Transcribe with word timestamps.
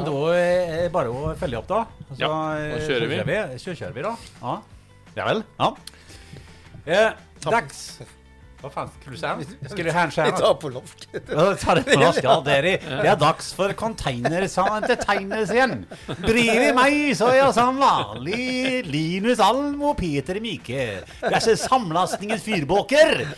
Men 0.00 0.12
då 0.12 0.28
eh, 0.32 0.78
är 0.78 0.82
det 0.82 0.90
bara 0.90 1.30
att 1.30 1.38
följa 1.38 1.58
upp 1.58 1.68
då. 1.68 1.86
Så, 2.08 2.14
Ja, 2.18 2.58
eh, 2.58 2.72
då 2.72 2.78
kör 2.78 3.00
så 3.00 3.06
vi. 3.06 3.58
Så 3.58 3.74
kör 3.74 3.90
vi 3.92 4.02
då. 4.02 4.16
Ja. 4.40 4.62
Ja 5.14 5.24
väl? 5.24 5.42
Ja. 5.56 5.76
Eh, 6.84 7.10
dags. 7.40 8.00
Vad 8.60 8.72
fan 8.72 8.88
skulle 9.00 9.16
du 9.16 9.20
säga? 9.20 9.38
Skulle 9.68 9.82
du 9.82 9.90
här 9.90 10.24
Vi 10.24 10.32
tar 10.32 10.54
på 10.54 10.68
loft. 10.68 11.08
Ja, 11.12 11.74
det 11.74 11.94
på 11.94 12.00
norska. 12.00 12.40
Det 12.40 12.56
är, 12.56 12.62
det 12.62 13.08
är 13.08 13.16
dags 13.16 13.52
för 13.52 13.72
container 13.72 14.48
som 14.48 14.64
entertainers 14.64 15.50
igen. 15.50 15.86
Bredvid 16.18 16.74
mig 16.74 17.14
så 17.14 17.26
är 17.26 17.34
jag 17.34 17.54
som 17.54 17.76
vanlig 17.76 18.86
Linus 18.86 19.40
Alm 19.40 19.82
och 19.82 19.96
Peter 19.96 20.40
Mike. 20.40 20.98
Dessa 21.20 21.56
samlastningens 21.56 22.42
fyrbåker 22.42 23.28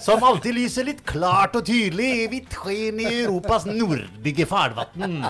som 0.00 0.22
alltid 0.22 0.54
lyser 0.54 0.84
lite 0.84 1.02
klart 1.02 1.56
och 1.56 1.66
tydligt 1.66 2.16
i 2.16 2.26
vitt 2.26 2.54
sken 2.54 3.00
i 3.00 3.22
Europas 3.22 3.66
nordliga 3.66 4.46
farvatten. 4.46 5.24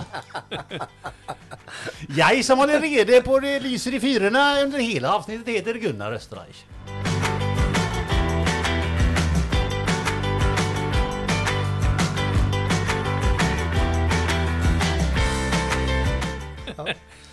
Jag 2.17 2.45
som 2.45 2.59
håller 2.59 2.79
rede 2.81 3.21
på 3.21 3.39
det 3.39 3.59
lyser 3.59 3.93
i 3.93 3.99
fyrorna 3.99 4.61
under 4.61 4.79
hela 4.79 5.15
avsnittet 5.15 5.47
heter 5.47 5.73
Gunnar 5.73 6.11
Österreich. 6.11 6.65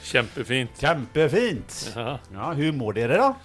Kämpefint. 0.02 0.70
Kämpefint! 0.80 1.92
Ja, 1.96 2.18
Ja, 2.34 2.52
hur 2.52 2.72
mår 2.72 2.92
det 2.92 3.06
då? 3.06 3.36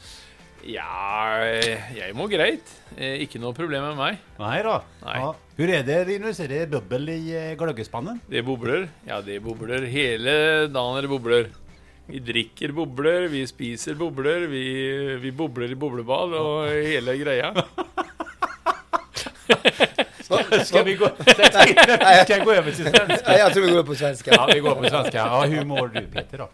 ja 0.65 1.37
eh, 1.45 1.97
jag 1.97 2.15
mår 2.15 2.27
grejt. 2.27 2.81
Eh, 2.97 3.21
Icke 3.21 3.39
något 3.39 3.55
problem 3.55 3.83
med 3.83 3.97
mig. 3.97 4.17
Nej 4.37 4.63
då. 4.63 4.83
Nej. 5.05 5.15
Ja. 5.15 5.35
Hur 5.55 5.69
är 5.69 5.83
det? 5.83 5.93
Är 5.93 6.47
det 6.47 6.69
bubbel 6.69 7.09
i 7.09 7.49
eh, 7.51 7.57
glöggespannen? 7.57 8.19
Det 8.27 8.41
bubblor. 8.41 8.87
Ja, 9.07 9.21
det 9.21 9.39
bubblor. 9.39 9.81
Hela 9.81 10.67
dagen 10.67 10.97
är 10.97 11.01
det 11.01 11.07
bubblor. 11.07 11.47
Vi 12.05 12.19
dricker 12.19 12.71
bubblor, 12.71 13.21
vi 13.21 13.47
spiser 13.47 13.93
bubblor, 13.93 14.39
vi, 14.47 14.91
vi 15.15 15.31
bubblar 15.31 15.71
i 15.71 15.75
bubblebad 15.75 16.33
och 16.33 16.67
hela 16.67 17.15
grejen. 17.15 17.55
Ska 20.65 20.83
vi 20.83 20.93
gå, 20.95 21.09
ska 22.23 22.25
jag 22.37 22.45
gå 22.45 22.51
över 22.53 22.71
till 22.71 22.85
svenska? 22.85 23.37
Jag 23.37 23.53
tror 23.53 23.65
vi 23.65 23.71
går 23.71 23.83
på 23.83 23.95
svenska. 23.95 24.31
Ja, 24.33 24.49
vi 24.53 24.59
går 24.59 24.75
på 24.75 24.89
svenska. 24.89 25.17
Ja, 25.17 25.41
hur 25.45 25.65
mår 25.65 25.87
du 25.87 26.01
Peter 26.07 26.37
då? 26.37 26.49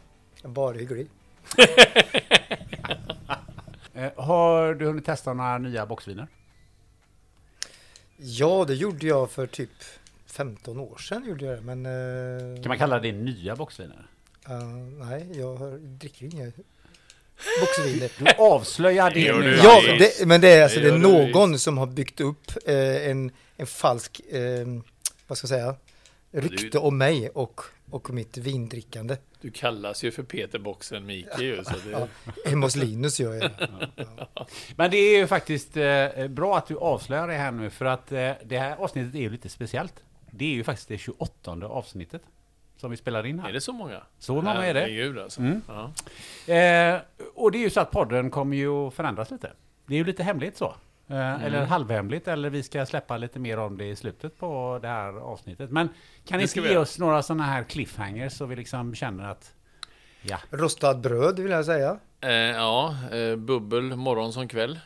Bara 0.50 0.74
hygglig. 0.78 1.08
Eh, 3.94 4.12
har 4.24 4.74
du 4.74 4.86
hunnit 4.86 5.06
testa 5.06 5.34
några 5.34 5.58
nya 5.58 5.86
boxviner? 5.86 6.28
Ja, 8.18 8.66
det 8.68 8.74
gjorde 8.76 9.08
jag 9.08 9.32
för 9.32 9.48
typ 9.48 9.70
15 10.26 10.80
år 10.80 10.98
sedan. 10.98 11.26
Gjorde 11.28 11.46
jag 11.46 11.58
det, 11.58 11.62
men... 11.62 11.86
eh, 11.86 12.62
Kan 12.64 12.68
man 12.70 12.78
kalla 12.78 13.00
det 13.00 13.12
nya 13.12 13.56
boxviner? 13.56 14.08
eh, 14.50 14.64
nej, 15.06 15.40
jag 15.40 15.56
har- 15.56 15.78
dricker 15.78 16.26
inga 16.26 16.52
boxviner. 17.62 18.12
Du 18.18 18.44
avslöjar 18.44 19.12
det 19.12 19.34
nu. 19.40 19.60
Ja, 19.64 19.82
det, 20.00 20.26
men 20.26 20.42
det 20.42 20.50
är 20.50 20.64
alltså 20.64 20.80
Det 20.80 20.90
det 20.90 20.96
är 20.96 21.00
någon 21.00 21.60
som 21.60 21.78
har 21.78 21.88
byggt 21.88 22.22
upp 22.22 22.52
eh, 22.66 23.10
en, 23.10 23.32
en 23.58 23.68
falsk, 23.68 24.22
eh, 24.30 24.68
vad 25.28 25.38
ska 25.38 25.46
jag 25.46 25.50
säga, 25.50 25.76
rykte 26.32 26.80
om 26.80 26.98
mig 26.98 27.30
och, 27.30 27.62
och 27.90 28.10
mitt 28.10 28.38
vindrickande. 28.38 29.18
Du 29.42 29.52
kallas 29.52 30.04
ju 30.04 30.12
för 30.12 30.24
Peter 30.24 30.60
Boxen 30.60 31.06
Mike 31.06 31.44
ju, 31.44 31.64
så 31.64 31.74
det... 31.86 32.08
Hemma 32.50 32.66
hos 32.66 32.76
Linus 32.76 33.20
gör 33.20 33.34
jag 33.34 33.42
det. 33.42 33.70
Men 34.76 34.92
det 34.92 34.98
är 34.98 35.18
ju 35.18 35.28
faktiskt 35.28 35.78
eh, 35.78 36.28
bra 36.30 36.58
att 36.58 36.68
du 36.68 36.78
avslöjar 36.78 37.28
det 37.28 37.34
här 37.34 37.52
nu 37.52 37.70
för 37.70 37.86
att 37.86 38.12
eh, 38.12 38.32
det 38.46 38.58
här 38.58 38.76
avsnittet 38.76 39.16
är 39.16 39.20
ju 39.20 39.30
lite 39.30 39.50
speciellt. 39.50 39.94
Det 40.32 40.46
är 40.46 40.50
ju 40.50 40.64
faktiskt 40.64 40.88
det 40.88 40.98
28 40.98 41.52
avsnittet 41.52 42.22
som 42.80 42.92
vi 42.92 42.98
spelar 42.98 43.26
in 43.26 43.40
här. 43.40 43.50
Är 43.50 43.54
det 43.54 43.62
så 43.62 43.74
många? 43.74 44.02
Så 44.20 44.34
många 44.36 44.54
är 44.66 44.74
det. 44.74 44.80
Herregud 44.80 45.20
alltså. 45.20 45.42
Mm. 45.42 45.62
Ja. 45.68 45.84
Eh, 46.54 47.00
och 47.36 47.52
det 47.52 47.58
är 47.58 47.62
ju 47.64 47.70
så 47.70 47.80
att 47.80 47.92
podden 47.92 48.30
kommer 48.32 48.58
ju 48.58 48.70
att 48.88 48.94
förändras 48.94 49.32
lite. 49.32 49.52
Det 49.86 49.94
är 49.94 49.98
ju 49.98 50.04
lite 50.04 50.24
hemligt 50.24 50.58
så. 50.58 50.76
Eh, 51.08 51.44
Eller 51.44 51.66
halvhemligt, 51.66 52.28
eller 52.28 52.50
vi 52.50 52.64
ska 52.64 52.86
släppa 52.86 53.18
lite 53.18 53.40
mer 53.40 53.60
om 53.60 53.78
det 53.78 53.86
i 53.86 53.96
slutet 53.96 54.40
på 54.40 54.80
det 54.82 54.88
här 54.88 55.14
avsnittet. 55.20 55.72
Men 55.72 55.90
kan 56.28 56.38
ni 56.38 56.44
inte 56.44 56.60
ge 56.60 56.78
oss 56.78 57.00
några 57.00 57.22
sådana 57.24 57.44
här 57.44 57.64
cliffhangers 57.64 58.34
så 58.34 58.46
vi 58.46 58.56
liksom 58.56 58.96
känner 58.96 59.30
att... 59.30 59.54
Ja. 60.22 60.38
Rostad 60.50 60.94
bröd 61.00 61.40
vill 61.40 61.52
jag 61.52 61.66
säga. 61.66 61.98
Eh, 62.22 62.30
ja, 62.32 62.96
eh, 63.12 63.36
bubbel 63.36 63.84
morgon 63.84 64.34
som 64.34 64.48
kväll. 64.48 64.80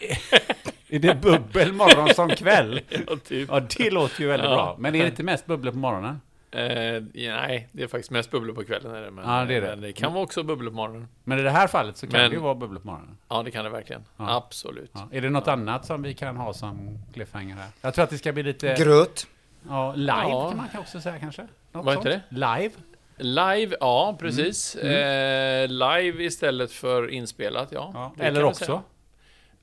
Är 0.88 0.98
det 0.98 1.14
bubbel 1.22 1.72
morgon 1.72 2.14
som 2.14 2.28
kväll? 2.28 2.80
Ja, 3.06 3.16
typ. 3.24 3.48
Ja, 3.52 3.60
det 3.60 3.90
låter 3.90 4.20
ju 4.20 4.26
väldigt 4.28 4.50
Ja. 4.50 4.54
bra. 4.54 4.76
Men 4.78 4.94
är 4.94 5.02
det 5.02 5.08
inte 5.08 5.22
mest 5.22 5.46
bubblor 5.46 5.72
på 5.72 5.78
morgonen? 5.78 6.20
Eh, 6.54 7.02
ja, 7.24 7.36
nej, 7.36 7.68
det 7.72 7.82
är 7.82 7.86
faktiskt 7.88 8.10
mest 8.10 8.30
bubblor 8.30 8.54
på 8.54 8.64
kvällen. 8.64 8.94
Är 8.94 9.00
det, 9.02 9.10
men, 9.10 9.24
Ja, 9.30 9.44
det 9.44 9.54
är 9.54 9.60
det. 9.60 9.66
men 9.68 9.80
det 9.80 9.92
kan 9.92 10.12
vara 10.12 10.22
också 10.24 10.42
bubblor 10.42 10.70
på 10.70 10.76
morgonen. 10.76 11.08
Men 11.24 11.38
i 11.38 11.42
det 11.42 11.50
här 11.50 11.66
fallet 11.66 11.96
så 11.96 12.06
kan 12.06 12.20
Men- 12.20 12.30
det 12.30 12.34
ju 12.36 12.42
vara 12.42 12.54
bubblor 12.54 12.80
på 12.80 12.86
morgonen. 12.86 13.16
Ja, 13.28 13.42
det 13.42 13.50
kan 13.50 13.64
det 13.64 13.70
verkligen. 13.70 14.04
Ja. 14.16 14.36
Absolut. 14.36 14.90
Ja. 14.94 15.08
Är 15.12 15.20
det 15.20 15.30
något 15.30 15.48
annat 15.48 15.86
som 15.86 16.02
vi 16.02 16.14
kan 16.14 16.36
ha 16.36 16.52
som 16.54 16.98
cliffhanger 17.14 17.54
här? 17.56 17.68
Jag 17.80 17.94
tror 17.94 18.02
att 18.04 18.10
det 18.10 18.18
ska 18.18 18.32
bli 18.32 18.42
lite... 18.42 18.74
Gröt. 18.78 19.26
Ja, 19.68 19.94
live 19.94 20.12
Ja. 20.12 20.48
kan 20.48 20.56
man 20.56 20.68
kan 20.68 20.80
också 20.80 21.00
säga 21.00 21.18
kanske? 21.18 21.42
Något 21.72 21.84
Vad 21.84 21.96
heter 21.96 22.10
sånt. 22.10 22.22
Live? 22.28 22.70
Live, 23.16 23.76
ja 23.80 24.16
precis. 24.20 24.76
Mm. 24.76 24.92
Eh, 24.92 25.68
live 26.02 26.24
istället 26.24 26.72
för 26.72 27.08
inspelat, 27.10 27.68
ja. 27.72 27.90
Ja. 27.94 28.12
Det 28.16 28.22
Eller 28.24 28.44
också? 28.44 28.82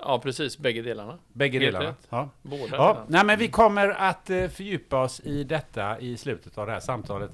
Ja, 0.06 0.20
precis. 0.20 0.58
Bägge 0.58 0.82
delarna. 0.82 1.18
Bägge 1.34 1.60
Helt 1.60 1.68
delarna? 1.68 1.90
rätt. 1.90 2.08
Ja. 2.10 2.30
Båda 2.42 2.64
Ja, 2.64 2.68
delarna. 2.88 3.06
nej 3.10 3.26
men 3.26 3.40
vi 3.40 3.48
kommer 3.48 3.90
att 3.90 4.30
eh, 4.30 4.48
fördjupa 4.48 5.02
oss 5.04 5.20
i 5.20 5.44
detta 5.44 6.00
i 6.00 6.18
slutet 6.18 6.58
av 6.58 6.68
det 6.68 6.74
här 6.74 6.80
samtalet. 6.80 7.32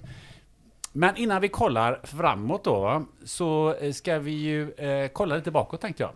Men 0.92 1.16
innan 1.18 1.42
vi 1.42 1.50
kollar 1.50 2.00
framåt 2.04 2.64
då, 2.64 2.80
va, 2.80 3.06
så 3.26 3.74
eh, 3.74 3.92
ska 3.94 4.20
vi 4.20 4.32
ju 4.32 4.72
eh, 4.72 5.08
kolla 5.08 5.36
lite 5.36 5.52
bakåt 5.52 5.82
tänkte 5.82 6.04
jag. 6.04 6.12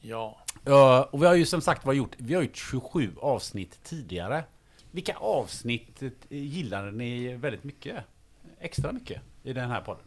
Ja. 0.00 0.38
Ja, 0.64 1.08
och 1.12 1.22
vi 1.22 1.26
har 1.26 1.34
ju 1.34 1.46
som 1.46 1.60
sagt 1.60 1.84
var 1.86 1.92
gjort, 1.92 2.12
vi 2.18 2.34
har 2.34 2.42
gjort 2.42 2.56
27 2.56 3.10
avsnitt 3.20 3.78
tidigare. 3.84 4.44
Vilka 4.90 5.14
avsnitt 5.16 6.02
gillade 6.28 6.90
ni 6.90 7.34
väldigt 7.34 7.64
mycket? 7.64 7.96
Extra 8.60 8.92
mycket 8.92 9.20
i 9.42 9.52
den 9.52 9.70
här 9.70 9.80
podden? 9.80 10.02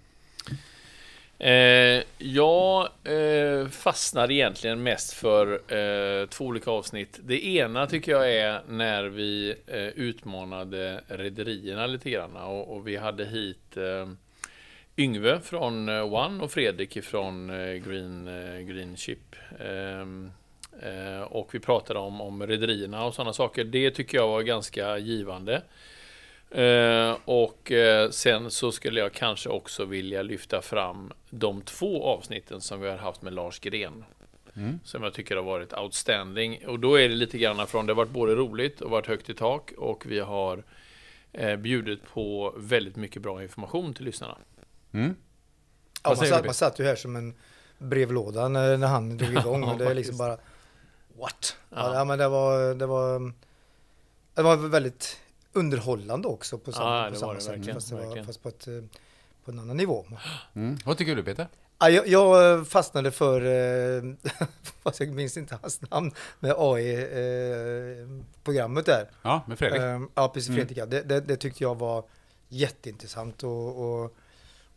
Eh, 1.44 2.04
jag 2.18 2.90
eh, 3.04 3.68
fastnar 3.68 4.32
egentligen 4.32 4.84
mest 4.84 5.14
för 5.14 5.54
eh, 5.54 6.28
två 6.28 6.46
olika 6.46 6.72
avsnitt. 6.72 7.20
Det 7.24 7.46
ena 7.46 7.88
tycker 7.88 8.12
jag 8.12 8.32
är 8.32 8.62
när 8.68 9.04
vi 9.04 9.56
eh, 9.68 9.88
utmanade 9.88 11.02
rederierna 11.08 11.88
lite 11.88 12.10
grann 12.10 12.36
och, 12.36 12.76
och 12.76 12.88
vi 12.88 12.98
hade 12.98 13.26
hit 13.26 13.78
eh, 13.78 14.10
Yngve 14.98 15.40
från 15.40 15.90
eh, 15.90 16.14
One 16.14 16.44
och 16.44 16.52
Fredrik 16.52 17.04
från 17.04 17.50
eh, 17.50 17.74
Green, 17.74 18.28
eh, 18.28 18.60
Green 18.60 18.98
Ship. 18.98 19.36
Ehm, 19.60 20.32
eh, 20.82 21.22
och 21.22 21.50
vi 21.54 21.60
pratade 21.60 22.00
om, 22.00 22.22
om 22.22 22.48
rederierna 22.48 23.06
och 23.06 23.14
sådana 23.14 23.34
saker. 23.34 23.64
Det 23.64 23.92
tycker 23.92 24.18
jag 24.18 24.28
var 24.28 24.42
ganska 24.42 24.98
givande. 24.98 25.62
Eh, 26.54 27.18
och 27.26 27.72
eh, 27.72 28.10
sen 28.10 28.52
så 28.52 28.72
skulle 28.72 29.00
jag 29.00 29.14
kanske 29.14 29.50
också 29.50 29.86
vilja 29.86 30.22
lyfta 30.22 30.62
fram 30.62 31.14
de 31.30 31.62
två 31.62 32.04
avsnitten 32.04 32.62
som 32.62 32.82
vi 32.82 32.90
har 32.90 32.98
haft 32.98 33.22
med 33.22 33.34
Lars 33.34 33.60
Gren. 33.60 34.06
Mm. 34.56 34.80
Som 34.84 35.04
jag 35.04 35.14
tycker 35.14 35.36
har 35.36 35.44
varit 35.44 35.74
outstanding. 35.74 36.68
Och 36.68 36.80
då 36.80 36.96
är 37.00 37.10
det 37.10 37.16
lite 37.16 37.38
grann 37.38 37.68
från, 37.68 37.86
det 37.86 37.94
har 37.94 37.96
varit 37.98 38.12
både 38.12 38.36
roligt 38.36 38.82
och 38.82 38.92
varit 38.92 39.08
högt 39.08 39.30
i 39.30 39.34
tak 39.34 39.72
och 39.78 40.06
vi 40.06 40.20
har 40.20 40.64
eh, 41.32 41.56
bjudit 41.56 42.06
på 42.14 42.54
väldigt 42.58 42.96
mycket 42.96 43.22
bra 43.22 43.44
information 43.44 43.94
till 43.94 44.06
lyssnarna. 44.06 44.38
Mm. 44.92 45.16
Ja, 46.04 46.10
man, 46.10 46.28
satt, 46.28 46.44
du? 46.44 46.48
man 46.48 46.54
satt 46.54 46.80
ju 46.80 46.84
här 46.84 46.96
som 46.96 47.16
en 47.16 47.34
brevlåda 47.78 48.48
när, 48.48 48.78
när 48.78 48.88
han 48.88 49.18
drog 49.18 49.32
igång. 49.38 49.62
Ja, 49.64 49.72
och 49.72 49.78
det 49.78 49.86
är 49.86 49.94
liksom 49.94 50.18
bara... 50.18 50.38
What? 51.20 51.58
Ja. 51.70 51.96
Ja, 51.96 52.06
men 52.06 52.20
det 52.20 52.28
var, 52.28 52.76
det 52.76 52.86
var... 52.86 53.34
Det 54.36 54.42
var 54.42 54.56
väldigt 54.56 55.20
underhållande 55.54 56.28
också 56.28 56.58
på 56.58 56.72
samma, 56.72 57.04
Ja, 57.06 57.10
på 57.10 57.16
samma 57.16 57.28
var 57.28 57.36
det 57.36 57.42
sätt. 57.42 57.52
verkligen, 57.54 57.76
fast, 57.76 57.90
det 57.90 57.96
var, 57.96 58.24
fast 58.24 58.44
på, 58.44 58.50
ett, 58.50 58.68
eh, 58.68 58.74
på 59.46 59.52
en 59.52 59.60
annan 59.60 59.78
nivå. 59.78 60.06
Mm. 60.54 60.78
Vad 60.86 60.98
tycker 60.98 61.16
du 61.16 61.24
Peter? 61.24 61.48
Ja, 61.80 61.90
jag, 61.90 62.08
jag 62.08 62.68
fastnade 62.68 63.12
för, 63.12 63.42
eh, 63.42 64.04
fast 64.84 65.00
jag 65.00 65.10
minns 65.10 65.38
inte 65.38 65.58
hans 65.62 65.82
namn, 65.82 66.12
med 66.40 66.56
AI-programmet 67.78 68.86
där. 68.86 69.10
Ja, 69.22 69.44
med 69.48 69.60
Fredrik? 69.60 69.82
Eh, 69.82 70.02
ja, 70.16 70.30
precis. 70.34 70.50
Mm. 70.50 70.58
Fredrik, 70.60 70.78
ja. 70.78 70.86
det, 70.86 71.02
det, 71.02 71.20
det 71.22 71.36
tyckte 71.38 71.64
jag 71.64 71.76
var 71.80 72.06
jätteintressant. 72.50 73.44
Och, 73.44 73.80
och, 74.04 74.16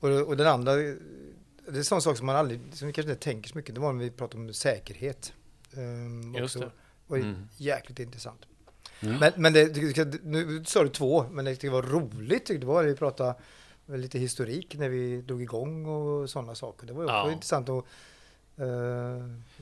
och, 0.01 0.11
och 0.11 0.37
den 0.37 0.47
andra, 0.47 0.75
det 0.75 1.79
är 1.79 1.83
sån 1.83 2.03
sak 2.03 2.17
som 2.17 2.27
man 2.27 2.37
aldrig, 2.37 2.61
som 2.73 2.87
vi 2.87 2.93
kanske 2.93 3.11
inte 3.13 3.25
tänker 3.25 3.49
så 3.51 3.59
mycket, 3.59 3.75
det 3.75 3.81
var 3.81 3.93
när 3.93 4.05
vi 4.05 4.11
pratade 4.11 4.43
om 4.45 4.53
säkerhet. 4.55 5.33
Um, 5.77 6.35
Just 6.35 6.61
det. 6.61 6.71
var 7.07 7.17
Mm. 7.19 7.49
jäkligt 7.57 7.99
intressant. 7.99 8.41
Mm. 9.03 9.19
Men, 9.19 9.33
men 9.37 9.53
det, 9.53 10.25
nu 10.25 10.65
sa 10.67 10.83
du 10.83 10.89
två, 10.89 11.25
men 11.31 11.45
det 11.45 11.65
var 11.65 11.83
roligt 11.83 12.47
tyckte 12.47 12.67
jag 12.67 12.83
vi 12.83 12.95
pratade 12.97 13.35
lite 13.87 14.19
historik 14.19 14.75
när 14.79 14.89
vi 14.89 15.23
drog 15.23 15.43
igång 15.43 15.87
och 15.87 16.31
sådana 16.31 16.55
saker. 16.55 16.87
Det 16.87 16.93
var 16.93 17.03
ju 17.03 17.07
också 17.07 17.17
Ja. 17.17 17.33
intressant 17.33 17.69
att 17.69 17.85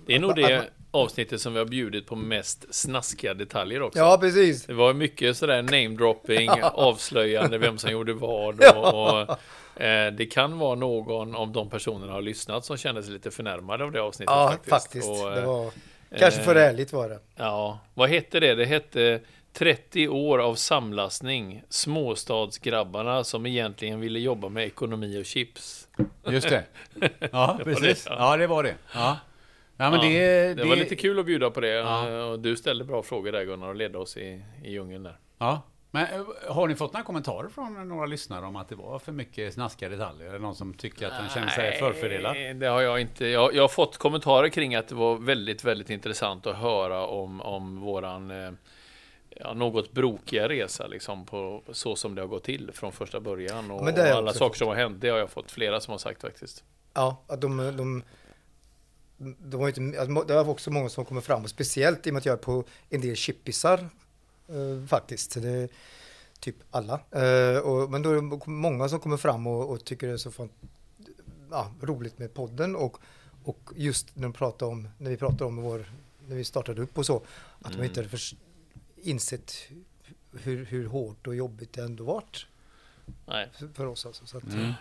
Det 0.07 0.15
är 0.15 0.19
nog 0.19 0.35
det 0.37 0.71
avsnittet 0.91 1.41
som 1.41 1.53
vi 1.53 1.59
har 1.59 1.67
bjudit 1.67 2.07
på 2.07 2.17
mest 2.17 2.75
snaskiga 2.75 3.35
detaljer 3.35 3.83
också. 3.83 3.99
Ja, 3.99 4.19
precis. 4.21 4.67
Det 4.67 4.75
var 4.75 4.95
mycket 4.95 5.37
sådär 5.37 5.63
namedropping, 5.63 6.51
avslöjande 6.63 7.59
vem 7.59 7.79
som 7.79 7.91
gjorde 7.91 8.13
vad. 8.13 8.65
Och, 8.77 9.21
och, 9.21 9.83
eh, 9.83 10.13
det 10.13 10.27
kan 10.27 10.59
vara 10.59 10.75
någon 10.75 11.35
av 11.35 11.53
de 11.53 11.71
personerna 11.71 12.13
har 12.13 12.23
lyssnat 12.23 12.65
som 12.65 12.77
kände 12.77 13.03
sig 13.03 13.13
lite 13.13 13.31
förnärmade 13.31 13.85
av 13.85 13.93
det 13.93 14.03
avsnittet. 14.03 14.33
Ja, 14.33 14.49
faktiskt. 14.51 14.71
faktiskt. 14.71 15.09
Och, 15.09 15.31
det 15.31 15.41
eh, 15.41 15.47
var 15.47 15.73
kanske 16.19 16.43
för 16.43 16.57
eh, 16.57 16.63
ärligt 16.63 16.93
var 16.93 17.09
det. 17.09 17.19
Ja, 17.37 17.79
vad 17.95 18.09
hette 18.09 18.41
det? 18.41 18.55
Det 18.55 18.65
hette 18.65 19.21
30 19.53 20.09
år 20.09 20.39
av 20.39 20.55
samlastning. 20.55 21.63
Småstadsgrabbarna 21.69 23.25
som 23.25 23.47
egentligen 23.47 24.01
ville 24.01 24.19
jobba 24.21 24.49
med 24.49 24.67
ekonomi 24.67 25.21
och 25.21 25.25
chips. 25.25 25.89
Just 26.27 26.49
det. 26.49 26.65
Ja, 27.33 27.59
precis. 27.65 28.05
det, 28.05 28.11
ja. 28.11 28.17
Ja, 28.31 28.37
det 28.37 28.47
var 28.47 28.63
det. 28.63 28.75
Ja. 28.95 29.19
Ja, 29.77 29.91
men 29.91 30.01
Ja, 30.01 30.09
det, 30.09 30.55
Det 30.55 30.65
var 30.65 30.77
lite 30.77 30.97
kul 30.97 31.19
att 31.19 31.27
bjuda 31.27 31.51
på 31.51 31.61
det. 31.61 32.37
Du 32.37 32.57
ställde 32.57 32.85
bra 32.85 33.03
frågor 33.03 33.33
där 33.33 33.45
Gunnar 33.45 33.69
och 33.69 33.75
ledde 33.75 33.99
oss 33.99 34.17
i, 34.17 34.43
i 34.65 34.71
djungeln 34.73 35.03
där. 35.03 35.19
Ja. 35.39 35.63
Men 35.94 36.20
eh, 36.20 36.55
har 36.55 36.69
ni 36.69 36.75
fått 36.75 36.93
några 36.93 37.05
kommentarer 37.05 37.49
från 37.49 37.88
några 37.88 38.06
lyssnare 38.06 38.46
om 38.46 38.56
att 38.56 38.69
det 38.69 38.75
var 38.75 38.99
för 38.99 39.12
mycket 39.12 39.55
snaskiga 39.55 39.88
detaljer? 39.88 40.32
Det 40.32 40.38
någon 40.38 40.55
som 40.55 40.75
tycker 40.75 41.06
att 41.06 41.19
den 41.19 41.29
känner 41.29 41.49
sig 41.49 41.79
förfördelad? 41.79 42.37
Nej, 42.37 42.55
det 42.55 42.67
har 42.67 42.81
jag 42.81 43.00
inte. 43.00 43.26
Jag, 43.26 43.55
jag 43.55 43.62
har 43.62 43.69
fått 43.69 43.96
kommentarer 43.96 44.49
kring 44.49 44.75
att 44.75 44.88
det 44.88 44.94
var 44.94 45.17
väldigt, 45.17 45.64
väldigt 45.64 45.91
intressant 45.91 46.46
att 46.46 46.56
höra 46.56 47.06
om, 47.06 47.41
om 47.41 47.81
våran 47.81 48.31
eh, 48.31 48.52
ja, 49.29 49.55
något 49.55 49.93
brokiga 49.93 50.49
resa 50.49 50.87
liksom 50.87 51.26
på 51.26 51.62
så 51.73 51.96
som 51.96 52.14
det 52.14 52.23
har 52.23 52.29
gått 52.29 52.44
till 52.44 52.70
från 52.73 52.93
första 52.93 53.20
början 53.20 53.70
och, 53.70 53.81
har 53.81 53.93
och 53.93 53.99
alla 53.99 54.32
saker 54.32 54.49
fått. 54.49 54.56
som 54.56 54.69
har 54.69 54.75
hänt. 54.75 55.00
Det 55.00 55.08
har 55.08 55.19
jag 55.19 55.31
fått 55.31 55.50
flera 55.50 55.81
som 55.81 55.93
har 55.93 55.99
sagt 55.99 56.20
faktiskt. 56.20 56.64
Ja, 56.94 57.25
att 57.26 57.41
de, 57.41 57.56
de, 57.56 58.02
de 59.38 59.61
ju 59.61 59.69
inte, 59.69 60.05
det 60.26 60.35
var 60.35 60.49
också 60.49 60.70
många 60.70 60.88
som 60.88 61.05
kommer 61.05 61.20
fram, 61.20 61.43
och 61.43 61.50
speciellt 61.50 62.06
i 62.06 62.11
och 62.11 62.14
med 62.14 62.19
att 62.19 62.26
jag 62.26 62.32
är 62.32 62.43
på 62.43 62.64
en 62.91 63.00
del 63.00 63.17
chippisar 63.17 63.88
eh, 64.49 64.87
faktiskt. 64.87 65.43
Det 65.43 65.49
är 65.50 65.69
typ 66.41 66.56
alla. 66.70 67.00
Eh, 67.11 67.58
och, 67.58 67.91
men 67.91 68.02
då 68.02 68.11
är 68.11 68.14
det 68.14 68.46
många 68.50 68.88
som 68.88 69.00
kommer 69.00 69.17
fram 69.17 69.46
och, 69.46 69.70
och 69.70 69.85
tycker 69.85 70.06
det 70.06 70.12
är 70.12 70.17
så 70.17 70.31
fan, 70.31 70.49
ja, 71.50 71.73
roligt 71.81 72.19
med 72.19 72.35
podden 72.35 72.76
och, 72.76 72.99
och 73.44 73.73
just 73.76 74.17
när, 74.17 74.23
de 74.23 74.32
pratar 74.32 74.67
om, 74.67 74.88
när 74.99 75.11
vi 75.11 75.17
pratar 75.17 75.44
om 75.44 75.56
vår, 75.56 75.93
när 76.29 76.37
vi 76.37 76.44
startade 76.44 76.82
upp 76.82 76.99
och 76.99 77.06
så, 77.06 77.17
att 77.61 77.67
Mm. 77.67 77.79
de 77.79 77.85
inte 77.87 78.00
hade 78.02 78.19
insett 78.96 79.52
hur, 80.32 80.64
hur 80.64 80.87
hårt 80.87 81.26
och 81.26 81.35
jobbigt 81.35 81.73
det 81.73 81.82
ändå 81.82 82.05
varit 82.05 82.46
Nej. 83.26 83.50
för, 83.58 83.69
för 83.69 83.87
oss. 83.87 84.06
Alltså. 84.06 84.26
Så 84.26 84.37
att, 84.38 84.44
Mm. 84.44 84.73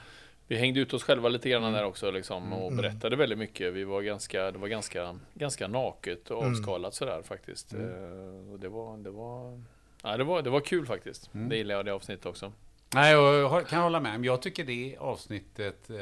Vi 0.48 0.56
hängde 0.57 0.80
ut 0.80 0.94
oss 0.94 1.04
själva 1.04 1.30
lite 1.30 1.50
grann 1.50 1.74
där 1.74 1.84
också 1.86 2.12
liksom, 2.12 2.54
och 2.54 2.72
Mm. 2.72 2.78
berättade 2.81 3.16
väldigt 3.16 3.38
mycket. 3.38 3.74
Vi 3.74 3.84
var 3.84 4.01
ganska, 4.01 4.51
det 4.51 4.57
var 4.57 4.68
ganska, 4.68 5.16
ganska 5.34 5.68
naket 5.68 6.31
och 6.31 6.42
Mm. 6.44 6.51
avskalat 6.54 6.94
sådär 6.94 7.22
faktiskt. 7.22 7.74
Mm. 7.74 7.88
Eh, 7.88 8.51
och 8.54 8.60
det 8.60 8.69
var, 8.69 8.98
det 8.98 9.10
var, 9.10 9.62
ja, 10.04 10.18
det 10.18 10.24
var, 10.24 10.42
det 10.42 10.50
var 10.50 10.60
kul 10.60 10.86
faktiskt. 10.86 11.34
Mm. 11.34 11.50
Det 11.50 11.56
gillade 11.57 11.80
jag 11.80 11.86
det 11.86 11.94
avsnittet 11.94 12.25
också. 12.25 12.51
Nej, 12.95 13.13
jag 13.13 13.68
kan 13.68 13.81
hålla 13.84 14.00
med. 14.00 14.25
Jag 14.25 14.42
tycker 14.42 14.63
det 14.63 14.98
avsnittet 15.00 15.90
eh, 15.90 15.98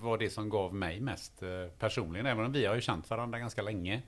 var 0.00 0.18
det 0.18 0.30
som 0.30 0.48
gav 0.48 0.74
mig 0.74 1.00
mest 1.00 1.42
eh, 1.42 1.48
personligen. 1.78 2.26
Även 2.26 2.44
om 2.46 2.52
vi 2.52 2.66
har 2.66 2.74
ju 2.74 2.80
känt 2.80 3.10
varandra 3.10 3.38
ganska 3.38 3.62
länge. 3.62 4.02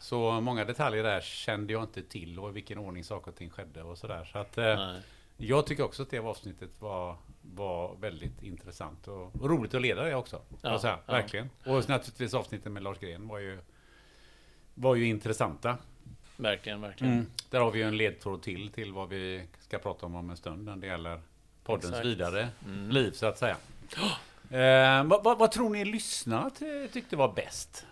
Så 0.00 0.40
många 0.40 0.64
detaljer 0.64 1.02
där 1.02 1.20
kände 1.20 1.72
jag 1.72 1.82
inte 1.82 2.02
till 2.02 2.38
och 2.38 2.48
i 2.48 2.52
vilken 2.52 2.78
ordning 2.78 3.04
saker 3.04 3.30
och 3.30 3.36
ting 3.36 3.50
skedde 3.50 3.82
och 3.82 3.98
sådär. 3.98 4.24
Så 4.32 4.38
att 4.38 4.56
Nej. 4.56 5.00
Jag 5.36 5.66
tycker 5.66 5.82
också 5.84 6.02
att 6.02 6.10
det 6.10 6.18
avsnittet 6.18 6.70
var, 6.80 7.16
var 7.54 7.96
väldigt 7.96 8.42
intressant 8.42 9.08
och, 9.08 9.36
och 9.42 9.50
roligt 9.50 9.74
att 9.74 9.82
leda 9.82 10.02
det 10.04 10.14
också. 10.14 10.40
Ja, 10.62 10.78
säga, 10.78 10.98
ja. 11.06 11.12
Verkligen. 11.12 11.50
Och 11.64 11.88
naturligtvis 11.88 12.34
avsnittet 12.34 12.72
med 12.72 12.82
Lars 12.82 12.98
Gren 12.98 13.28
var 13.28 13.38
ju, 13.38 13.58
var 14.74 14.94
ju 14.94 15.06
intressanta. 15.06 15.76
Verkligen, 16.36 16.80
verkligen. 16.80 17.26
Där 17.50 17.60
har 17.60 17.70
vi 17.70 17.78
ju 17.78 17.84
en 17.84 17.96
ledtråd 17.96 18.42
till 18.42 18.70
till 18.72 18.92
vad 18.92 19.08
vi 19.08 19.42
ska 19.60 19.78
prata 19.78 20.06
om 20.06 20.14
om 20.14 20.30
en 20.30 20.36
stund 20.36 20.64
när 20.64 20.76
det 20.76 20.86
gäller 20.86 21.20
poddens 21.64 21.84
Exakt. 21.84 22.06
vidare 22.06 22.48
Mm. 22.64 22.90
liv 22.90 23.10
så 23.10 23.26
att 23.26 23.38
säga. 23.38 23.56
Eh, 24.50 25.04
vad, 25.04 25.24
vad, 25.24 25.38
vad 25.38 25.52
tror 25.52 25.70
ni 25.70 25.84
lyssnarna 25.84 26.50
ty- 26.50 26.88
tyckte 26.88 27.16
var 27.16 27.32
bäst? 27.32 27.86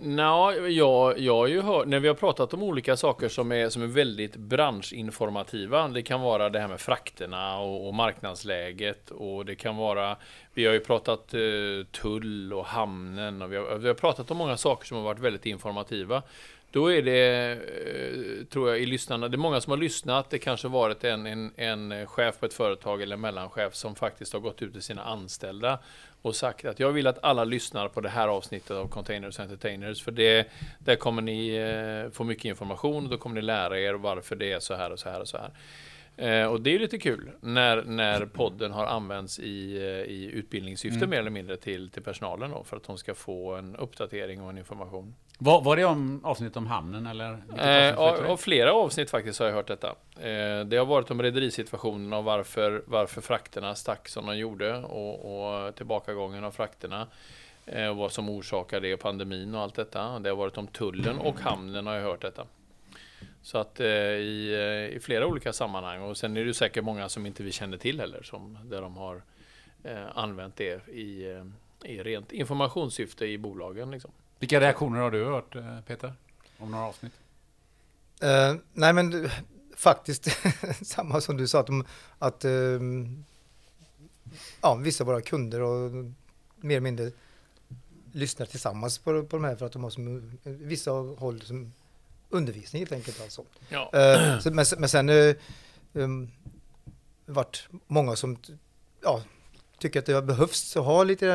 Nå, 0.00 0.52
jag, 0.68 1.18
jag 1.18 1.34
har 1.36 1.46
ju 1.46 1.60
hört, 1.60 1.86
när 1.86 2.00
vi 2.00 2.08
har 2.08 2.14
pratat 2.14 2.54
om 2.54 2.62
olika 2.62 2.96
saker 2.96 3.28
som 3.28 3.52
är, 3.52 3.68
som 3.68 3.82
är 3.82 3.86
väldigt 3.86 4.36
branschinformativa. 4.36 5.88
Det 5.88 6.02
kan 6.02 6.20
vara 6.20 6.50
det 6.50 6.60
här 6.60 6.68
med 6.68 6.80
frakterna 6.80 7.58
och, 7.58 7.88
och 7.88 7.94
marknadsläget 7.94 9.10
och 9.10 9.46
det 9.46 9.54
kan 9.54 9.76
vara, 9.76 10.16
vi 10.54 10.66
har 10.66 10.72
ju 10.72 10.80
pratat 10.80 11.34
eh, 11.34 11.40
tull 11.92 12.52
och 12.52 12.66
hamnen 12.66 13.42
och 13.42 13.52
vi 13.52 13.56
har, 13.56 13.76
vi 13.76 13.88
har 13.88 13.94
pratat 13.94 14.30
om 14.30 14.36
många 14.36 14.56
saker 14.56 14.86
som 14.86 14.96
har 14.96 15.04
varit 15.04 15.20
väldigt 15.20 15.46
informativa. 15.46 16.22
Då 16.70 16.92
är 16.92 17.02
det, 17.02 17.50
eh, 17.52 18.44
tror 18.44 18.68
jag, 18.68 18.80
i 18.80 18.86
lyssnarna, 18.86 19.28
det 19.28 19.34
är 19.34 19.38
många 19.38 19.60
som 19.60 19.70
har 19.70 19.78
lyssnat. 19.78 20.30
Det 20.30 20.38
kanske 20.38 20.68
varit 20.68 21.04
en, 21.04 21.26
en, 21.26 21.52
en 21.56 22.06
chef 22.06 22.38
på 22.40 22.46
ett 22.46 22.54
företag 22.54 23.02
eller 23.02 23.14
en 23.14 23.20
mellanchef 23.20 23.74
som 23.74 23.94
faktiskt 23.94 24.32
har 24.32 24.40
gått 24.40 24.62
ut 24.62 24.72
till 24.72 24.82
sina 24.82 25.04
anställda 25.04 25.78
och 26.22 26.36
sagt 26.36 26.64
att 26.64 26.80
jag 26.80 26.92
vill 26.92 27.06
att 27.06 27.24
alla 27.24 27.44
lyssnar 27.44 27.88
på 27.88 28.00
det 28.00 28.08
här 28.08 28.28
avsnittet 28.28 28.70
av 28.70 28.88
Containers 28.88 29.40
Entertainers 29.40 30.02
för 30.02 30.12
det, 30.12 30.48
där 30.78 30.96
kommer 30.96 31.22
ni 31.22 31.54
eh, 31.56 32.10
få 32.12 32.24
mycket 32.24 32.44
information 32.44 33.04
och 33.04 33.10
då 33.10 33.18
kommer 33.18 33.34
ni 33.34 33.42
lära 33.42 33.80
er 33.80 33.94
varför 33.94 34.36
det 34.36 34.52
är 34.52 34.60
så 34.60 34.74
här 34.74 34.90
och 34.92 34.98
så 34.98 35.08
här 35.10 35.20
och 35.20 35.28
så 35.28 35.38
här. 35.38 35.50
Eh, 36.16 36.46
och 36.46 36.60
det 36.60 36.74
är 36.74 36.78
lite 36.78 36.98
kul 36.98 37.30
när, 37.40 37.82
när 37.82 38.26
podden 38.26 38.72
har 38.72 38.86
använts 38.86 39.38
i, 39.38 39.76
eh, 39.76 40.12
i 40.14 40.30
utbildningssyfte 40.34 40.96
Mm. 40.96 41.10
mer 41.10 41.18
eller 41.18 41.30
mindre 41.30 41.56
till, 41.56 41.90
till 41.90 42.02
personalen 42.02 42.50
då, 42.50 42.64
för 42.64 42.76
att 42.76 42.84
de 42.84 42.98
ska 42.98 43.14
få 43.14 43.54
en 43.54 43.76
uppdatering 43.76 44.42
och 44.42 44.50
en 44.50 44.58
information. 44.58 45.14
Var, 45.40 45.62
var 45.62 45.76
det 45.76 45.84
om 45.84 46.24
avsnitt 46.24 46.56
om 46.56 46.66
hamnen 46.66 47.06
eller? 47.06 47.42
Eh, 47.58 47.98
av, 47.98 48.26
av 48.26 48.36
flera 48.36 48.72
avsnitt 48.72 49.10
faktiskt 49.10 49.38
har 49.38 49.46
jag 49.46 49.54
hört 49.54 49.66
detta. 49.66 49.88
Eh, 50.20 50.64
det 50.64 50.76
har 50.76 50.84
varit 50.84 51.10
om 51.10 51.22
rederisituationen 51.22 52.12
och 52.12 52.24
varför, 52.24 52.82
varför 52.86 53.20
frakterna 53.20 53.74
stack 53.74 54.08
som 54.08 54.26
de 54.26 54.38
gjorde 54.38 54.76
och, 54.78 55.66
och 55.66 55.74
tillbakagången 55.74 56.44
av 56.44 56.50
frakterna. 56.50 57.06
Eh, 57.66 57.88
och 57.88 57.96
vad 57.96 58.12
som 58.12 58.28
orsakar 58.28 58.80
det, 58.80 58.96
pandemin 58.96 59.54
och 59.54 59.60
allt 59.60 59.74
detta. 59.74 60.18
Det 60.18 60.28
har 60.28 60.36
varit 60.36 60.58
om 60.58 60.66
tullen 60.66 61.18
och 61.18 61.40
hamnen 61.40 61.86
har 61.86 61.94
jag 61.94 62.02
hört 62.02 62.22
detta. 62.22 62.46
Så 63.42 63.58
att 63.58 63.80
eh, 63.80 63.86
i, 63.86 64.54
eh, 64.54 64.96
i 64.96 65.00
flera 65.00 65.26
olika 65.26 65.52
sammanhang 65.52 66.02
och 66.02 66.16
sen 66.16 66.36
är 66.36 66.44
det 66.44 66.54
säkert 66.54 66.84
många 66.84 67.08
som 67.08 67.26
inte 67.26 67.42
vi 67.42 67.52
känner 67.52 67.76
till 67.76 68.00
heller 68.00 68.22
som 68.22 68.58
där 68.64 68.80
de 68.80 68.96
har 68.96 69.22
eh, 69.82 70.06
använt 70.14 70.56
det 70.56 70.88
i, 70.88 71.30
eh, 71.30 71.44
i 71.90 72.02
rent 72.02 72.32
informationssyfte 72.32 73.26
i 73.26 73.38
bolagen 73.38 73.90
liksom. 73.90 74.10
Vilka 74.38 74.60
reaktioner 74.60 75.00
har 75.00 75.10
du 75.10 75.24
hört 75.24 75.56
eh, 75.56 75.80
Peter? 75.86 76.12
Om 76.58 76.70
några 76.70 76.84
avsnitt? 76.84 77.12
Eh, 78.20 78.54
nej 78.72 78.92
men 78.92 79.30
faktiskt 79.76 80.28
samma 80.82 81.20
som 81.20 81.36
du 81.36 81.48
sa 81.48 81.60
att, 81.60 81.66
de, 81.66 81.84
att 82.18 82.44
ehm, 82.44 83.24
ja, 84.60 84.74
vissa 84.74 85.04
av 85.04 85.06
våra 85.06 85.20
kunder 85.20 85.60
och 85.60 85.90
mer 86.56 86.76
eller 86.76 86.80
mindre 86.80 87.10
lyssnar 88.12 88.46
tillsammans 88.46 88.98
på, 88.98 89.22
på 89.24 89.36
de 89.36 89.44
här 89.44 89.56
för 89.56 89.66
att 89.66 89.72
de 89.72 89.82
har 89.82 89.90
som, 89.90 90.38
vissa 90.42 90.90
håll 90.90 91.42
som 91.42 91.72
undervisning 92.28 92.80
helt 92.80 92.92
enkelt 92.92 93.22
alltså. 93.22 93.44
Ja. 93.68 93.90
Eh, 93.92 94.38
så, 94.38 94.50
men, 94.50 94.64
men 94.78 94.88
sen 94.88 95.08
uh, 95.08 95.34
um, 95.92 96.30
vart 97.26 97.68
många 97.86 98.16
som 98.16 98.36
ja, 99.02 99.22
tycker 99.78 99.98
att 99.98 100.06
det 100.06 100.22
behövs 100.22 100.76
att 100.76 100.84
ha 100.84 101.04
lite 101.04 101.26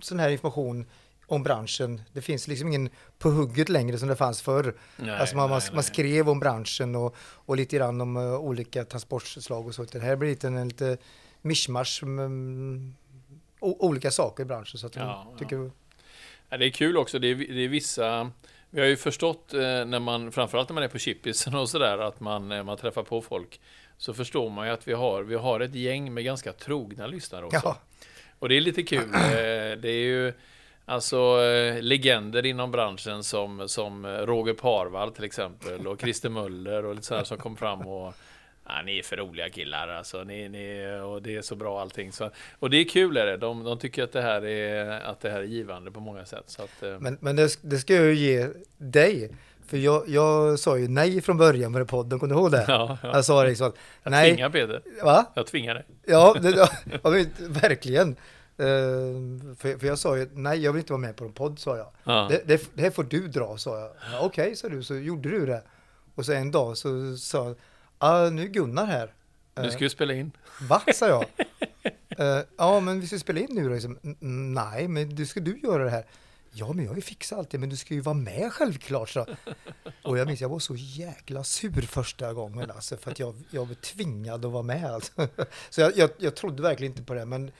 sån 0.00 0.18
här 0.18 0.30
information 0.30 0.86
om 1.30 1.42
branschen. 1.42 2.02
Det 2.12 2.22
finns 2.22 2.48
liksom 2.48 2.68
ingen 2.68 2.90
på 3.18 3.30
hugget 3.30 3.68
längre 3.68 3.98
som 3.98 4.08
det 4.08 4.16
fanns 4.16 4.42
förr. 4.42 4.74
Nej, 4.96 5.10
alltså 5.10 5.36
man, 5.36 5.50
nej, 5.50 5.60
man 5.72 5.82
skrev 5.82 6.28
om 6.28 6.40
branschen 6.40 6.96
och, 6.96 7.16
och 7.18 7.56
lite 7.56 7.76
grann 7.76 8.00
om 8.00 8.16
uh, 8.16 8.38
olika 8.38 8.84
transportslag 8.84 9.66
och 9.66 9.74
så. 9.74 9.84
Det 9.84 10.00
här 10.00 10.16
blir 10.16 10.30
lite 10.30 10.46
en 10.46 10.68
lite 10.68 10.96
mischmasch 11.42 12.02
med 12.02 12.24
um, 12.24 12.94
olika 13.60 14.10
saker 14.10 14.42
i 14.42 14.46
branschen. 14.46 14.78
Så 14.78 14.86
att 14.86 14.96
Ja, 14.96 15.34
tycker, 15.38 15.70
Ja, 16.50 16.56
det 16.56 16.66
är 16.66 16.70
kul 16.70 16.96
också. 16.96 17.18
Det 17.18 17.28
är, 17.28 17.34
det 17.34 17.64
är 17.64 17.68
vissa... 17.68 18.30
Vi 18.70 18.80
har 18.80 18.88
ju 18.88 18.96
förstått 18.96 19.54
eh, 19.54 19.60
när 19.60 19.98
man, 19.98 20.32
framförallt 20.32 20.68
när 20.68 20.74
man 20.74 20.82
är 20.82 20.88
på 20.88 20.98
chippisen 20.98 21.54
och 21.54 21.68
sådär, 21.70 21.98
att 21.98 22.20
man, 22.20 22.52
eh, 22.52 22.62
man 22.62 22.76
träffar 22.76 23.02
på 23.02 23.22
folk. 23.22 23.60
Så 23.96 24.14
förstår 24.14 24.50
man 24.50 24.66
ju 24.66 24.72
att 24.72 24.88
vi 24.88 24.92
har, 24.92 25.22
vi 25.22 25.34
har 25.34 25.60
ett 25.60 25.74
gäng 25.74 26.14
med 26.14 26.24
ganska 26.24 26.52
trogna 26.52 27.06
lyssnare 27.06 27.44
också. 27.44 27.60
ja, 27.64 27.76
Och 28.38 28.48
det 28.48 28.56
är 28.56 28.60
lite 28.60 28.82
kul. 28.82 29.10
Det 29.82 29.88
är 29.88 30.04
ju 30.04 30.32
alltså 30.90 31.42
eh, 31.42 31.82
legender 31.82 32.46
inom 32.46 32.70
branschen 32.70 33.24
som, 33.24 33.68
som 33.68 34.06
Roger 34.06 34.54
Parvall 34.54 35.12
till 35.12 35.24
exempel 35.24 35.86
och 35.86 36.00
Christer 36.00 36.28
Möller 36.28 36.84
och 36.84 36.94
lite 36.94 37.06
sådär 37.06 37.24
som 37.24 37.38
kom 37.38 37.56
fram 37.56 37.80
och 37.80 38.14
Ja, 38.72 38.82
ni 38.84 38.98
är 38.98 39.02
för 39.02 39.16
roliga 39.16 39.48
killar 39.48 39.88
alltså. 39.88 40.24
Ni, 40.24 40.48
ni, 40.48 41.00
och 41.04 41.22
det 41.22 41.36
är 41.36 41.42
så 41.42 41.54
bra 41.54 41.80
allting. 41.80 42.12
Så, 42.12 42.30
och 42.58 42.70
det 42.70 42.76
är 42.76 42.84
kul 42.84 43.16
är 43.16 43.26
det. 43.26 43.36
De, 43.36 43.64
de 43.64 43.78
tycker 43.78 44.04
att 44.04 44.12
det, 44.12 44.22
här 44.22 44.44
är, 44.44 45.00
att 45.00 45.20
det 45.20 45.30
här 45.30 45.40
är 45.40 45.44
givande 45.44 45.90
på 45.90 46.00
många 46.00 46.24
sätt. 46.24 46.44
Så 46.46 46.62
att, 46.62 46.82
eh, 46.82 46.98
men, 47.00 47.18
men 47.20 47.36
det, 47.36 47.58
det 47.62 47.78
ska 47.78 47.94
jag 47.94 48.04
ju 48.04 48.14
ge 48.14 48.48
dig. 48.78 49.30
För 49.66 49.76
jag, 49.76 50.08
jag 50.08 50.58
sa 50.58 50.78
ju 50.78 50.88
nej 50.88 51.20
från 51.20 51.36
början 51.36 51.72
med 51.72 51.88
podden, 51.88 52.18
kommer 52.18 52.34
du 52.34 52.40
ihåg 52.40 52.50
det? 52.50 52.64
ja, 52.68 52.98
ja. 53.02 53.10
Jag 53.12 53.24
sa 53.24 53.44
liksom, 53.44 53.72
Jag 54.02 54.10
nej, 54.10 54.32
tvingar 54.32 54.50
Peter. 54.50 54.82
va? 55.02 55.26
Jag 55.34 55.46
tvingar 55.46 55.74
dig. 55.74 55.84
Ja, 56.06 56.36
det, 56.42 56.50
ja, 57.02 57.10
verkligen. 57.38 58.16
För, 59.58 59.78
för 59.78 59.86
jag 59.86 59.98
sa 59.98 60.16
ju, 60.18 60.28
nej 60.34 60.58
jag 60.60 60.72
vill 60.72 60.80
inte 60.80 60.92
vara 60.92 61.00
med 61.00 61.16
på 61.16 61.24
en 61.24 61.32
podd, 61.32 61.58
sa 61.58 61.76
jag. 61.76 61.86
Ja. 62.04 62.26
Det, 62.30 62.42
det, 62.46 62.70
det 62.74 62.82
här 62.82 62.90
får 62.90 63.04
du 63.04 63.28
dra, 63.28 63.58
sa 63.58 63.80
jag. 63.80 63.90
Ja, 64.12 64.20
Okej, 64.20 64.56
sa 64.56 64.68
du, 64.68 64.82
så 64.82 64.94
gjorde 64.94 65.28
du 65.28 65.46
det. 65.46 65.62
Och 66.14 66.26
så 66.26 66.32
en 66.32 66.50
dag 66.50 66.76
så 66.78 67.16
sa 67.16 67.44
jag, 67.46 67.56
ah, 67.98 68.30
nu 68.30 68.42
är 68.42 68.46
Gunnar 68.46 68.86
här. 68.86 69.14
Eh, 69.54 69.68
ska 69.70 69.78
ju 69.84 69.90
spela 69.90 70.14
in. 70.14 70.32
Va, 70.60 70.82
sa 70.94 71.08
jag. 71.08 71.24
Eh, 72.18 72.40
ja, 72.58 72.80
men 72.80 73.00
vi 73.00 73.06
ska 73.06 73.18
spela 73.18 73.40
in 73.40 73.46
nu 73.50 73.64
då. 73.68 73.74
Liksom. 73.74 73.98
"N- 74.02 74.16
n- 74.20 74.54
Nej, 74.54 74.88
men 74.88 75.14
du 75.14 75.26
ska 75.26 75.40
du 75.40 75.58
göra 75.58 75.84
det 75.84 75.90
här. 75.90 76.06
Ja, 76.52 76.72
men 76.72 76.84
jag 76.84 76.90
har 76.90 76.96
ju 76.96 77.02
fixat 77.02 77.38
allt 77.38 77.50
det, 77.50 77.58
men 77.58 77.68
du 77.68 77.76
ska 77.76 77.94
ju 77.94 78.00
vara 78.00 78.14
med 78.14 78.52
självklart. 78.52 79.08
Så. 79.10 79.26
Och 80.04 80.18
jag 80.18 80.26
minns, 80.26 80.40
jag 80.40 80.48
var 80.48 80.58
så 80.58 80.74
jäkla 80.76 81.44
sur 81.44 81.82
första 81.82 82.32
gången 82.32 82.70
alltså, 82.70 82.96
för 82.96 83.10
att 83.10 83.18
jag, 83.18 83.34
jag 83.50 83.66
var 83.66 83.74
tvingad 83.74 84.44
att 84.44 84.52
vara 84.52 84.62
med. 84.62 84.84
Alltså. 84.84 85.12
Så 85.70 85.80
jag, 85.80 85.96
jag, 85.96 86.10
jag 86.18 86.34
trodde 86.34 86.62
verkligen 86.62 86.92
inte 86.92 87.02
på 87.02 87.14
det, 87.14 87.24
men 87.24 87.50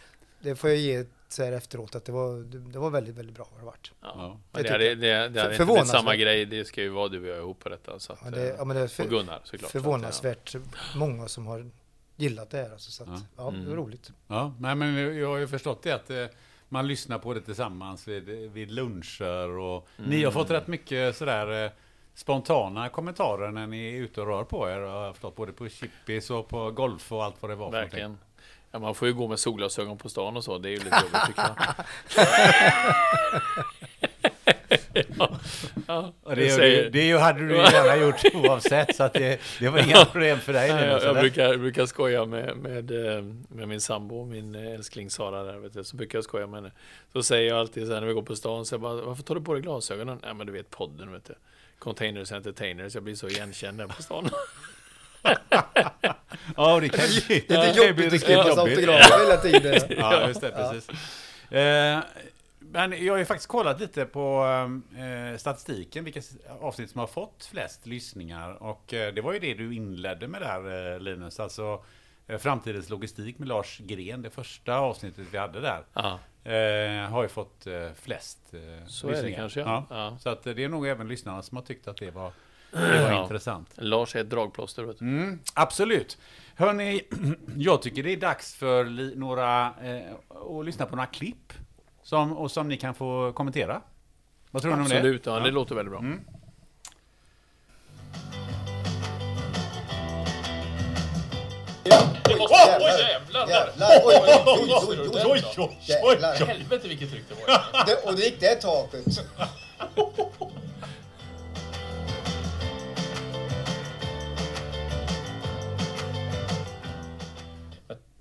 det 0.40 0.54
får 0.56 0.70
jag 0.70 0.78
ge 0.78 1.04
så 1.28 1.44
här 1.44 1.52
efteråt 1.52 1.94
att 1.94 2.04
det 2.04 2.12
var, 2.12 2.37
det, 2.37 2.59
det 2.59 2.78
var 2.78 2.90
väldigt, 2.90 3.14
väldigt 3.16 3.37
bra. 3.37 3.49
Har 3.52 3.59
det 3.59 3.64
varit. 3.66 3.92
Ja. 4.00 4.12
Ja. 4.16 4.40
Men 4.52 4.62
Det 4.62 4.68
det 4.68 4.73
hade, 4.73 4.94
det, 4.94 4.94
det 4.94 5.18
hade 5.18 5.26
inte 5.26 5.40
blivit 5.42 5.56
Förvånansvärt. 5.56 6.00
samma 6.00 6.16
grej. 6.16 6.47
Det 6.47 6.64
ska 6.64 6.82
ju 6.82 6.88
vara 6.88 7.09
du 7.09 7.20
och 7.20 7.26
jag 7.28 7.38
ihop 7.38 7.59
på 7.59 7.68
detta. 7.68 7.99
Så 7.99 8.12
att, 8.12 8.18
Ja, 8.25 8.30
det, 8.30 8.49
eh, 8.50 8.54
ja, 8.59 8.64
men 8.64 8.76
det 8.76 8.82
är 8.82 8.85
och 8.85 8.90
för, 8.90 9.04
Gunnar 9.04 9.40
såklart. 9.44 9.70
förvånansvärt 9.70 10.56
många 10.97 11.28
som 11.28 11.47
har 11.47 11.70
gillat 12.16 12.50
det 12.50 12.56
här. 12.56 12.70
Alltså, 12.70 12.90
så 12.90 13.02
att, 13.02 13.09
Ja. 13.09 13.20
ja. 13.37 13.50
det 13.50 13.56
Mm. 13.56 13.68
var 13.70 13.76
roligt. 13.76 14.11
Ja, 14.26 14.54
nej, 14.59 14.75
men 14.75 15.16
jag 15.18 15.28
har 15.28 15.38
ju 15.38 15.47
förstått 15.49 15.82
det 15.82 15.92
att 15.92 16.11
eh, 16.11 16.25
man 16.68 16.87
lyssnar 16.88 17.18
på 17.18 17.35
det 17.35 17.40
tillsammans 17.40 18.09
vid, 18.09 18.25
vid 18.52 18.70
luncher 18.70 19.49
och 19.49 19.88
ni 19.97 20.25
har 20.25 20.32
fått 20.32 20.50
rätt 20.50 20.66
mycket 20.66 21.16
sådär 21.16 21.64
eh, 21.64 21.70
spontana 22.14 22.88
kommentarer 22.88 23.50
när 23.50 23.66
ni 23.66 23.88
är 23.88 24.00
ute 24.00 24.20
och 24.20 24.26
rör 24.26 24.44
på 24.44 24.68
er. 24.70 24.78
Har 24.80 25.04
jag 25.04 25.14
förstått, 25.14 25.37
både 25.37 25.52
på 25.52 25.68
chippis 25.68 26.30
och 26.30 26.49
på 26.49 26.70
golf 26.70 27.12
och 27.12 27.25
allt 27.25 27.42
vad 27.42 27.50
det 27.50 27.54
var. 27.54 27.70
för. 27.70 27.78
Verkligen. 27.80 28.18
Ja, 28.72 28.78
man 28.78 28.94
får 28.94 29.08
ju 29.08 29.14
gå 29.14 29.28
med 29.28 29.38
solglasögon 29.38 29.98
på 29.98 30.08
stan 30.08 30.36
och 30.36 30.44
så. 30.44 30.58
Det 30.58 30.68
är 30.68 30.70
ju 30.70 30.76
lite 30.76 31.02
jobbigt 31.04 31.26
tycker 31.26 31.42
jag. 31.42 31.56
ja, 35.16 35.38
ja, 35.86 36.12
det 36.24 36.34
det, 36.34 36.50
säger- 36.50 36.90
det, 36.90 37.12
det 37.12 37.18
hade 37.18 37.48
du 37.48 37.54
gärna 37.56 37.96
gjort 37.96 38.34
oavsett, 38.34 38.96
så 38.96 39.02
att 39.02 39.12
det, 39.12 39.40
det 39.60 39.68
var 39.68 39.78
inga 39.78 40.04
problem 40.04 40.38
för 40.38 40.52
dig. 40.52 40.72
Nej, 40.72 40.86
jag, 40.88 41.02
jag, 41.02 41.16
brukar, 41.16 41.42
jag 41.48 41.60
brukar 41.60 41.86
skoja 41.86 42.24
med, 42.24 42.56
med, 42.56 42.90
eh, 43.16 43.22
med 43.48 43.68
min 43.68 43.80
sambo, 43.80 44.24
min 44.24 44.54
eh, 44.54 44.74
älskling 44.74 45.10
Sara 45.10 45.42
där, 45.42 45.56
vet 45.58 45.72
du, 45.74 45.84
så 45.84 45.96
brukar 45.96 46.18
jag 46.18 46.24
skoja 46.24 46.46
med 46.46 46.62
henne. 46.62 46.72
Så 47.12 47.22
säger 47.22 47.48
jag 47.48 47.58
alltid 47.58 47.86
så 47.86 47.92
här 47.94 48.00
när 48.00 48.08
vi 48.08 48.14
går 48.14 48.22
på 48.22 48.36
stan, 48.36 48.66
så 48.66 48.74
jag 48.74 48.80
bara, 48.80 48.94
varför 48.94 49.22
tar 49.22 49.34
du 49.34 49.40
på 49.40 49.52
dig 49.52 49.62
glasögonen? 49.62 50.18
Nej 50.22 50.34
men 50.34 50.46
du 50.46 50.52
vet 50.52 50.70
podden, 50.70 51.12
vet 51.12 51.24
du. 51.24 51.34
Containers 51.78 52.32
Entertainers, 52.32 52.94
jag 52.94 53.02
blir 53.04 53.14
så 53.14 53.28
igenkänd 53.28 53.78
där 53.78 53.86
på 53.86 54.02
stan. 54.02 54.28
Ja, 56.56 56.80
det 56.80 56.88
kan 56.88 57.06
ju... 57.06 57.20
Det 57.48 57.50
är 57.50 57.54
ja, 57.56 57.66
inte 57.68 57.80
det 57.80 57.86
jobbigt 57.86 58.12
att 58.14 58.20
skriva 58.20 58.42
autografer 58.42 59.18
hela 59.24 59.36
tiden. 59.36 59.96
Ja, 59.98 60.28
just 60.28 60.40
det, 60.40 60.50
precis. 60.50 60.88
Eh, 61.52 61.98
men 62.58 63.04
jag 63.04 63.12
har 63.12 63.18
ju 63.18 63.24
faktiskt 63.24 63.48
kollat 63.48 63.80
lite 63.80 64.04
på 64.04 64.44
eh, 64.98 65.38
statistiken, 65.38 66.04
vilka 66.04 66.20
avsnitt 66.60 66.90
som 66.90 67.00
har 67.00 67.06
fått 67.06 67.48
flest 67.52 67.86
lyssningar. 67.86 68.62
Och 68.62 68.94
eh, 68.94 69.14
det 69.14 69.20
var 69.20 69.32
ju 69.32 69.38
det 69.38 69.54
du 69.54 69.74
inledde 69.74 70.28
med 70.28 70.42
där, 70.42 70.92
eh, 70.94 71.00
Linus. 71.00 71.40
Alltså 71.40 71.84
eh, 72.26 72.38
Framtidens 72.38 72.88
logistik 72.90 73.38
med 73.38 73.48
Lars 73.48 73.78
Gren, 73.78 74.22
det 74.22 74.30
första 74.30 74.76
avsnittet 74.78 75.26
vi 75.30 75.38
hade 75.38 75.60
där. 75.60 75.82
Ja, 75.94 76.18
Eh, 76.44 77.10
har 77.10 77.22
ju 77.22 77.28
fått 77.28 77.66
eh, 77.66 77.88
flest 78.02 78.38
eh, 78.52 78.86
så 78.86 79.06
är 79.06 79.10
det 79.10 79.16
lyssningar. 79.16 79.38
kanske. 79.38 79.60
Ja. 79.60 79.86
Ja. 79.90 79.96
Ja. 79.96 80.18
Så 80.20 80.28
att 80.28 80.42
det 80.42 80.64
är 80.64 80.68
nog 80.68 80.86
även 80.86 81.08
lyssnarna 81.08 81.42
som 81.42 81.56
har 81.56 81.64
tyckt 81.64 81.88
att 81.88 81.96
det 81.96 82.10
var, 82.10 82.32
det 82.70 83.02
var 83.02 83.10
Ja. 83.10 83.22
intressant. 83.22 83.68
Lars 83.76 84.16
är 84.16 84.20
ett 84.20 84.30
dragplåster, 84.30 84.82
vet 84.82 84.98
du. 84.98 85.04
Mm, 85.04 85.38
absolut. 85.54 86.18
Hörni, 86.54 87.02
jag 87.56 87.82
tycker 87.82 88.02
det 88.02 88.12
är 88.12 88.16
dags 88.16 88.54
för 88.54 88.84
några, 89.16 89.66
eh, 89.66 90.00
att 90.58 90.64
lyssna 90.64 90.86
på 90.86 90.96
några 90.96 91.06
klipp. 91.06 91.52
Som, 92.02 92.32
och 92.36 92.50
som 92.50 92.68
ni 92.68 92.76
kan 92.76 92.94
få 92.94 93.32
kommentera. 93.32 93.80
Vad 94.50 94.62
tror 94.62 94.76
ni 94.76 94.82
om 94.82 94.88
det? 94.88 94.96
Absolut, 94.96 95.26
ja, 95.26 95.40
det 95.40 95.50
låter 95.50 95.74
väldigt 95.74 95.90
bra. 95.92 96.00
Mm. 96.00 96.20
Det 102.24 102.36
måste... 102.38 102.78
Oj, 102.80 103.00
jävlar! 103.10 103.48
Jävlar, 103.48 103.88
oj, 104.04 104.14
oj, 104.88 104.98
oj, 105.00 105.22
oj, 105.24 105.42
oj, 105.56 105.78
Jävlar. 105.80 106.46
Helvete 106.46 106.88
vilket 106.88 107.10
tryck 107.10 107.24
det 107.28 107.34
var. 107.34 108.10
Och 108.10 108.16
det 108.16 108.22
gick 108.24 108.40
det 108.40 108.54
taket. 108.54 109.04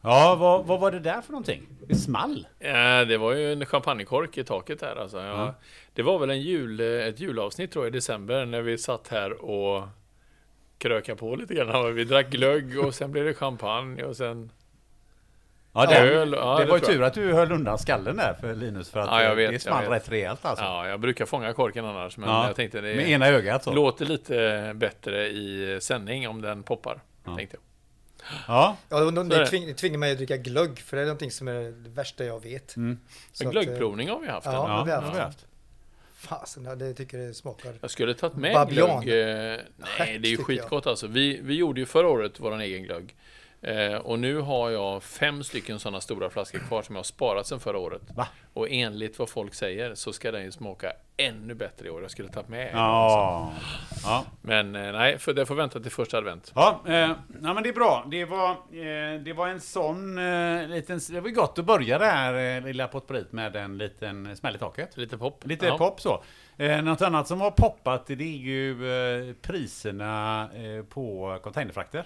Ja, 0.01 0.35
vad, 0.39 0.65
vad 0.65 0.79
var 0.79 0.91
det 0.91 0.99
där 0.99 1.21
för 1.21 1.31
någonting? 1.31 1.67
Det 1.87 1.95
small. 1.95 2.47
Ja, 2.59 3.05
det 3.05 3.17
var 3.17 3.33
ju 3.33 3.51
en 3.53 3.65
champagnekork 3.65 4.37
i 4.37 4.43
taket 4.43 4.79
där 4.79 4.95
alltså. 5.01 5.17
Ja, 5.17 5.23
Ja. 5.45 5.53
Det 5.93 6.01
var 6.03 6.19
väl 6.19 6.29
en 6.29 6.41
jul, 6.41 6.79
ett 6.79 7.19
julavsnitt 7.19 7.71
tror 7.71 7.85
jag 7.85 7.91
i 7.93 7.97
december 7.97 8.45
när 8.45 8.61
vi 8.61 8.77
satt 8.77 9.07
här 9.07 9.45
och 9.45 9.87
kröka 10.77 11.15
på 11.15 11.35
lite 11.35 11.53
grann. 11.53 11.95
Vi 11.95 12.03
drack 12.03 12.29
glögg 12.29 12.79
och 12.79 12.95
sen 12.95 13.11
blev 13.11 13.25
det 13.25 13.33
champagne 13.33 14.03
och 14.03 14.15
sen 14.17 14.51
Ja, 15.73 15.85
det, 15.85 15.95
öl. 15.99 16.33
Ja, 16.37 16.57
det 16.59 16.65
var 16.65 16.77
ju 16.77 16.81
jag. 16.83 16.85
tur 16.85 17.03
att 17.03 17.13
du 17.13 17.33
höll 17.33 17.51
undan 17.51 17.77
skallen 17.77 18.17
där 18.17 18.33
för 18.33 18.55
Linus. 18.55 18.89
För 18.89 18.99
att 18.99 19.07
Ja, 19.07 19.21
jag 19.21 19.31
eh, 19.31 19.35
vet, 19.35 19.49
det 19.49 19.53
jag 19.53 19.61
small 19.61 19.85
rätt 19.85 20.09
rejält 20.11 20.45
alltså. 20.45 20.65
Ja, 20.65 20.87
jag 20.87 20.99
brukar 20.99 21.25
fånga 21.25 21.53
korken 21.53 21.85
annars, 21.85 22.17
men 22.17 22.29
Ja, 22.29 22.47
jag 22.47 22.55
tänkte 22.55 22.81
det 22.81 22.95
Med 22.95 23.09
ena 23.09 23.27
ögat 23.27 23.63
så. 23.63 23.73
låter 23.73 24.05
lite 24.05 24.71
bättre 24.75 25.27
i 25.27 25.77
sändning 25.81 26.27
om 26.27 26.41
den 26.41 26.63
poppar. 26.63 26.99
Ja. 27.25 27.35
Tänkte 27.35 27.57
jag. 27.57 27.68
Ja, 28.47 28.77
Ja, 28.89 28.99
de, 28.99 29.15
de, 29.15 29.29
de 29.29 29.35
det. 29.35 29.47
tving, 29.47 29.75
tvingar 29.75 29.97
mig 29.97 30.11
att 30.11 30.17
dricka 30.17 30.37
glögg, 30.37 30.79
för 30.79 30.97
det 30.97 31.03
är 31.03 31.05
någonting 31.05 31.31
som 31.31 31.47
är 31.47 31.53
det 31.53 31.89
värsta 31.89 32.25
jag 32.25 32.43
vet. 32.43 32.75
Mm. 32.75 32.99
Men 33.39 33.51
glöggprovning 33.51 34.09
har 34.09 34.19
vi 34.19 34.27
haft. 34.27 34.45
ja. 34.45 34.51
eller? 34.51 34.75
har 34.75 34.85
vi 34.85 34.91
haft. 34.91 35.17
haft. 35.17 35.45
Fasen, 36.15 36.65
ja, 36.65 36.75
det 36.75 36.93
tycker 36.93 37.17
det 37.17 37.33
smakar. 37.33 37.73
Jag 37.81 37.91
skulle 37.91 38.13
tagit 38.13 38.35
med 38.35 38.53
Babian. 38.53 39.01
glögg. 39.01 39.51
Eh, 39.51 39.59
nej, 39.99 40.19
det 40.19 40.27
är 40.27 40.31
ju 40.31 40.37
skitgott 40.37 40.87
alltså. 40.87 41.07
Vi, 41.07 41.39
vi 41.43 41.55
gjorde 41.55 41.79
ju 41.79 41.85
förra 41.85 42.07
året 42.07 42.39
vår 42.39 42.61
egen 42.61 42.83
glögg. 42.83 43.15
Eh, 43.61 43.95
och 43.95 44.19
nu 44.19 44.37
har 44.37 44.69
jag 44.69 45.03
fem 45.03 45.43
stycken 45.43 45.79
sådana 45.79 46.01
stora 46.01 46.29
flaskor 46.29 46.59
kvar 46.59 46.81
som 46.81 46.95
jag 46.95 46.99
har 46.99 47.03
sparat 47.03 47.47
sedan 47.47 47.59
förra 47.59 47.77
året. 47.77 48.01
Va? 48.15 48.27
Och 48.53 48.67
enligt 48.69 49.19
vad 49.19 49.29
folk 49.29 49.53
säger 49.53 49.95
så 49.95 50.13
ska 50.13 50.31
den 50.31 50.43
ju 50.43 50.51
smaka 50.51 50.93
ännu 51.17 51.53
bättre 51.53 51.87
i 51.87 51.89
år. 51.89 52.01
Jag 52.01 52.11
skulle 52.11 52.29
tagit 52.29 52.49
med 52.49 52.69
en, 52.71 52.77
alltså. 52.77 53.17
Ja. 53.17 53.53
ja. 54.03 54.25
Men 54.41 54.75
eh, 54.75 54.91
nej, 54.91 55.17
för 55.17 55.33
det 55.33 55.45
får 55.45 55.55
vänta 55.55 55.79
till 55.79 55.91
första 55.91 56.17
advent. 56.17 56.51
Ja, 56.55 56.81
eh, 56.87 56.93
ja, 56.93 57.53
men 57.53 57.63
det 57.63 57.69
är 57.69 57.73
bra. 57.73 58.05
Det 58.11 58.25
var, 58.25 58.49
eh, 58.49 59.19
det 59.21 59.33
var 59.33 59.47
en 59.47 59.61
sån 59.61 60.17
eh, 60.17 60.67
liten... 60.67 60.99
Det 61.09 61.21
var 61.21 61.29
gott 61.29 61.59
att 61.59 61.65
börja 61.65 61.97
det 61.99 62.05
här 62.05 62.61
lilla 62.61 62.87
potpurrit 62.87 63.31
med 63.31 63.55
en 63.55 63.77
liten 63.77 64.37
smäll 64.37 64.55
i 64.55 64.57
taket. 64.57 64.97
Lite 64.97 65.17
pop. 65.17 65.43
Lite 65.45 65.65
Ja. 65.65 65.77
pop 65.77 66.01
så. 66.01 66.23
Eh, 66.57 66.81
något 66.81 67.01
annat 67.01 67.27
som 67.27 67.41
har 67.41 67.51
poppat 67.51 68.07
det 68.07 68.13
är 68.13 68.37
ju 68.37 69.35
priserna 69.41 70.49
på 70.89 71.37
containerfrakter. 71.43 72.05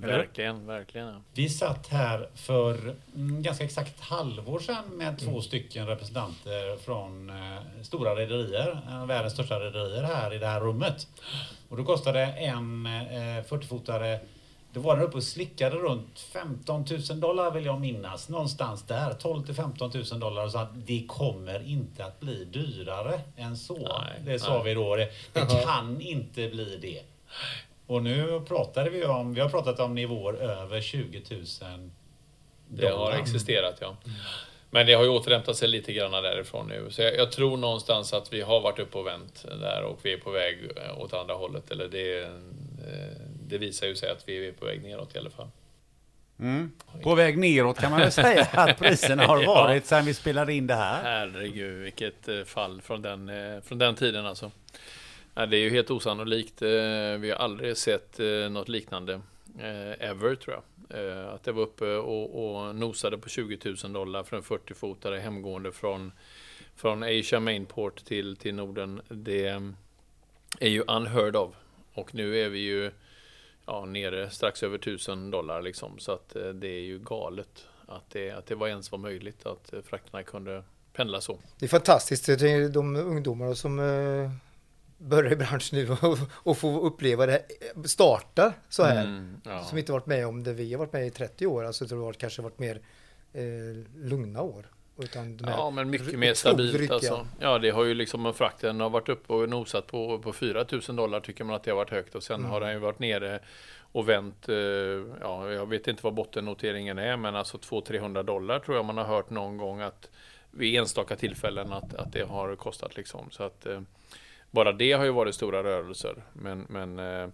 Verkligen, 0.00 0.66
verkligen. 0.66 1.06
Ja. 1.06 1.20
Vi 1.34 1.48
satt 1.48 1.86
här 1.86 2.28
för 2.34 2.94
mm, 3.14 3.42
ganska 3.42 3.64
exakt 3.64 4.00
halvår 4.00 4.58
sedan 4.58 4.84
med 4.88 5.18
två 5.18 5.40
stycken 5.40 5.86
representanter 5.86 6.76
från 6.76 7.30
eh, 7.30 7.82
stora 7.82 8.16
rederier, 8.16 8.82
eh, 8.88 9.06
världens 9.06 9.32
största 9.32 9.60
rederier 9.60 10.02
här 10.02 10.34
i 10.34 10.38
det 10.38 10.46
här 10.46 10.60
rummet. 10.60 11.08
Och 11.68 11.76
då 11.76 11.84
kostade 11.84 12.20
en 12.20 12.86
eh, 12.86 13.44
40-fotare, 13.44 14.18
då 14.72 14.80
var 14.80 14.96
den 14.96 15.04
uppe 15.04 15.16
och 15.16 15.22
slickade 15.22 15.76
runt 15.76 16.20
15 16.20 16.84
000 17.10 17.20
dollar 17.20 17.50
vill 17.50 17.64
jag 17.64 17.80
minnas, 17.80 18.28
någonstans 18.28 18.82
där, 18.82 19.12
12 19.12 19.46
till 19.46 19.54
15 19.54 19.90
000 20.10 20.20
dollar. 20.20 20.44
Och 20.44 20.52
sa 20.52 20.60
att 20.60 20.86
det 20.86 21.06
kommer 21.08 21.68
inte 21.68 22.04
att 22.04 22.20
bli 22.20 22.44
dyrare 22.44 23.20
än 23.36 23.56
så. 23.56 23.74
Nej, 23.74 24.20
det 24.24 24.38
sa 24.38 24.54
nej. 24.54 24.64
vi 24.64 24.74
då, 24.74 24.96
det, 24.96 25.10
det 25.32 25.64
kan 25.64 26.00
inte 26.00 26.48
bli 26.48 26.78
det. 26.82 27.02
Och 27.86 28.02
nu 28.02 28.40
pratade 28.48 28.90
vi 28.90 29.04
om, 29.04 29.34
vi 29.34 29.40
har 29.40 29.48
pratat 29.48 29.80
om 29.80 29.94
nivåer 29.94 30.34
över 30.34 30.80
20 30.80 31.22
000 31.30 31.44
Det 32.68 32.86
har 32.86 32.92
dollar. 32.98 33.18
existerat, 33.18 33.76
ja. 33.80 33.96
Men 34.70 34.86
det 34.86 34.92
har 34.94 35.02
ju 35.04 35.08
återhämtat 35.10 35.56
sig 35.56 35.68
lite 35.68 35.92
grann 35.92 36.10
därifrån 36.12 36.66
nu. 36.68 36.86
Så 36.90 37.02
jag, 37.02 37.16
jag 37.16 37.32
tror 37.32 37.56
någonstans 37.56 38.12
att 38.12 38.32
vi 38.32 38.40
har 38.42 38.60
varit 38.60 38.78
uppe 38.78 38.98
och 38.98 39.06
vänt 39.06 39.44
där 39.60 39.82
och 39.82 39.98
vi 40.02 40.12
är 40.12 40.18
på 40.18 40.30
väg 40.30 40.58
eh, 40.76 41.00
åt 41.00 41.14
andra 41.14 41.34
hållet. 41.34 41.70
Eller 41.70 41.88
det, 41.88 42.22
eh, 42.22 42.30
det 43.48 43.58
visar 43.58 43.86
ju 43.86 43.96
sig 43.96 44.10
att 44.10 44.28
vi 44.28 44.48
är 44.48 44.52
på 44.52 44.64
väg 44.64 44.82
neråt 44.82 45.14
i 45.14 45.18
alla 45.18 45.30
fall. 45.30 45.48
Mm. 46.40 46.72
På 47.02 47.14
väg 47.14 47.38
neråt 47.38 47.78
kan 47.78 47.90
man 47.90 48.00
väl 48.00 48.12
säga 48.12 48.44
att 48.52 48.78
priserna 48.78 49.26
har 49.26 49.42
Ja. 49.42 49.54
varit 49.54 49.86
sedan 49.86 50.04
vi 50.04 50.14
spelade 50.14 50.54
in 50.54 50.66
det 50.66 50.74
här. 50.74 51.02
Herregud, 51.02 51.82
vilket 51.82 52.28
eh, 52.28 52.42
fall 52.44 52.80
från 52.82 53.02
den, 53.02 53.30
från 53.62 53.78
den 53.78 53.94
tiden 53.94 54.26
alltså. 54.26 54.50
Ja, 55.38 55.46
Det 55.46 55.56
är 55.56 55.60
ju 55.60 55.70
helt 55.70 55.90
osannolikt. 55.90 56.62
Eh, 56.62 56.68
vi 57.18 57.30
har 57.30 57.36
aldrig 57.36 57.76
sett 57.76 58.20
eh, 58.20 58.50
något 58.50 58.68
liknande. 58.68 59.20
Eh, 59.58 60.08
ever, 60.08 60.34
tror 60.34 60.54
jag. 60.54 60.62
Att 61.34 61.42
det 61.44 61.52
var 61.52 61.62
uppe 61.62 61.96
och, 61.96 62.56
och 62.56 62.74
nosade 62.74 63.18
på 63.18 63.28
20 63.28 63.58
000 63.84 63.92
dollar 63.92 64.22
för 64.22 64.36
en 64.36 64.42
40-fotare 64.42 65.18
hemgående 65.18 65.72
från, 65.72 66.12
från 66.76 67.02
Asia 67.02 67.40
Mainport 67.40 68.04
till, 68.04 68.36
till 68.36 68.54
Norden. 68.54 69.00
Det 69.08 69.60
är 70.60 70.68
ju 70.68 70.84
unheard 70.86 71.36
of. 71.36 71.54
Och 71.94 72.14
nu 72.14 72.38
är 72.38 72.48
vi 72.48 72.58
ju 72.58 72.90
ja, 73.66 73.84
nere 73.84 74.30
strax 74.30 74.62
över 74.62 74.78
1000 74.78 75.30
dollar 75.30 75.62
liksom. 75.62 75.98
Så 75.98 76.12
att 76.12 76.36
det 76.54 76.68
är 76.68 76.80
ju 76.80 76.98
galet 76.98 77.66
att 77.86 78.10
det, 78.10 78.30
att 78.30 78.46
det 78.46 78.54
var 78.54 78.68
ens 78.68 78.92
var 78.92 78.98
möjligt 78.98 79.46
att 79.46 79.74
frakterna 79.84 80.22
kunde 80.22 80.64
pendla 80.92 81.20
så. 81.20 81.38
Det 81.58 81.66
är 81.66 81.68
fantastiskt. 81.68 82.26
De 82.72 82.96
ungdomar 82.96 83.54
som 83.54 83.78
börjar 84.98 85.32
i 85.32 85.36
branschen 85.36 85.78
nu 85.78 85.90
och, 85.90 86.18
och 86.32 86.58
får 86.58 86.80
uppleva 86.80 87.26
det 87.26 87.32
här, 87.32 87.42
starta 87.86 88.52
så 88.68 88.82
här. 88.82 89.04
Mm, 89.04 89.40
ja. 89.44 89.64
Som 89.64 89.78
inte 89.78 89.92
varit 89.92 90.06
med 90.06 90.26
om 90.26 90.42
det 90.42 90.52
vi 90.52 90.72
har 90.72 90.78
varit 90.78 90.92
med 90.92 91.06
i 91.06 91.10
30 91.10 91.46
år. 91.46 91.64
Alltså 91.64 91.84
det 91.84 91.94
har 91.94 92.02
varit, 92.02 92.18
kanske 92.18 92.42
varit 92.42 92.58
mer 92.58 92.80
eh, 93.32 93.42
lugna 93.96 94.42
år. 94.42 94.66
Ja, 95.46 95.70
men 95.70 95.90
mycket 95.90 96.18
mer 96.18 96.34
stabilt 96.34 96.90
alltså. 96.90 97.26
Ja, 97.40 97.58
det 97.58 97.70
har 97.70 97.84
ju 97.84 97.94
liksom, 97.94 98.34
frakten 98.34 98.80
har 98.80 98.90
varit 98.90 99.08
uppe 99.08 99.32
och 99.32 99.48
nosat 99.48 99.86
på, 99.86 100.18
på 100.18 100.32
4 100.32 100.64
000 100.88 100.96
dollar 100.96 101.20
tycker 101.20 101.44
man 101.44 101.56
att 101.56 101.62
det 101.64 101.70
har 101.70 101.76
varit 101.76 101.90
högt 101.90 102.14
och 102.14 102.22
sen 102.22 102.40
Mm. 102.40 102.50
har 102.50 102.60
den 102.60 102.72
ju 102.72 102.78
varit 102.78 102.98
nere 102.98 103.40
och 103.92 104.08
vänt, 104.08 104.48
eh, 104.48 104.56
ja, 105.20 105.50
jag 105.52 105.68
vet 105.68 105.88
inte 105.88 106.02
vad 106.02 106.14
bottennoteringen 106.14 106.98
är, 106.98 107.16
men 107.16 107.36
alltså 107.36 107.56
200-300 107.56 108.22
dollar 108.22 108.58
tror 108.58 108.76
jag 108.76 108.84
man 108.84 108.96
har 108.96 109.04
hört 109.04 109.30
någon 109.30 109.56
gång 109.56 109.80
att 109.80 110.10
vid 110.50 110.78
enstaka 110.78 111.16
tillfällen 111.16 111.72
att, 111.72 111.94
att 111.94 112.12
det 112.12 112.22
har 112.22 112.56
kostat 112.56 112.96
liksom. 112.96 113.30
Så 113.30 113.42
att 113.42 113.66
eh, 113.66 113.80
bara 114.56 114.72
det 114.72 114.92
har 114.92 115.04
ju 115.04 115.10
varit 115.10 115.34
stora 115.34 115.62
rörelser. 115.62 116.22
Men, 116.32 116.66
men 116.68 116.98
eh, 116.98 117.28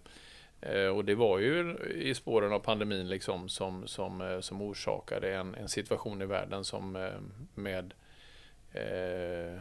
eh, 0.61 0.87
och 0.87 1.05
det 1.05 1.15
var 1.15 1.39
ju 1.39 1.77
i 1.95 2.15
spåren 2.15 2.53
av 2.53 2.59
pandemin 2.59 3.09
liksom 3.09 3.49
som, 3.49 3.87
som, 3.87 4.21
eh, 4.21 4.39
som 4.39 4.61
orsakade 4.61 5.35
en, 5.35 5.55
en 5.55 5.69
situation 5.69 6.21
i 6.21 6.25
världen 6.25 6.63
som 6.63 7.09
med 7.55 7.93
eh, 8.71 9.57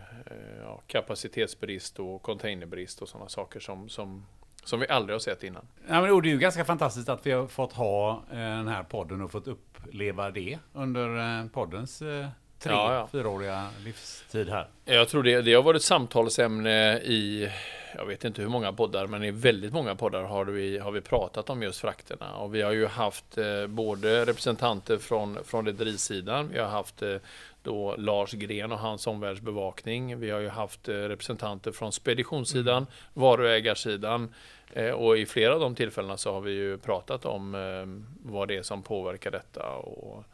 ja, 0.63 0.83
kapacitetsbrist 0.87 1.99
och 1.99 2.23
containerbrist 2.23 3.03
och 3.03 3.09
sådana 3.09 3.29
saker 3.29 3.61
som, 3.61 3.89
som, 3.89 4.27
som 4.65 4.81
vi 4.81 4.89
aldrig 4.89 5.15
har 5.15 5.21
sett 5.21 5.43
innan. 5.43 5.67
Ja, 5.89 6.01
men 6.01 6.23
det 6.23 6.29
är 6.29 6.33
ju 6.33 6.39
ganska 6.39 6.65
fantastiskt 6.65 7.09
att 7.09 7.27
vi 7.27 7.31
har 7.31 7.47
fått 7.47 7.73
ha 7.73 8.25
den 8.31 8.69
här 8.69 8.83
podden 8.83 9.21
och 9.21 9.31
fått 9.31 9.49
uppleva 9.49 10.31
det 10.31 10.59
under 10.73 11.49
poddens 11.49 12.03
eh, 12.03 12.29
tre, 12.63 12.73
Ja, 12.73 12.95
ja. 12.95 13.09
fyraåriga 13.13 13.69
livstid 13.85 14.49
här. 14.49 14.67
Jag 14.85 15.09
tror 15.09 15.23
det, 15.23 15.43
det 15.43 15.55
har 15.55 15.63
varit 15.63 15.83
samtalsämne 15.83 16.99
i, 16.99 17.51
jag 17.95 18.07
vet 18.07 18.25
inte 18.25 18.43
hur 18.43 18.49
många 18.49 18.73
poddar, 18.73 19.07
men 19.07 19.25
i 19.25 19.31
väldigt 19.31 19.73
många 19.73 19.95
poddar 19.95 20.23
har 20.23 20.45
vi, 20.45 20.79
har 20.79 20.91
vi 20.93 21.01
pratat 21.01 21.51
om 21.51 21.63
just 21.63 21.81
frakterna. 21.81 22.35
Och 22.35 22.55
vi 22.55 22.63
har 22.63 22.73
ju 22.73 22.87
haft 22.87 23.39
eh, 23.39 23.67
både 23.67 24.25
representanter 24.25 24.99
från, 24.99 25.39
från 25.45 25.67
rederisidan, 25.67 26.49
vi 26.49 26.59
har 26.59 26.69
haft 26.69 27.03
eh, 27.03 27.17
då 27.63 27.97
Lars 27.97 28.33
Gren 28.33 28.73
och 28.73 28.79
hans 28.79 29.07
omvärldsbevakning. 29.07 30.21
Vi 30.21 30.31
har 30.31 30.41
ju 30.41 30.49
haft 30.49 30.89
eh, 30.89 30.95
representanter 30.95 31.73
från 31.73 31.93
speditionssidan, 31.93 32.87
varuägarsidan. 33.15 34.35
Eh, 34.73 34.91
och 34.91 35.19
i 35.19 35.27
flera 35.27 35.55
av 35.55 35.61
de 35.61 35.75
tillfällena 35.75 36.17
så 36.17 36.33
har 36.33 36.41
vi 36.41 36.53
ju 36.53 36.79
pratat 36.79 37.25
om 37.25 37.55
eh, 37.55 38.31
vad 38.31 38.49
det 38.49 38.57
är 38.57 38.63
som 38.63 38.83
påverkar 38.83 39.31
detta 39.31 39.71
och 39.71 40.25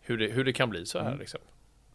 hur 0.00 0.18
det, 0.18 0.26
hur 0.26 0.44
det 0.44 0.52
kan 0.52 0.70
bli 0.70 0.86
så 0.86 0.98
här. 0.98 1.16
Liksom. 1.18 1.40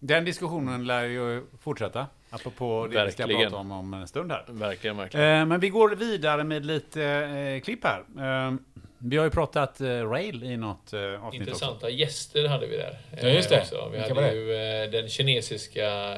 Den 0.08 0.26
diskussionen 0.26 0.88
lär 0.88 1.04
ju 1.04 1.44
fortsätta, 1.60 2.08
apropå 2.30 2.88
det 2.92 3.06
vi 3.06 3.12
ska 3.12 3.24
Verkligen. 3.24 3.52
prata 3.52 3.62
om 3.62 3.72
om 3.72 3.94
en 3.94 4.08
stund 4.08 4.32
här. 4.32 4.46
Verkligen, 4.48 4.98
verkligen. 4.98 5.40
Eh, 5.40 5.46
men 5.46 5.60
vi 5.60 5.70
går 5.70 5.96
vidare 5.96 6.44
med 6.44 6.66
lite 6.66 7.04
eh, 7.04 7.62
klipp 7.62 7.84
här. 7.84 8.00
Eh, 8.00 8.54
vi 8.98 9.18
har 9.18 9.24
ju 9.24 9.30
pratat 9.32 9.82
rail 9.82 10.44
i 10.44 10.58
något 10.58 10.94
avsnitt 10.94 11.20
också. 11.22 11.36
Intressanta 11.36 11.90
gäster 11.90 12.48
hade 12.48 12.68
vi 12.68 12.78
där. 12.78 12.98
Ja, 13.22 13.28
just 13.28 13.50
det. 13.50 13.60
Också. 13.62 13.90
Vi 13.92 13.98
Vilka 13.98 14.14
hade 14.14 14.34
ju 14.34 14.92
den 14.92 15.10
kinesiska 15.10 16.18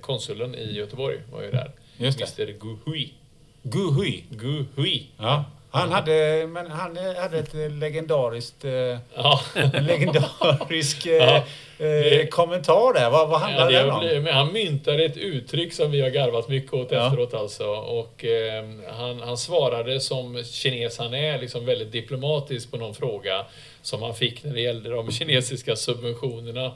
konsuln 0.00 0.54
i 0.54 0.72
Göteborg 0.72 1.20
var 1.32 1.42
ju 1.42 1.50
där. 1.50 1.70
Just 1.96 2.36
det. 2.36 2.42
Mr 2.42 2.58
Gu 2.58 2.76
Hui. 2.84 3.14
Gu 3.62 3.90
Hui. 3.92 4.24
Gu 4.30 4.64
Hui. 4.76 5.06
Ja. 5.16 5.44
Han 5.76 5.92
hade, 5.92 6.46
men 6.46 6.70
han 6.70 6.96
hade 7.16 7.38
ett 7.38 7.54
eh, 7.54 7.70
legendariskt, 7.70 8.64
eh, 8.64 8.70
Ja. 9.14 9.40
en 9.54 9.84
legendarisk 9.86 11.06
eh, 11.06 11.12
Ja, 11.16 11.36
eh, 11.36 11.42
det- 11.78 12.30
kommentar 12.30 12.92
där. 12.94 13.10
Vad, 13.10 13.28
vad 13.28 13.40
Ja, 13.40 13.44
handlade 13.44 13.72
det 13.72 13.78
den 14.14 14.26
om? 14.26 14.26
han 14.32 14.52
myntade 14.52 15.04
ett 15.04 15.16
uttryck 15.16 15.72
som 15.72 15.90
vi 15.90 16.00
har 16.00 16.08
garvat 16.10 16.48
mycket 16.48 16.72
åt 16.74 16.90
Ja. 16.92 17.06
efteråt 17.06 17.34
alltså. 17.34 17.66
Och 17.68 18.24
eh, 18.24 18.64
han, 18.98 19.20
han 19.20 19.36
svarade 19.38 20.00
som 20.00 20.44
kines 20.44 20.98
han 20.98 21.14
är, 21.14 21.38
liksom 21.38 21.66
väldigt 21.66 21.92
diplomatiskt 21.92 22.70
på 22.70 22.76
någon 22.76 22.94
fråga 22.94 23.44
som 23.82 24.02
han 24.02 24.14
fick 24.14 24.44
när 24.44 24.54
det 24.54 24.60
gällde 24.60 24.90
de 24.90 25.12
kinesiska 25.12 25.76
subventionerna. 25.76 26.72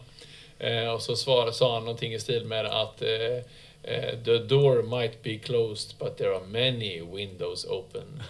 Eh, 0.59 0.93
och 0.95 1.03
så 1.03 1.17
svarade, 1.17 1.53
sa 1.53 1.75
han 1.75 1.85
någonting 1.85 2.15
i 2.15 2.19
stil 2.19 2.45
med 2.45 2.67
att 2.67 3.03
eh, 3.03 3.09
eh, 3.83 4.19
The 4.25 4.39
door 4.39 4.83
might 4.83 5.23
be 5.23 5.39
closed 5.39 5.99
but 5.99 6.17
there 6.17 6.35
are 6.35 6.47
many 6.47 7.01
windows 7.01 7.65
open. 7.65 8.23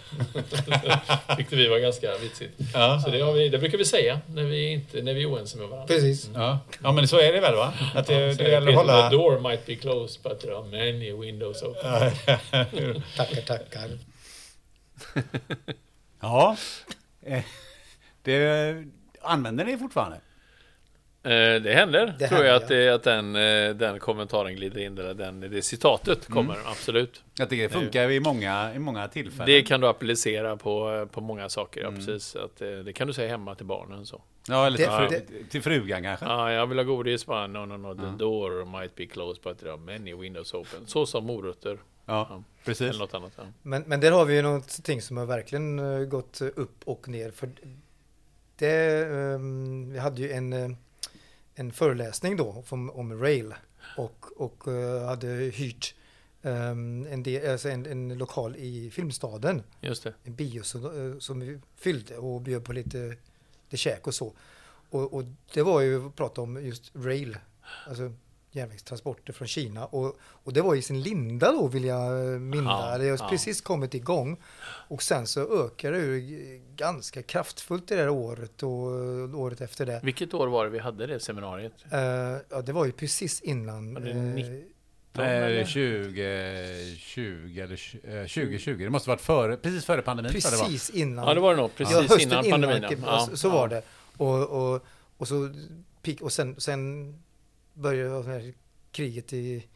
Tyckte 1.36 1.56
vi 1.56 1.68
var 1.68 1.78
ganska 1.78 2.18
vitsigt. 2.18 2.52
Ja. 2.74 3.00
Så 3.04 3.10
det, 3.10 3.20
har 3.20 3.32
vi, 3.32 3.48
det 3.48 3.58
brukar 3.58 3.78
vi 3.78 3.84
säga 3.84 4.20
när 4.34 4.44
vi, 4.44 4.72
inte, 4.72 5.02
när 5.02 5.14
vi 5.14 5.22
är 5.22 5.30
oense 5.30 5.58
med 5.58 5.68
varandra. 5.68 5.94
Precis. 5.94 6.30
Ja. 6.34 6.58
ja, 6.82 6.92
men 6.92 7.08
så 7.08 7.20
är 7.20 7.32
det 7.32 7.40
väl 7.40 7.54
va? 7.54 7.72
Att 7.94 8.06
det, 8.06 8.26
det 8.26 8.34
Säger 8.34 8.50
gäller 8.50 8.68
att 8.68 8.74
hålla... 8.74 9.10
The 9.10 9.16
door 9.16 9.40
might 9.40 9.66
be 9.66 9.74
closed 9.74 10.22
but 10.22 10.40
there 10.40 10.56
are 10.56 10.64
many 10.64 11.12
windows 11.12 11.62
open. 11.62 12.12
Tackar, 13.16 13.40
tackar. 13.46 13.90
Ja. 16.20 16.56
Eh, 17.22 17.42
det 18.22 18.84
använder 19.20 19.64
ni 19.64 19.78
fortfarande? 19.78 20.20
Eh, 21.22 21.30
det 21.62 21.74
händer, 21.74 22.14
Det 22.18 22.28
tror 22.28 22.44
jag, 22.44 22.52
händer, 22.52 22.64
att, 22.64 22.68
det, 22.68 22.88
att 22.88 23.02
den, 23.02 23.37
eh, 23.37 23.74
den 23.76 23.98
kommentaren 23.98 24.54
glider 24.56 24.80
in, 24.80 24.98
eller 24.98 25.14
den, 25.14 25.40
det 25.40 25.62
citatet 25.62 26.26
kommer, 26.28 26.56
absolut. 26.66 27.22
Jag 27.38 27.50
tycker 27.50 27.62
det 27.62 27.68
funkar 27.68 28.11
i 28.11 28.20
många, 28.20 28.74
i 28.74 28.78
många 28.78 29.09
tillfällen. 29.09 29.46
Det 29.46 29.62
kan 29.62 29.80
du 29.80 29.87
applicera 29.88 30.56
på, 30.56 31.09
på 31.12 31.20
många 31.20 31.48
saker, 31.48 31.80
ja, 31.80 31.88
Mm. 31.88 31.98
precis. 32.06 32.37
Att, 32.37 32.62
eh, 32.62 32.68
det 32.70 32.92
kan 32.92 33.06
du 33.06 33.12
säga 33.12 33.28
hemma 33.28 33.54
till 33.54 33.66
barnen. 33.66 34.06
så. 34.06 34.22
Ja, 34.48 34.66
eller 34.66 34.76
till, 34.76 34.87
Det- 34.87 35.26
fru, 35.28 35.44
till 35.50 35.62
frugan 35.62 36.02
kanske. 36.02 36.26
Ja, 36.26 36.52
jag 36.52 36.66
vill 36.66 36.78
ha 36.78 36.85
godis, 36.85 37.26
bara 37.26 37.46
no, 37.46 37.59
no, 37.59 37.76
no, 37.76 37.94
the 37.94 38.16
door 38.24 38.80
might 38.80 38.94
be 38.94 39.06
closed 39.06 39.42
but 39.42 39.59
there 39.59 39.70
are 39.70 39.78
many 39.78 40.14
windows 40.14 40.54
open. 40.54 40.87
Så 40.87 41.06
som 41.06 41.24
morötter, 41.26 41.78
Ja, 42.06 42.42
precis. 42.64 42.88
eller 42.88 42.98
något 42.98 43.14
annat. 43.14 43.33
Ja. 43.37 43.42
Men, 43.62 43.83
men 43.87 44.00
där 44.00 44.11
har 44.12 44.24
vi 44.24 44.35
ju 44.37 44.42
någonting 44.42 45.02
som 45.02 45.16
har 45.16 45.26
verkligen 45.26 45.78
eh, 45.78 46.00
gått 46.04 46.40
upp 46.56 46.76
och 46.85 47.09
ner. 47.09 47.30
För 47.30 47.50
det, 48.56 49.04
ehm, 49.06 49.92
vi 49.92 49.98
hade 49.98 50.22
ju 50.22 50.30
en, 50.33 50.52
eh, 50.52 50.70
en 51.61 51.73
föreläsning 51.73 52.37
då 52.37 52.64
om, 52.68 52.90
om 52.90 53.20
rail 53.20 53.55
och, 53.96 54.27
och 54.37 54.68
eh, 54.68 55.07
hade 55.07 55.27
hyrt 55.29 55.94
ehm, 56.42 57.07
en, 57.11 57.23
del, 57.23 57.51
alltså 57.51 57.68
en, 57.68 57.87
en 57.87 58.18
lokal 58.18 58.57
i 58.57 58.90
Filmstaden, 58.90 59.62
Just 59.81 60.03
det. 60.03 60.14
en 60.25 60.35
bio 60.35 60.62
som, 60.62 60.85
eh, 60.85 61.18
som 61.18 61.40
vi 61.40 61.61
fyllde 61.77 62.16
och 62.16 62.40
bjöd 62.40 62.64
på 62.64 62.73
lite, 62.73 63.16
lite 63.64 63.77
käk 63.77 64.07
och 64.07 64.14
så. 64.14 64.33
Och, 64.90 65.14
och 65.14 65.25
det 65.55 65.62
var 65.62 65.81
ju 65.81 66.07
att 66.07 66.16
prata 66.16 66.40
om 66.40 66.66
just 66.66 66.90
rail, 66.94 67.38
alltså 67.87 68.12
järnvägstransporter 68.52 69.32
från 69.32 69.48
Kina. 69.48 69.86
Och, 69.86 70.16
och 70.22 70.52
det 70.52 70.60
var 70.62 70.74
i 70.74 70.82
sin 70.82 71.02
linda 71.02 71.52
då 71.52 71.66
vill 71.68 71.84
jag 71.84 72.12
minna. 72.40 72.70
Ja, 72.70 72.98
det 72.98 73.08
har 73.10 73.18
ja. 73.18 73.28
precis 73.30 73.60
kommit 73.60 73.94
igång. 73.94 74.36
Och 74.88 75.02
sen 75.02 75.26
så 75.26 75.64
ökar 75.64 75.92
det 75.92 75.98
ju 75.98 76.60
ganska 76.76 77.22
kraftfullt 77.22 77.88
det 77.88 77.96
där 77.96 78.08
året 78.08 78.62
och 78.62 78.70
året 79.40 79.60
efter 79.60 79.86
det. 79.86 80.00
Vilket 80.02 80.34
år 80.34 80.46
var 80.46 80.64
det 80.64 80.70
vi 80.70 80.78
hade 80.78 81.06
det 81.06 81.20
seminariet? 81.20 81.72
Eh, 81.92 81.98
ja, 82.50 82.62
det 82.64 82.72
var 82.72 82.84
ju 82.84 82.92
precis 82.92 83.40
innan. 83.40 83.94
Var 83.94 84.00
det 84.00 84.10
eh, 84.10 84.16
19? 84.16 85.24
Eh, 85.24 85.30
eller? 85.30 85.64
2020 85.64 87.60
eller 87.60 87.76
tj- 87.76 88.20
eh, 88.22 88.26
2020. 88.26 88.76
Det 88.78 88.90
måste 88.90 89.08
varit 89.08 89.20
före, 89.20 89.56
precis 89.56 89.84
före 89.84 90.02
pandemin. 90.02 90.32
precis 90.32 90.90
innan. 90.90 91.28
Ja, 91.28 91.34
det 91.34 91.40
var 91.40 91.50
det 91.54 91.60
nog. 91.60 91.74
Precis 91.76 91.94
Ja, 91.94 92.00
hösten 92.02 92.20
innan 92.20 92.50
pandemin. 92.50 92.84
Kim- 92.84 93.02
ja. 93.06 93.26
så, 93.30 93.36
så 93.36 93.48
Ja. 93.48 93.52
var 93.52 93.68
det. 93.68 93.82
Och, 94.16 94.48
och, 94.74 94.84
och, 95.16 95.28
så, 95.28 95.54
och 96.20 96.32
sen, 96.32 96.60
sen 96.60 97.14
började 97.74 98.52
kriget 98.92 99.33
i, 99.33 99.66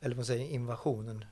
eller 0.00 0.10
vad 0.10 0.16
man 0.16 0.24
säger, 0.24 0.50
invasionen. 0.50 1.24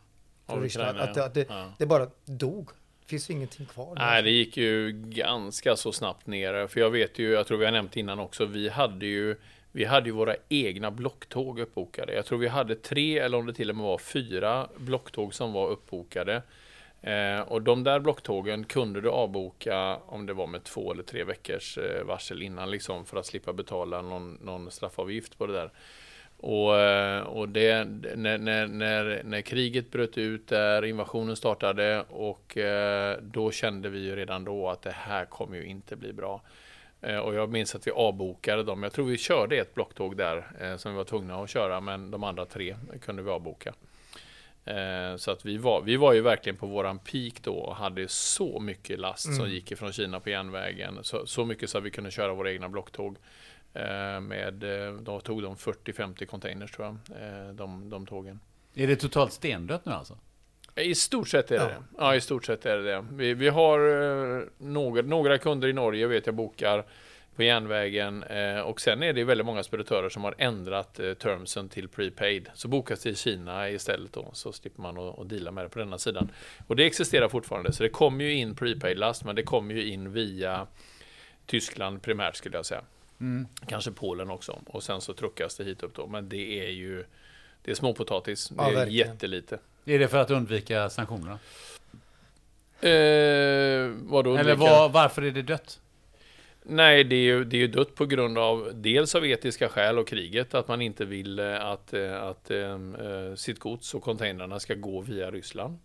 Av 0.47 0.63
Ryssland. 0.63 0.99
Att, 0.99 1.17
att 1.17 1.35
det, 1.35 1.47
Ja. 1.49 1.73
det 1.79 1.87
bara 1.87 2.11
dog. 2.25 2.69
Det 3.01 3.07
finns 3.09 3.31
ju 3.31 3.35
ingenting 3.35 3.67
kvar. 3.67 3.95
Nej, 3.99 4.23
det 4.23 4.31
gick 4.31 4.57
ju 4.57 4.93
ganska 4.93 5.77
så 5.77 5.93
snabbt 5.93 6.27
ner. 6.27 6.67
För 6.67 6.81
jag 6.81 6.91
vet 6.91 7.19
ju, 7.19 7.31
jag 7.31 7.47
tror 7.47 7.59
vi 7.59 7.65
har 7.65 7.73
nämnt 7.73 7.97
innan 7.97 8.19
också, 8.19 8.45
vi 8.45 8.69
hade 8.69 9.07
ju 9.07 9.37
vi 9.73 9.85
hade 9.85 10.07
ju 10.09 10.13
våra 10.13 10.37
egna 10.49 10.91
blocktåg 10.91 11.61
uppbokade. 11.61 12.15
Jag 12.15 12.27
tror 12.27 12.39
vi 12.39 12.49
hade 12.49 12.75
tre 12.75 13.19
eller 13.19 13.39
om 13.39 13.47
det 13.47 13.53
till 13.53 13.71
och 13.71 13.77
med 13.77 13.85
var 13.85 13.99
fyra 13.99 14.69
blocktåg 14.77 15.35
som 15.35 15.53
var 15.53 15.69
uppbokade. 15.69 16.43
Eh, 17.01 17.41
och 17.41 17.63
de 17.63 17.85
där 17.85 18.01
blocktågen 18.01 18.65
kunde 18.65 19.01
du 19.01 19.11
avboka 19.11 19.97
om 19.97 20.27
det 20.27 20.33
var 20.33 20.47
med 20.47 20.65
två 20.65 20.93
eller 20.93 21.03
tre 21.03 21.25
veckors 21.25 21.79
eh, 21.79 22.05
varsel 22.05 22.43
innan 22.43 22.71
liksom 22.71 23.05
för 23.05 23.17
att 23.17 23.27
slippa 23.27 23.53
betala 23.53 24.03
någon, 24.03 24.35
någon 24.35 24.71
straffavgift 24.71 25.39
på 25.39 25.47
det 25.47 25.53
där. 25.53 25.71
Och, 26.41 26.79
eh, 26.79 27.23
och 27.23 27.49
det, 27.49 27.85
när, 28.17 28.39
när, 28.39 28.67
när, 28.67 29.23
när 29.25 29.41
kriget 29.41 29.91
bröt 29.91 30.19
ut 30.19 30.49
där, 30.49 30.85
invasionen 30.85 31.37
startade 31.37 32.05
och 32.09 32.57
eh, 32.57 33.19
då 33.23 33.51
kände 33.51 33.89
vi 33.89 33.99
ju 33.99 34.17
redan 34.17 34.45
då 34.45 34.69
att 34.69 34.83
det 34.83 34.95
här 34.95 35.25
kommer 35.25 35.57
ju 35.57 35.65
inte 35.65 35.97
bli 35.97 36.13
bra. 36.13 36.43
Eh, 37.01 37.19
och 37.19 37.35
jag 37.35 37.51
minns 37.53 37.75
att 37.75 37.87
vi 37.87 37.91
avbokade 37.91 38.63
dem. 38.63 38.83
Jag 38.83 38.93
tror 38.93 39.07
vi 39.07 39.19
körde 39.19 39.57
ett 39.57 39.75
blocktåg 39.75 40.17
där 40.17 40.45
som 40.77 40.93
vi 40.93 40.97
var 40.97 41.05
tvungna 41.05 41.43
att 41.43 41.51
köra, 41.51 41.81
men 41.81 42.11
de 42.11 42.25
andra 42.25 42.47
tre 42.47 42.77
kunde 43.05 43.23
vi 43.23 43.31
avboka. 43.31 43.75
Så 45.17 45.31
att 45.31 45.47
vi 45.47 45.57
var, 45.57 45.83
vi 45.83 45.97
var 45.97 46.13
ju 46.13 46.21
verkligen 46.21 46.57
på 46.57 46.67
våran 46.67 46.99
peak 46.99 47.43
då 47.43 47.55
och 47.55 47.77
hade 47.77 48.09
så 48.09 48.61
mycket 48.61 48.99
last 48.99 49.23
som 49.25 49.35
Mm. 49.35 49.51
gick 49.51 49.73
ifrån 49.73 49.93
Kina 49.93 50.21
på 50.21 50.31
järnvägen. 50.31 50.99
Så, 51.03 51.27
så 51.27 51.45
mycket 51.45 51.71
så 51.71 51.79
att 51.79 51.85
vi 51.85 51.91
kunde 51.91 52.11
köra 52.11 52.35
våra 52.35 52.53
egna 52.53 52.69
blocktåg. 52.69 53.17
Eh, 53.75 54.21
med, 54.21 54.87
eh, 54.87 54.93
då 54.95 55.21
tog 55.21 55.43
de 55.43 55.57
40-50 55.57 56.27
containers 56.27 56.71
tror 56.71 56.87
jag, 56.87 57.23
eh, 57.23 57.49
de, 57.55 57.91
de 57.91 58.07
tågen. 58.07 58.41
Är 58.75 58.87
det 58.87 58.97
totalt 58.97 59.33
stendött 59.33 59.85
nu 59.85 59.93
alltså? 59.93 60.19
I 60.75 60.95
stort 60.95 61.29
sett 61.29 61.51
är 61.51 61.59
det 61.59 61.63
Ja. 61.63 61.69
det. 61.69 61.83
Ja, 61.99 62.15
i 62.15 62.21
stort 62.21 62.45
sett 62.45 62.67
är 62.67 62.77
det 62.77 62.83
det. 62.83 63.05
Vi, 63.13 63.35
vi 63.35 63.49
har 63.49 63.79
några, 64.63 65.03
några 65.03 65.39
kunder 65.39 65.69
i 65.69 65.73
Norge 65.73 66.07
vet 66.07 66.27
jag 66.27 66.35
bokar 66.35 66.85
på 67.37 67.43
järnvägen 67.43 68.25
och 68.65 68.81
sen 68.81 69.03
är 69.03 69.13
det 69.13 69.25
väldigt 69.25 69.47
många 69.47 69.63
speditörer 69.63 70.09
som 70.09 70.25
har 70.25 70.35
ändrat 70.39 70.95
termsen 70.95 71.69
till 71.69 71.89
prepaid. 71.89 72.49
Så 72.55 72.69
bokas 72.69 73.03
det 73.03 73.11
i 73.11 73.15
Kina 73.15 73.71
istället 73.71 74.13
då, 74.13 74.31
så 74.33 74.53
slipper 74.53 74.83
man 74.83 74.99
att, 74.99 75.19
att 75.19 75.29
deala 75.29 75.51
med 75.51 75.65
det 75.65 75.69
på 75.69 75.79
denna 75.79 75.99
sidan. 75.99 76.31
Och 76.67 76.77
det 76.77 76.87
existerar 76.87 77.29
fortfarande, 77.29 77.73
så 77.73 77.83
det 77.83 77.89
kommer 77.89 78.25
ju 78.25 78.35
in 78.35 78.55
prepaid-last, 78.55 79.25
men 79.25 79.37
det 79.37 79.43
kommer 79.43 79.75
ju 79.75 79.85
in 79.91 80.13
via 80.13 80.67
Tyskland 81.47 82.03
primärt 82.03 82.37
skulle 82.37 82.57
jag 82.57 82.67
säga. 82.67 82.83
Kanske 83.67 83.91
Polen 83.91 84.31
också. 84.31 84.59
Och 84.67 84.83
sen 84.83 85.01
så 85.01 85.13
truckas 85.13 85.57
det 85.57 85.65
hit 85.65 85.83
upp 85.83 85.95
då. 85.95 86.07
Men 86.07 86.29
det 86.29 86.67
är 86.67 86.71
ju 86.71 87.05
det 87.63 87.71
är 87.71 87.75
småpotatis. 87.75 88.49
Det 88.49 88.55
Ja, 88.59 88.71
är 88.71 88.75
verkligen. 88.75 89.09
jättelite. 89.09 89.59
Är 89.85 89.99
det 89.99 90.09
för 90.09 90.19
att 90.19 90.31
undvika 90.31 90.91
sanktionerna? 90.91 91.39
Eh, 92.81 93.91
vadå 94.03 94.37
Eller 94.37 94.55
var, 94.55 94.89
varför 94.89 95.23
är 95.23 95.31
det 95.31 95.43
dött? 95.43 95.81
Nej, 96.63 97.05
det 97.05 97.17
är, 97.17 97.23
ju, 97.23 97.45
det 97.45 97.57
är 97.57 97.61
ju 97.61 97.67
dött 97.69 97.95
på 97.95 98.07
grund 98.07 98.39
av 98.39 98.71
dels 98.75 99.15
av 99.15 99.27
etiska 99.27 99.69
skäl 99.69 99.99
och 99.99 100.09
kriget. 100.09 100.55
Att 100.55 100.69
man 100.69 100.83
inte 100.83 101.05
vill 101.05 101.39
eh, 101.39 101.65
att, 101.65 101.93
eh, 101.95 102.23
att 102.23 102.51
eh, 102.51 102.79
sitt 103.37 103.59
gods 103.59 103.95
och 103.95 104.03
containrarna 104.03 104.61
ska 104.61 104.75
gå 104.75 105.01
via 105.01 105.31
Ryssland. 105.31 105.79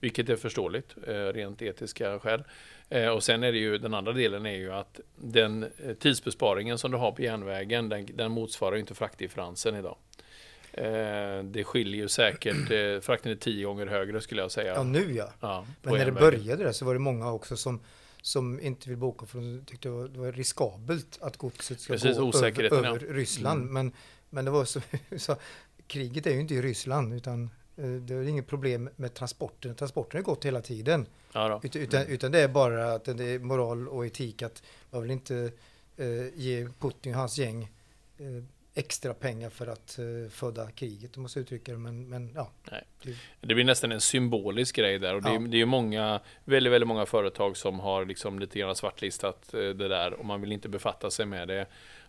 Vilket 0.00 0.28
är 0.28 0.36
förståeligt, 0.36 0.94
rent 1.34 1.62
etiska 1.62 2.18
skäl. 2.18 2.44
Eh, 2.88 3.08
och 3.08 3.22
sen 3.22 3.42
är 3.42 3.52
det 3.52 3.58
ju, 3.58 3.78
den 3.78 3.94
andra 3.94 4.12
delen 4.12 4.46
är 4.46 4.56
ju 4.56 4.72
att 4.72 5.00
den 5.16 5.62
eh, 5.62 5.94
tidsbesparingen 5.94 6.78
som 6.78 6.90
du 6.90 6.96
har 6.96 7.12
på 7.12 7.22
järnvägen, 7.22 7.88
den, 7.88 8.06
den 8.14 8.32
motsvarar 8.32 8.76
inte 8.76 8.94
fraktdifferensen 8.94 9.76
idag. 9.76 9.96
Eh, 10.72 11.44
det 11.44 11.64
skiljer 11.64 12.02
ju 12.02 12.08
säkert, 12.08 12.68
frakten 13.04 13.32
är 13.32 13.36
tio 13.36 13.66
gånger 13.66 13.86
högre 13.86 14.20
skulle 14.20 14.42
jag 14.42 14.50
säga. 14.50 14.74
Ja, 14.74 14.82
nu 14.82 15.14
ja. 15.14 15.32
Ja, 15.40 15.66
Men 15.82 15.92
när 15.92 15.98
det 15.98 16.04
järnvägen. 16.04 16.30
började 16.30 16.64
där 16.64 16.72
så 16.72 16.84
var 16.84 16.94
det 16.94 17.00
många 17.00 17.32
också 17.32 17.56
som, 17.56 17.80
som 18.22 18.60
inte 18.60 18.88
vill 18.88 18.98
boka 18.98 19.26
för 19.26 19.38
de 19.38 19.64
tyckte 19.66 19.88
det 19.88 19.92
var, 19.92 20.08
det 20.08 20.18
var 20.18 20.32
riskabelt 20.32 21.18
att 21.20 21.36
godset 21.36 21.80
ska 21.80 21.92
Precis, 21.92 22.18
gå 22.18 22.24
osäkerheten, 22.24 22.78
över, 22.78 22.88
ja. 22.88 22.94
över 22.96 23.14
Ryssland. 23.14 23.62
Mm. 23.62 23.74
Men, 23.74 23.92
men 24.30 24.44
det 24.44 24.50
var 24.50 24.64
så, 24.64 24.80
så, 25.16 25.36
kriget 25.86 26.26
är 26.26 26.30
ju 26.30 26.40
inte 26.40 26.54
i 26.54 26.62
Ryssland 26.62 27.14
utan 27.14 27.50
det 27.76 28.14
är 28.14 28.28
inget 28.28 28.46
problem 28.46 28.88
med 28.96 29.14
transporten. 29.14 29.74
Transporten 29.74 30.18
har 30.18 30.22
gått 30.22 30.44
hela 30.44 30.60
tiden. 30.60 31.06
Ja. 31.32 31.60
Utan, 31.62 31.82
utan, 31.82 32.06
utan 32.06 32.32
det 32.32 32.40
är 32.40 32.48
bara 32.48 32.92
att 32.92 33.04
det 33.04 33.24
är 33.24 33.38
moral 33.38 33.88
och 33.88 34.06
etik 34.06 34.42
att 34.42 34.62
man 34.90 35.02
vill 35.02 35.10
inte 35.10 35.50
eh, 35.96 36.28
ge 36.34 36.68
Putin 36.80 37.12
och 37.14 37.18
hans 37.20 37.38
gäng 37.38 37.62
eh, 38.18 38.44
extra 38.74 39.14
pengar 39.14 39.50
för 39.50 39.66
att 39.66 39.98
eh, 39.98 40.30
föda 40.30 40.70
kriget, 40.70 41.16
om 41.16 41.22
man 41.22 41.28
ska 41.28 41.40
uttrycka 41.40 41.72
det. 41.72 41.78
Men, 41.78 42.08
men 42.08 42.32
ja, 42.34 42.50
Nej. 42.70 42.84
det, 43.40 43.54
blir 43.54 43.64
nästan 43.64 43.92
en 43.92 44.00
symbolisk 44.00 44.76
grej 44.76 44.98
där 44.98 45.14
och 45.14 45.22
det 45.22 45.28
är, 45.28 45.32
Ja. 45.32 45.40
det 45.40 45.60
är 45.60 45.66
många, 45.66 46.20
väldigt, 46.44 46.72
väldigt 46.72 46.88
många 46.88 47.06
företag 47.06 47.56
som 47.56 47.80
har 47.80 48.04
liksom 48.04 48.38
lite 48.38 48.58
grann 48.58 48.76
svartlistat 48.76 49.54
eh, 49.54 49.60
det 49.60 49.88
där 49.88 50.12
och 50.12 50.24
man 50.24 50.40
vill 50.40 50.52
inte 50.52 50.68
befatta 50.68 51.10
sig 51.10 51.26
med 51.26 51.48
det. 51.48 51.66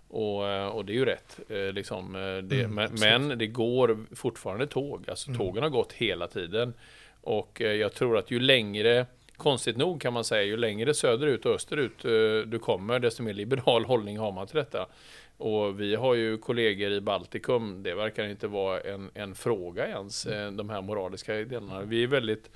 Och, 0.10 0.48
eh, 0.48 0.68
och 0.68 0.86
det 0.86 0.92
är 0.94 0.96
ju 0.96 1.06
rätt. 1.06 1.40
eh, 1.50 1.58
Liksom, 1.74 2.16
eh, 2.16 2.22
det, 2.44 2.64
Mm, 2.64 2.76
men, 2.76 2.90
men 3.28 3.38
det 3.38 3.48
går 3.48 4.06
fortfarande 4.16 4.68
tåg. 4.68 5.06
Alltså 5.10 5.30
Mm. 5.30 5.38
tågen 5.40 5.64
har 5.64 5.70
gått 5.70 5.94
hela 5.94 6.28
tiden. 6.28 6.74
Och 7.22 7.62
jag 7.62 7.94
tror 7.94 8.18
att 8.18 8.32
ju 8.32 8.40
längre, 8.40 9.06
konstigt 9.38 9.78
nog 9.78 10.02
kan 10.02 10.14
man 10.14 10.24
säga, 10.24 10.44
ju 10.44 10.58
längre 10.58 10.94
söderut 10.94 11.46
och 11.46 11.56
österut 11.56 12.02
du 12.52 12.60
kommer, 12.62 13.00
desto 13.00 13.24
mer 13.24 13.34
liberal 13.34 13.86
hållning 13.92 14.18
har 14.18 14.32
man 14.32 14.48
till 14.48 14.56
detta. 14.56 14.88
Och 15.38 15.82
vi 15.82 15.96
har 15.96 16.16
ju 16.16 16.38
kollegor 16.38 16.92
i 16.92 17.02
Baltikum, 17.02 17.84
det 17.84 17.96
verkar 17.96 18.28
inte 18.28 18.48
vara 18.48 18.80
en, 18.82 19.10
en 19.14 19.36
fråga 19.36 19.88
ens, 19.88 20.26
eh, 20.26 20.52
de 20.52 20.70
här 20.70 20.82
moraliska 20.82 21.34
delarna. 21.34 21.82
Vi 21.82 22.04
är 22.04 22.08
väldigt, 22.08 22.52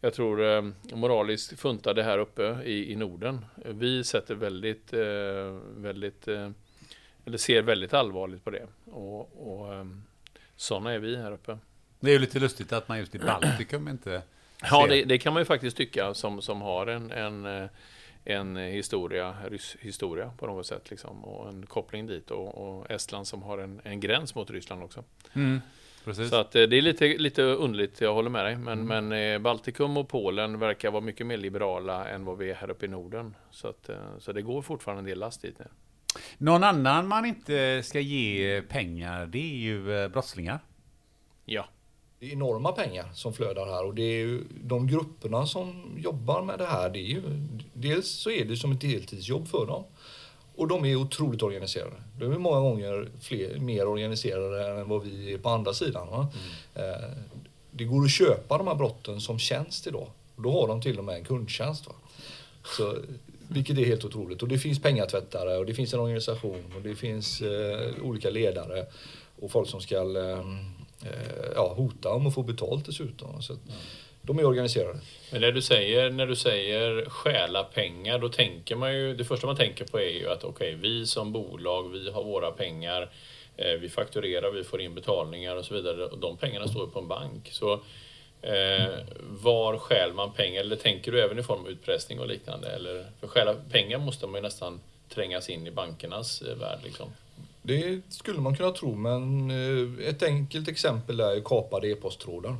jag 0.00 0.14
tror, 0.14 0.62
moraliskt 0.96 1.60
funtade 1.60 2.02
här 2.02 2.18
uppe 2.18 2.58
i, 2.64 2.92
i 2.92 2.96
Norden. 2.96 3.44
Vi 3.64 4.04
sätter 4.04 4.34
väldigt, 4.34 4.92
väldigt, 5.76 6.28
eller 7.26 7.38
ser 7.38 7.62
väldigt 7.62 7.94
allvarligt 7.94 8.44
på 8.44 8.50
det. 8.50 8.66
Och, 8.84 9.58
och 9.58 9.74
eh, 9.74 9.84
sådana 10.56 10.92
är 10.92 10.98
vi 10.98 11.16
här 11.16 11.32
uppe. 11.32 11.58
Det 12.00 12.10
är 12.10 12.12
ju 12.12 12.18
lite 12.18 12.38
lustigt 12.38 12.72
att 12.72 12.88
man 12.88 12.98
just 12.98 13.14
i 13.14 13.18
Baltikum 13.18 13.88
inte... 13.88 14.22
Ja, 14.70 14.86
det, 14.86 15.04
det 15.04 15.18
kan 15.18 15.32
man 15.32 15.40
ju 15.40 15.44
faktiskt 15.44 15.76
tycka 15.76 16.14
som, 16.14 16.42
som 16.42 16.62
har 16.62 16.86
en, 16.86 17.10
en, 17.10 17.46
eh, 17.46 17.68
en 18.24 18.56
historia, 18.56 19.34
rysk 19.48 19.76
historia 19.80 20.32
på 20.38 20.46
något 20.46 20.66
sätt 20.66 20.90
liksom, 20.90 21.24
och 21.24 21.48
en 21.48 21.66
koppling 21.66 22.06
dit 22.06 22.30
och, 22.30 22.78
och 22.78 22.90
Estland 22.90 23.26
som 23.26 23.42
har 23.42 23.58
en, 23.58 23.80
en 23.84 24.00
gräns 24.00 24.34
mot 24.34 24.50
Ryssland 24.50 24.82
också. 24.82 25.04
Mm, 25.32 25.60
precis. 26.04 26.30
Så 26.30 26.36
att 26.36 26.56
eh, 26.56 26.62
det 26.62 26.76
är 26.76 26.82
lite, 26.82 27.06
lite 27.18 27.42
underligt, 27.42 28.00
jag 28.00 28.14
håller 28.14 28.30
med 28.30 28.44
dig. 28.44 28.56
Men, 28.56 28.86
men 28.86 29.12
eh, 29.12 29.38
Baltikum 29.38 29.96
och 29.96 30.08
Polen 30.08 30.58
verkar 30.58 30.90
vara 30.90 31.02
mycket 31.02 31.26
mer 31.26 31.36
liberala 31.36 32.08
än 32.08 32.24
vad 32.24 32.38
vi 32.38 32.50
är 32.50 32.54
här 32.54 32.70
uppe 32.70 32.86
i 32.86 32.88
Norden. 32.88 33.34
Så, 33.50 33.68
att, 33.68 33.90
så 34.18 34.32
det 34.32 34.42
går 34.42 34.62
fortfarande 34.62 35.00
en 35.00 35.06
del 35.06 35.18
last 35.18 35.42
dit 35.42 35.58
nu. 35.58 35.66
Någon 36.38 36.64
annan 36.64 37.08
man 37.08 37.24
inte 37.24 37.82
ska 37.84 38.00
ge 38.00 38.62
pengar, 38.62 39.26
det 39.26 39.38
är 39.38 39.56
ju 39.56 40.02
eh, 40.02 40.08
brottslingar. 40.08 40.58
Ja, 41.44 41.68
Det 42.20 42.26
är 42.26 42.32
enorma 42.32 42.72
pengar 42.72 43.10
som 43.14 43.32
flödar 43.34 43.66
här 43.66 43.84
och 43.84 43.94
det 43.94 44.02
är 44.02 44.18
ju 44.18 44.44
de 44.64 44.86
grupperna 44.86 45.46
som 45.46 45.94
jobbar 45.98 46.42
med 46.42 46.58
det 46.58 46.66
här. 46.66 46.90
Det 46.90 46.98
är 46.98 47.06
ju, 47.06 47.22
dels 47.72 48.08
så 48.08 48.30
är 48.30 48.44
det 48.44 48.56
som 48.56 48.72
ett 48.72 48.82
heltidsjobb 48.82 49.48
för 49.48 49.66
dem 49.66 49.84
och 50.56 50.68
de 50.68 50.84
är 50.84 50.96
otroligt 50.96 51.42
organiserade. 51.42 51.96
De 52.18 52.32
är 52.32 52.38
många 52.38 52.60
gånger 52.60 53.08
fler, 53.20 53.58
mer 53.58 53.86
organiserade 53.88 54.80
än 54.80 54.88
vad 54.88 55.02
vi 55.02 55.32
är 55.34 55.38
på 55.38 55.48
andra 55.48 55.72
sidan. 55.74 56.08
Va? 56.08 56.28
Eh, 56.74 57.08
Det 57.70 57.84
går 57.84 58.04
att 58.04 58.10
köpa 58.10 58.58
de 58.58 58.66
här 58.66 58.74
brotten 58.74 59.20
som 59.20 59.38
tjänst 59.38 59.86
idag. 59.86 60.08
Då 60.36 60.60
har 60.60 60.68
de 60.68 60.80
till 60.82 60.98
och 60.98 61.04
med 61.04 61.14
en 61.14 61.24
kundtjänst. 61.24 61.86
Va? 61.86 61.92
Så, 62.76 62.96
vilket 63.48 63.78
är 63.78 63.84
helt 63.84 64.04
otroligt. 64.04 64.42
Och 64.42 64.48
det 64.48 64.58
finns 64.58 64.82
pengatvättare 64.82 65.56
och 65.56 65.66
det 65.66 65.74
finns 65.74 65.94
en 65.94 66.00
organisation 66.00 66.72
och 66.76 66.82
det 66.82 66.94
finns 66.94 67.40
eh, 67.40 67.88
olika 68.02 68.30
ledare 68.30 68.86
och 69.40 69.50
folk 69.50 69.68
som 69.68 69.80
ska 69.80 69.96
eh, 69.96 70.38
eh, 71.04 71.52
ja, 71.54 71.74
hota 71.76 72.08
om 72.08 72.26
att 72.26 72.34
få 72.34 72.42
betalt 72.42 72.86
dessutom. 72.86 73.42
Så 73.42 73.52
att, 73.52 73.58
De 74.22 74.38
är 74.38 74.44
organiserade. 74.44 74.98
Men 75.32 75.40
när 75.40 75.52
du 75.52 75.62
säger, 75.62 76.10
när 76.10 76.26
du 76.26 76.36
säger 76.36 77.08
stjäla 77.08 77.64
pengar, 77.64 78.18
då 78.18 78.28
tänker 78.28 78.76
man 78.76 78.94
ju, 78.94 79.16
det 79.16 79.24
första 79.24 79.46
man 79.46 79.56
tänker 79.56 79.84
på 79.84 80.00
är 80.00 80.18
ju 80.18 80.28
att 80.28 80.44
okej, 80.44 80.74
vi 80.74 81.06
som 81.06 81.32
bolag, 81.32 81.88
vi 81.88 82.10
har 82.10 82.24
våra 82.24 82.50
pengar, 82.50 83.10
eh, 83.56 83.80
vi 83.80 83.88
fakturerar, 83.88 84.50
vi 84.50 84.64
får 84.64 84.80
in 84.80 84.94
betalningar 84.94 85.56
och 85.56 85.64
så 85.64 85.74
vidare. 85.74 86.04
Och 86.04 86.18
de 86.18 86.36
pengarna 86.36 86.68
står 86.68 86.84
ju 86.84 86.90
på 86.90 86.98
en 86.98 87.08
bank. 87.08 87.48
Så 87.52 87.80
eh, 88.44 88.98
var 89.42 89.78
stjäl 89.78 90.12
man 90.12 90.32
pengar? 90.32 90.60
Eller 90.60 90.76
tänker 90.76 91.12
du 91.12 91.20
även 91.22 91.38
i 91.38 91.42
form 91.42 91.60
av 91.60 91.68
utpressning 91.68 92.20
och 92.20 92.26
liknande? 92.26 92.68
Eller, 92.68 93.06
för 93.20 93.26
stjäla 93.26 93.54
pengar 93.70 93.98
måste 93.98 94.26
man 94.26 94.34
ju 94.34 94.42
nästan 94.42 94.80
trängas 95.08 95.48
in 95.48 95.66
i 95.66 95.70
bankernas 95.70 96.42
eh, 96.42 96.56
värld 96.56 96.78
liksom. 96.84 97.08
Det 97.62 98.00
skulle 98.08 98.40
man 98.40 98.56
kunna 98.56 98.70
tro, 98.70 98.94
men 98.94 99.50
eh, 99.50 100.08
ett 100.08 100.22
enkelt 100.22 100.68
exempel 100.68 101.20
är 101.20 101.40
kapade 101.40 101.88
e-posttrådar. 101.88 102.56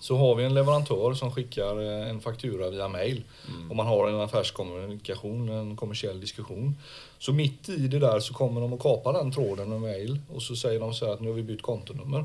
Så 0.00 0.16
har 0.16 0.34
vi 0.34 0.44
en 0.44 0.54
leverantör 0.54 1.14
som 1.14 1.32
skickar 1.32 1.82
eh, 1.82 2.10
en 2.10 2.20
faktura 2.20 2.70
via 2.70 2.88
mail 2.88 3.24
och 3.70 3.76
man 3.76 3.86
har 3.86 4.08
en 4.08 4.20
affärskommunikation, 4.20 5.48
en 5.48 5.76
kommersiell 5.76 6.20
diskussion. 6.20 6.76
Så 7.18 7.32
mitt 7.32 7.68
i 7.68 7.88
det 7.88 7.98
där 7.98 8.20
så 8.20 8.34
kommer 8.34 8.60
de 8.60 8.72
att 8.72 8.80
kapa 8.80 9.12
den 9.12 9.32
tråden 9.32 9.68
med 9.68 9.80
mail 9.80 10.20
och 10.34 10.42
så 10.42 10.56
säger 10.56 10.80
de 10.80 10.94
så 10.94 11.06
här 11.06 11.12
att 11.12 11.20
nu 11.20 11.28
har 11.28 11.34
vi 11.34 11.42
bytt 11.42 11.62
kontonummer. 11.62 12.24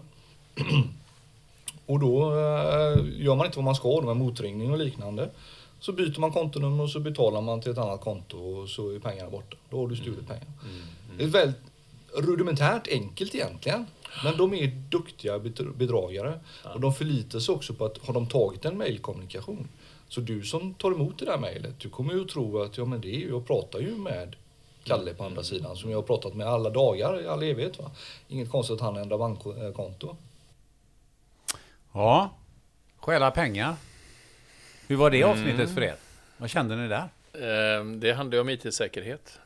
och 1.90 2.00
då 2.00 2.32
eh, 2.32 3.06
gör 3.26 3.36
man 3.36 3.46
inte 3.46 3.58
vad 3.58 3.66
man 3.66 3.76
ska 3.76 4.02
med 4.02 4.18
motringning 4.18 4.72
och 4.72 4.78
liknande. 4.78 5.30
Så 5.80 5.92
byter 5.92 6.20
man 6.20 6.32
kontonummer 6.32 6.84
och 6.84 6.90
så 6.90 7.00
betalar 7.00 7.42
man 7.42 7.62
till 7.62 7.72
ett 7.72 7.78
annat 7.78 8.02
konto 8.02 8.38
och 8.38 8.70
så 8.70 8.90
är 8.96 9.00
pengarna 9.00 9.30
borta. 9.30 9.58
Då 9.70 9.78
har 9.80 9.88
du 9.88 9.96
stulit 9.96 10.28
pengar. 10.28 10.48
Det 11.18 11.24
är 11.24 11.28
väldigt 11.28 11.62
rudimentärt 12.18 12.88
enkelt 12.88 13.36
egentligen. 13.36 13.86
Men 14.24 14.38
de 14.38 14.54
är 14.54 14.68
duktiga 14.90 15.38
bedr- 15.38 15.78
bedragare. 15.78 16.40
Och 16.74 16.80
de 16.82 16.94
förlitar 16.94 17.40
sig 17.40 17.56
också 17.56 17.74
på 17.74 17.86
att 17.86 17.98
har 18.08 18.14
de 18.14 18.28
tagit 18.28 18.66
en 18.66 18.78
mejlkommunikation 18.78 19.68
så 20.08 20.22
du 20.22 20.44
som 20.44 20.74
tar 20.74 20.92
emot 20.92 21.20
det 21.20 21.26
där 21.26 21.38
mejlet, 21.38 21.80
du 21.80 21.90
kommer 21.90 22.14
ju 22.14 22.22
att 22.22 22.30
tro 22.30 22.62
att 22.62 22.78
ja, 22.78 22.86
men 22.86 23.02
det 23.02 23.08
är, 23.08 23.20
ju- 23.20 23.30
jag 23.30 23.48
pratar 23.48 23.80
ju 23.80 23.96
med 23.96 24.36
Kalle 24.84 25.14
på 25.14 25.24
andra 25.24 25.44
sidan 25.44 25.76
som 25.76 25.90
jag 25.92 25.98
har 25.98 26.04
pratat 26.04 26.34
med 26.34 26.48
alla 26.48 26.70
dagar 26.70 27.22
i 27.22 27.28
all 27.28 27.44
evighet. 27.44 27.80
Va? 27.80 27.92
Inget 28.28 28.52
konstigt 28.52 28.74
att 28.76 28.82
han 28.82 28.98
ändrar 28.98 29.18
bankkonto. 29.18 30.16
Ja, 31.94 32.30
stjäla 32.98 33.32
pengar. 33.32 33.76
Hur 34.88 34.96
var 34.96 35.12
det 35.12 35.24
avsnittet 35.24 35.70
för 35.70 35.82
er? 35.84 35.96
Vad 36.38 36.50
kände 36.50 36.76
ni 36.76 36.88
där? 36.88 37.10
Eh, 37.34 37.86
det 37.86 38.14
handlar 38.14 38.36
ju 38.38 38.42
om 38.42 38.50
IT-säkerhet. 38.50 39.40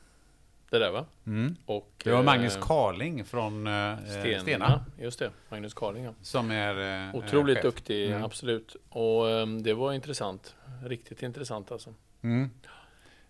Det 0.69 0.79
där 0.79 0.91
va? 0.91 1.05
Mm. 1.27 1.55
Och, 1.65 1.91
Det 2.03 2.11
var 2.11 2.23
Magnus 2.23 2.55
eh, 2.55 2.61
Carling 2.67 3.25
från 3.25 3.67
eh, 3.67 3.97
Stena. 4.19 4.41
Stena. 4.41 4.85
Just 5.01 5.19
det, 5.19 5.31
Magnus 5.49 5.73
Carling 5.73 6.03
ja. 6.03 6.13
Som 6.21 6.51
är 6.51 7.07
eh, 7.09 7.15
Otroligt 7.15 7.55
chef. 7.57 7.63
duktig, 7.63 8.07
Mm. 8.11 8.23
absolut. 8.23 8.75
Och 8.89 9.29
ehm, 9.29 9.63
det 9.63 9.73
var 9.73 9.93
intressant. 9.93 10.55
Riktigt 10.85 11.23
intressant 11.23 11.71
alltså. 11.71 11.93
Mm. 12.21 12.49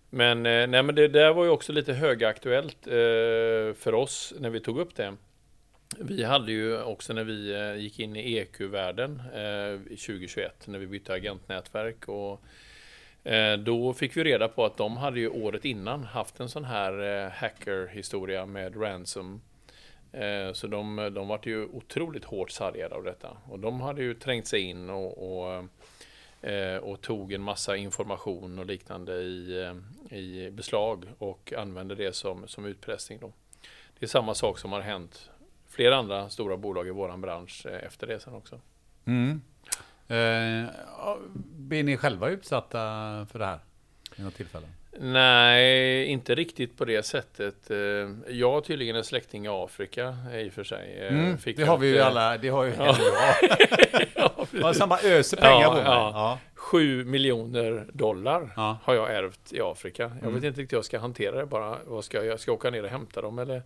Men, 0.10 0.38
eh, 0.46 0.68
nej, 0.68 0.84
men 0.84 0.96
det 0.96 1.08
där 1.08 1.34
var 1.34 1.44
ju 1.44 1.50
också 1.50 1.72
lite 1.72 1.94
högaktuellt 1.94 2.78
för 3.78 3.94
oss 3.94 4.34
när 4.40 4.50
vi 4.50 4.60
tog 4.60 4.80
upp 4.80 4.96
det. 4.96 5.16
Vi 6.00 6.24
hade 6.24 6.52
ju 6.52 6.82
också 6.82 7.14
när 7.14 7.24
vi 7.24 7.54
eh, 7.54 7.76
gick 7.76 8.00
in 8.00 8.16
i 8.16 8.38
EQ-världen 8.38 9.22
2021 9.88 10.38
eh, 10.46 10.72
när 10.72 10.80
vi 10.80 10.88
bytte 10.88 11.14
agentnätverk 11.14 12.08
och 12.08 12.42
eh, 13.32 13.58
då 13.58 13.94
fick 13.94 14.18
vi 14.18 14.24
reda 14.24 14.48
på 14.48 14.66
att 14.66 14.78
de 14.78 14.98
hade 14.98 15.20
ju 15.20 15.30
året 15.30 15.66
innan 15.66 16.04
haft 16.04 16.40
en 16.40 16.50
sån 16.50 16.66
här 16.66 16.92
hackerhistoria 17.30 17.30
hacker-historia 17.30 18.46
med 18.46 18.82
ransom. 18.82 19.42
Så 20.54 20.68
de, 20.68 21.12
de 21.16 21.28
var 21.28 21.40
ju 21.44 21.66
otroligt 21.66 22.26
hårt 22.26 22.52
sargade 22.52 22.96
av 22.96 23.04
detta 23.04 23.38
och 23.50 23.60
de 23.60 23.82
hade 23.82 24.04
ju 24.04 24.14
trängt 24.14 24.48
sig 24.48 24.60
in 24.60 24.90
och, 24.90 25.18
och 25.18 25.66
och 26.82 27.02
tog 27.02 27.34
en 27.34 27.42
massa 27.42 27.76
information 27.76 28.60
och 28.60 28.66
liknande 28.66 29.14
i, 29.14 29.72
i 30.10 30.50
beslag 30.52 31.06
och 31.18 31.54
använde 31.58 31.96
det 31.96 32.16
som, 32.16 32.48
som 32.48 32.66
utpressning. 32.66 33.20
Då. 33.22 33.32
Det 34.00 34.06
är 34.06 34.08
samma 34.08 34.36
sak 34.36 34.60
som 34.60 34.72
har 34.72 34.82
hänt 34.82 35.30
flera 35.76 35.96
andra 35.96 36.30
stora 36.30 36.58
bolag 36.58 36.88
i 36.88 36.92
våran 36.92 37.22
bransch 37.22 37.66
eh, 37.66 37.86
efter 37.88 38.08
det 38.08 38.20
sen 38.20 38.34
också. 38.34 38.60
Mm. 39.06 39.42
Eh, 40.08 40.70
blir 41.56 41.84
ni 41.84 41.98
själva 41.98 42.30
utsatta 42.30 42.80
för 43.32 43.40
det 43.40 43.46
här? 43.46 43.60
I 44.16 44.22
något 44.22 44.36
tillfälle? 44.36 44.68
Nej, 45.00 46.06
inte 46.06 46.36
riktigt 46.36 46.78
på 46.78 46.86
det 46.86 47.04
sättet. 47.04 47.72
Eh, 47.72 47.78
Jag 48.28 48.52
har 48.52 48.62
tydligen 48.62 48.96
en 48.96 49.04
släkting 49.04 49.46
i 49.46 49.50
Afrika 49.50 50.18
eh, 50.32 50.40
i 50.40 50.50
och 50.50 50.54
för 50.54 50.64
sig. 50.64 51.08
Mm, 51.08 51.38
det 51.58 51.64
har 51.64 51.78
vi 51.78 51.88
ju 51.88 52.00
alla, 52.00 52.38
det 52.38 52.50
har 52.50 52.64
ju 52.64 52.74
Ja. 52.78 52.96
ja. 54.16 54.32
ja, 54.52 54.74
Som 54.74 54.90
bara 54.90 55.00
öser 55.00 55.38
pengar 55.38 55.62
Ja, 55.62 55.68
på 55.70 55.74
mig. 55.76 55.84
ja. 55.86 56.12
Ja. 56.14 56.40
7 56.56 57.06
miljoner 57.06 57.86
dollar 57.94 58.50
har 58.84 58.96
jag 58.96 59.16
ärvt 59.16 59.54
i 59.54 59.62
Afrika. 59.62 60.04
Jag 60.04 60.12
Mm. 60.12 60.34
vet 60.34 60.44
inte 60.44 60.62
riktigt 60.62 60.74
hur 60.74 60.78
jag 60.78 60.86
ska 60.86 61.00
hantera 61.00 61.36
det 61.36 61.46
bara. 61.46 61.78
Vad 61.86 62.04
ska 62.06 62.18
jag, 62.18 62.26
jag 62.26 62.40
ska 62.40 62.52
åka 62.52 62.70
ner 62.70 62.84
och 62.84 62.90
hämta 62.90 63.22
dem 63.22 63.40
eller? 63.40 63.64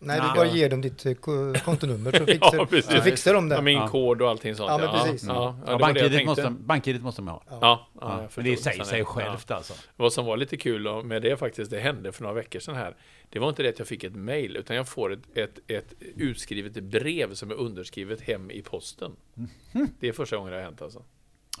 Nej, 0.00 0.18
Ja. 0.18 0.28
du 0.28 0.34
bara 0.36 0.46
ger 0.46 0.68
dem 0.70 0.80
ditt 0.80 1.06
eh, 1.06 1.14
ko- 1.14 1.54
kontonummer 1.64 2.12
så 2.12 2.18
Ja, 2.26 2.26
fixar, 2.26 2.64
precis. 2.66 2.90
så 2.96 3.00
fixar 3.02 3.34
de 3.34 3.50
Ja, 3.50 3.56
det. 3.56 3.62
min 3.62 3.78
Ja. 3.78 3.88
kod 3.88 4.22
och 4.22 4.30
allting 4.30 4.54
sånt. 4.56 4.70
Ja, 4.70 4.78
men 4.78 4.88
precis. 4.90 5.24
Ja, 5.28 5.34
ja, 5.34 5.56
Ja, 5.66 5.72
det 5.72 5.78
var 5.78 5.92
det 5.92 6.00
jag 6.00 6.10
bank-id 6.10 6.26
tänkte. 6.26 6.50
måste, 6.50 6.64
bank 6.64 7.02
måste 7.02 7.22
man 7.22 7.34
ha. 7.34 7.42
Ja, 7.50 7.58
ja, 7.60 7.88
Ja, 8.00 8.22
jag 8.22 8.32
för 8.32 8.42
det 8.42 8.56
säger 8.56 8.84
sig 8.84 8.98
Ja. 8.98 9.04
självt 9.04 9.50
alltså. 9.50 9.74
Vad 9.96 10.12
som 10.12 10.24
var 10.26 10.36
lite 10.36 10.56
kul 10.56 11.02
med 11.04 11.22
det 11.22 11.36
faktiskt, 11.36 11.70
det 11.70 11.78
hände 11.80 12.12
för 12.12 12.22
några 12.22 12.34
veckor 12.34 12.60
sedan 12.60 12.74
här. 12.74 12.96
Det 13.30 13.38
var 13.38 13.48
inte 13.48 13.62
det 13.62 13.68
att 13.68 13.78
jag 13.78 13.88
fick 13.88 14.04
ett 14.04 14.14
mail, 14.16 14.56
utan 14.56 14.76
jag 14.76 14.88
får 14.88 15.12
ett, 15.12 15.36
ett, 15.38 15.58
ett 15.66 15.94
utskrivet 16.16 16.72
brev 16.72 17.34
som 17.34 17.50
är 17.50 17.54
underskrivet 17.54 18.20
hem 18.20 18.50
i 18.50 18.62
posten. 18.62 19.12
Mhm. 19.34 19.88
Det 20.00 20.08
är 20.08 20.12
första 20.12 20.36
gången 20.36 20.52
det 20.52 20.58
har 20.58 20.64
hänt 20.64 20.82
alltså. 20.82 21.02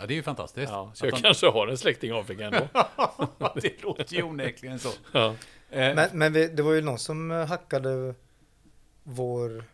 Ja, 0.00 0.06
det 0.06 0.14
är 0.14 0.16
ju 0.16 0.22
fantastiskt. 0.22 0.70
Ja, 0.72 0.90
så 0.94 1.06
jag 1.06 1.14
Att 1.14 1.22
kanske 1.22 1.46
har 1.46 1.68
en 1.68 1.78
släkting 1.78 2.10
i 2.10 2.12
Afrika 2.12 2.44
ändå. 2.44 2.58
de- 3.38 3.60
det 3.60 3.82
låter 3.82 4.14
ju 4.16 4.22
onekligen 4.22 4.78
så. 4.78 4.88
Ja. 5.12 5.34
Eh, 5.70 5.94
Men, 5.94 6.08
men 6.12 6.32
vi, 6.32 6.46
det 6.48 6.62
var 6.62 6.72
ju 6.72 6.80
någon 6.80 6.98
som 6.98 7.30
eh, 7.30 7.46
hackade 7.46 8.14
vår 9.08 9.64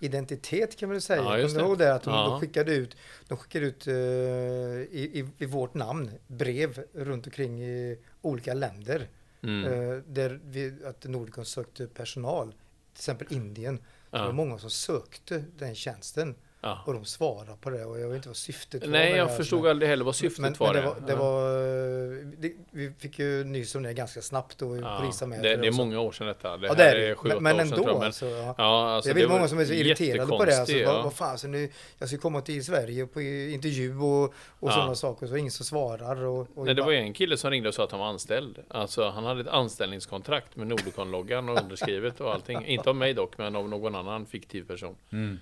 identitet 0.00 0.76
kan 0.76 0.88
man 0.88 1.00
säga. 1.00 1.22
Ja, 1.22 1.24
Kommer 1.30 1.48
du 1.48 1.54
det. 1.54 1.60
ihåg 1.60 1.78
det? 1.78 1.94
Att 1.94 2.02
de, 2.02 2.14
Ja. 2.14 2.24
de 2.30 2.40
skickade 2.40 2.74
ut, 2.74 2.96
de 3.28 3.38
skickade 3.38 3.66
ut 3.66 3.86
eh, 3.86 3.94
i, 3.94 5.10
i, 5.14 5.28
i 5.38 5.46
vårt 5.46 5.74
namn 5.74 6.10
brev 6.26 6.84
runt 6.92 7.26
omkring 7.26 7.62
i 7.62 7.98
olika 8.22 8.54
länder. 8.54 9.08
Mm. 9.42 9.64
Eh, 9.72 9.96
där 10.06 10.40
vi, 10.44 10.74
att 10.84 11.04
Nordicon 11.04 11.44
sökte 11.44 11.86
personal. 11.86 12.48
Till 12.50 13.00
exempel 13.00 13.26
Indien. 13.30 13.76
Det 14.10 14.18
var 14.18 14.24
Ja. 14.26 14.32
många 14.32 14.58
som 14.58 14.70
sökte 14.70 15.44
den 15.58 15.74
tjänsten. 15.74 16.34
Ja. 16.64 16.78
Och 16.86 16.94
de 16.94 17.04
svarade 17.04 17.56
på 17.60 17.70
det 17.70 17.84
och 17.84 18.00
jag 18.00 18.08
vet 18.08 18.16
inte 18.16 18.28
vad 18.28 18.36
syftet 18.36 18.82
var. 18.82 18.90
Nej, 18.92 19.12
jag 19.12 19.36
förstod 19.36 19.62
men- 19.62 19.70
aldrig 19.70 19.88
heller 19.88 20.04
vad 20.04 20.16
syftet 20.16 20.38
men, 20.40 20.54
var. 20.58 20.74
men 20.74 20.82
det 20.82 20.88
var, 20.88 20.96
det 21.06 21.12
Ja. 21.12 21.18
var 21.18 22.40
det, 22.40 22.52
vi 22.70 22.92
fick 22.98 23.18
ju 23.18 23.44
nys 23.44 23.74
om 23.74 23.82
det 23.82 23.92
ganska 23.92 24.22
snabbt 24.22 24.62
och 24.62 24.76
Ja, 24.76 24.98
polisanmälde 25.00 25.48
det, 25.48 25.56
det 25.56 25.66
är 25.66 25.72
många 25.72 26.00
år 26.00 26.12
sedan 26.12 26.26
detta. 26.26 26.56
Det 26.56 26.66
Ja, 26.66 26.74
det 26.74 26.84
är 26.84 26.96
är 26.96 27.14
sju, 27.14 27.28
Men, 27.28 27.42
men 27.42 27.56
sedan, 27.68 27.78
ändå 27.78 27.90
jag. 27.90 27.96
Men, 27.98 28.06
alltså. 28.06 28.26
Ja. 28.26 28.54
ja, 28.58 28.90
alltså, 28.90 29.10
jag 29.10 29.16
det 29.16 29.20
vet 29.20 29.30
många 29.30 29.48
som 29.48 29.58
är 29.58 29.64
så 29.64 29.72
irriterade 29.72 30.26
på 30.26 30.44
det. 30.44 30.58
Alltså, 30.58 30.72
jättekonstigt, 30.74 30.86
vad, 30.86 30.96
ja. 30.96 31.02
vad 31.02 31.12
fan, 31.14 31.38
så 31.38 31.46
nu, 31.48 31.70
jag 31.98 32.08
ska 32.08 32.18
komma 32.18 32.40
till 32.40 32.64
Sverige 32.64 33.06
på 33.06 33.20
intervju 33.22 33.98
och, 33.98 34.24
och 34.24 34.32
Ja. 34.60 34.72
sådana 34.72 34.94
saker, 34.94 35.26
så 35.26 35.36
ingen 35.36 35.50
som 35.50 35.66
svarar. 35.66 36.24
Och, 36.24 36.38
och 36.40 36.48
Nej, 36.56 36.74
det 36.74 36.74
bara- 36.74 36.84
var 36.86 36.92
ju 36.92 36.98
en 36.98 37.12
kille 37.12 37.36
som 37.36 37.50
ringde 37.50 37.68
och 37.68 37.74
sa 37.74 37.84
att 37.84 37.90
han 37.90 38.00
var 38.00 38.06
anställd. 38.06 38.58
Alltså, 38.68 39.08
han 39.08 39.24
hade 39.24 39.40
ett 39.40 39.48
anställningskontrakt 39.48 40.56
med 40.56 40.66
Nordicon-loggan 40.66 41.48
och 41.48 41.58
underskrivet 41.62 42.20
och 42.20 42.32
allting. 42.32 42.64
Inte 42.66 42.90
av 42.90 42.96
mig 42.96 43.14
dock, 43.14 43.38
men 43.38 43.56
av 43.56 43.68
någon 43.68 43.94
annan 43.94 44.26
fiktiv 44.26 44.66
person. 44.66 44.96
mm. 45.12 45.38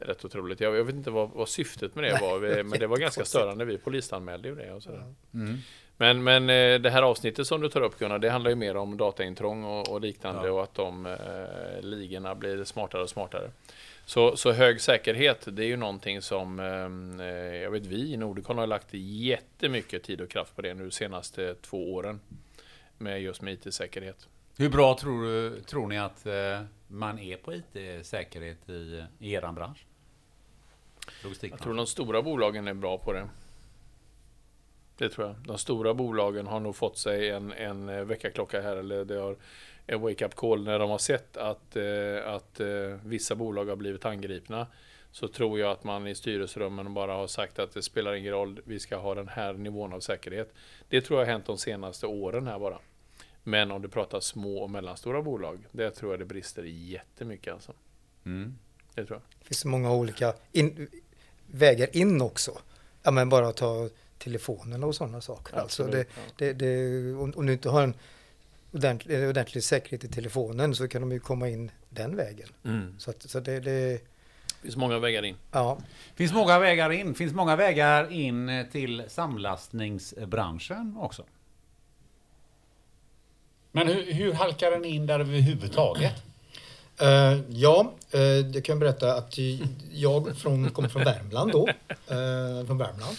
Rätt 0.00 0.24
otroligt. 0.24 0.60
Jag, 0.60 0.76
jag 0.76 0.84
vet 0.84 0.94
inte 0.94 1.10
vad, 1.10 1.30
vad 1.30 1.48
syftet 1.48 1.94
med 1.94 2.04
det 2.04 2.18
var, 2.20 2.38
vi- 2.38 2.62
men 2.62 2.78
det 2.78 2.86
var 2.86 2.96
ganska 2.96 3.24
störande. 3.24 3.64
Vi 3.64 3.78
polisanmälde 3.78 4.48
ju 4.48 4.54
det 4.54 4.72
och 4.72 4.82
sådär. 4.82 5.14
Mm. 5.34 5.56
Men, 5.96 6.22
men 6.22 6.50
eh, 6.50 6.80
det 6.80 6.90
här 6.90 7.02
avsnittet 7.02 7.46
som 7.46 7.60
du 7.60 7.68
tar 7.68 7.80
upp 7.80 7.98
Gunnar, 7.98 8.18
det 8.18 8.30
handlar 8.30 8.50
ju 8.50 8.54
mer 8.56 8.76
om 8.76 8.96
dataintrång 8.96 9.64
och, 9.64 9.88
och 9.88 10.00
liknande 10.00 10.46
Ja. 10.46 10.52
och 10.52 10.62
att 10.62 10.74
de 10.74 11.06
eh, 11.06 11.80
ligorna 11.82 12.34
blir 12.34 12.64
smartare 12.64 13.02
och 13.02 13.10
smartare. 13.10 13.50
Så, 14.04 14.36
så 14.36 14.52
hög 14.52 14.80
säkerhet, 14.80 15.48
det 15.52 15.64
är 15.64 15.66
ju 15.66 15.76
någonting 15.76 16.22
som 16.22 16.60
eh, 17.20 17.26
jag 17.56 17.70
vet 17.70 17.86
vi 17.86 18.12
i 18.12 18.16
Nordicon 18.16 18.58
har 18.58 18.66
lagt 18.66 18.88
jättemycket 18.92 20.02
tid 20.02 20.20
och 20.20 20.28
kraft 20.30 20.56
på 20.56 20.62
det 20.62 20.74
nu 20.74 20.84
de 20.84 20.90
senaste 20.90 21.54
två 21.54 21.94
åren. 21.94 22.20
Med 22.98 23.22
just 23.22 23.42
med 23.42 23.52
IT-säkerhet. 23.54 24.28
Hur 24.56 24.68
bra 24.70 24.96
tror, 25.00 25.24
du, 25.24 25.60
tror 25.60 25.86
ni 25.86 25.98
att 25.98 26.26
eh, 26.26 26.60
man 26.88 27.18
är 27.18 27.36
på 27.36 27.52
IT-säkerhet 27.54 28.68
i, 28.68 29.04
i 29.18 29.32
er 29.34 29.52
bransch? 29.52 29.84
Logistik. 31.22 31.52
Jag 31.52 31.60
tror 31.60 31.74
de 31.74 31.86
stora 31.86 32.22
bolagen 32.22 32.68
är 32.68 32.74
bra 32.74 32.98
på 32.98 33.12
det. 33.12 33.28
Det 34.98 35.08
tror 35.08 35.26
jag. 35.26 35.36
De 35.36 35.58
stora 35.58 35.94
bolagen 35.94 36.46
har 36.46 36.60
nog 36.60 36.76
fått 36.76 36.98
sig 36.98 37.30
en, 37.30 37.52
en 37.52 37.88
eh, 37.88 38.04
väckarklocka 38.04 38.60
här, 38.60 38.76
eller 38.76 39.04
det 39.04 39.14
har 39.14 39.36
en 39.86 40.00
wake-up 40.00 40.34
call 40.34 40.64
när 40.64 40.78
de 40.78 40.90
har 40.90 40.98
sett 40.98 41.36
att, 41.36 41.76
eh, 41.76 42.34
att 42.34 42.60
eh, 42.60 42.68
vissa 43.04 43.34
bolag 43.34 43.64
har 43.64 43.76
blivit 43.76 44.04
angripna. 44.04 44.66
Så 45.12 45.28
tror 45.28 45.58
jag 45.58 45.70
att 45.70 45.84
man 45.84 46.06
i 46.06 46.14
styrelserummen 46.14 46.94
bara 46.94 47.12
har 47.12 47.26
sagt 47.26 47.58
att 47.58 47.74
det 47.74 47.82
spelar 47.82 48.14
ingen 48.14 48.32
roll, 48.32 48.60
vi 48.64 48.80
ska 48.80 48.96
ha 48.96 49.14
den 49.14 49.28
här 49.28 49.52
nivån 49.52 49.92
av 49.92 50.00
säkerhet. 50.00 50.54
Det 50.88 51.00
tror 51.00 51.20
jag 51.20 51.26
har 51.26 51.32
hänt 51.32 51.46
de 51.46 51.58
senaste 51.58 52.06
åren 52.06 52.46
här 52.46 52.58
bara. 52.58 52.78
Men 53.42 53.70
om 53.70 53.82
du 53.82 53.88
pratar 53.88 54.20
små 54.20 54.62
och 54.62 54.70
mellanstora 54.70 55.22
bolag, 55.22 55.66
det 55.72 55.90
tror 55.90 56.12
jag 56.12 56.20
det 56.20 56.24
brister 56.24 56.62
jättemycket 56.64 57.54
alltså. 57.54 57.72
Mm. 58.24 58.58
Det 58.94 59.06
tror 59.06 59.16
jag. 59.16 59.22
Det 59.38 59.46
finns 59.46 59.60
så 59.60 59.68
många 59.68 59.92
olika 59.92 60.34
in, 60.52 60.88
vägar 61.46 61.96
in 61.96 62.20
också. 62.20 62.58
Ja, 63.02 63.10
men 63.10 63.28
bara 63.28 63.52
ta 63.52 63.88
telefonen 64.18 64.84
och 64.84 64.94
sådana 64.94 65.20
saker. 65.20 65.56
Alltså 65.56 65.82
Absolut, 65.82 66.08
det, 66.36 66.46
ja. 66.46 66.52
det, 66.52 66.52
det, 66.52 67.14
om, 67.14 67.32
om 67.36 67.46
du 67.46 67.52
inte 67.52 67.68
har 67.68 67.82
en 67.82 67.94
ordentlig, 68.72 69.14
en 69.16 69.28
ordentlig 69.28 69.64
säkerhet 69.64 70.04
i 70.04 70.08
telefonen 70.08 70.74
så 70.74 70.88
kan 70.88 71.00
de 71.02 71.12
ju 71.12 71.20
komma 71.20 71.48
in 71.48 71.70
den 71.88 72.16
vägen. 72.16 72.48
Mm. 72.64 72.94
Så, 72.98 73.10
att, 73.10 73.30
så 73.30 73.40
det, 73.40 73.60
det, 73.60 74.00
finns 74.62 74.76
många 74.76 74.98
vägar 74.98 75.22
in. 75.24 75.36
ja. 75.50 75.78
Finns 76.14 76.32
många 76.32 76.58
vägar 76.58 76.92
in. 76.92 77.14
Finns 77.14 77.32
många 77.32 77.56
vägar 77.56 78.12
in 78.12 78.48
eh, 78.48 78.66
till 78.66 79.02
samlastningsbranschen 79.08 80.96
också. 81.00 81.24
Men 83.72 83.88
hur, 83.88 84.12
hur 84.12 84.32
halkar 84.32 84.70
den 84.70 84.84
in 84.84 85.06
där 85.06 85.20
överhuvudtaget? 85.20 86.22
Eh, 87.00 87.38
ja, 87.48 87.80
uh, 87.80 87.99
jag 88.54 88.64
kan 88.64 88.78
berätta 88.78 89.14
att 89.14 89.38
jag 89.92 90.36
från, 90.36 90.70
kommer 90.70 90.88
från 90.88 91.04
Värmland 91.04 91.52
då. 91.52 91.68
eh, 91.88 92.66
från 92.66 92.78
Värmland. 92.78 93.16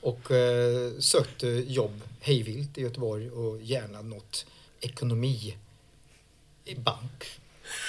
Och 0.00 0.30
eh, 0.30 0.90
sökte 0.98 1.46
jobb 1.48 2.00
hejvilt 2.20 2.78
i 2.78 2.82
Göteborg 2.82 3.30
och 3.30 3.62
gärna 3.62 4.02
något 4.02 4.46
ekonomi 4.80 5.56
i 6.64 6.74
bank. 6.74 7.24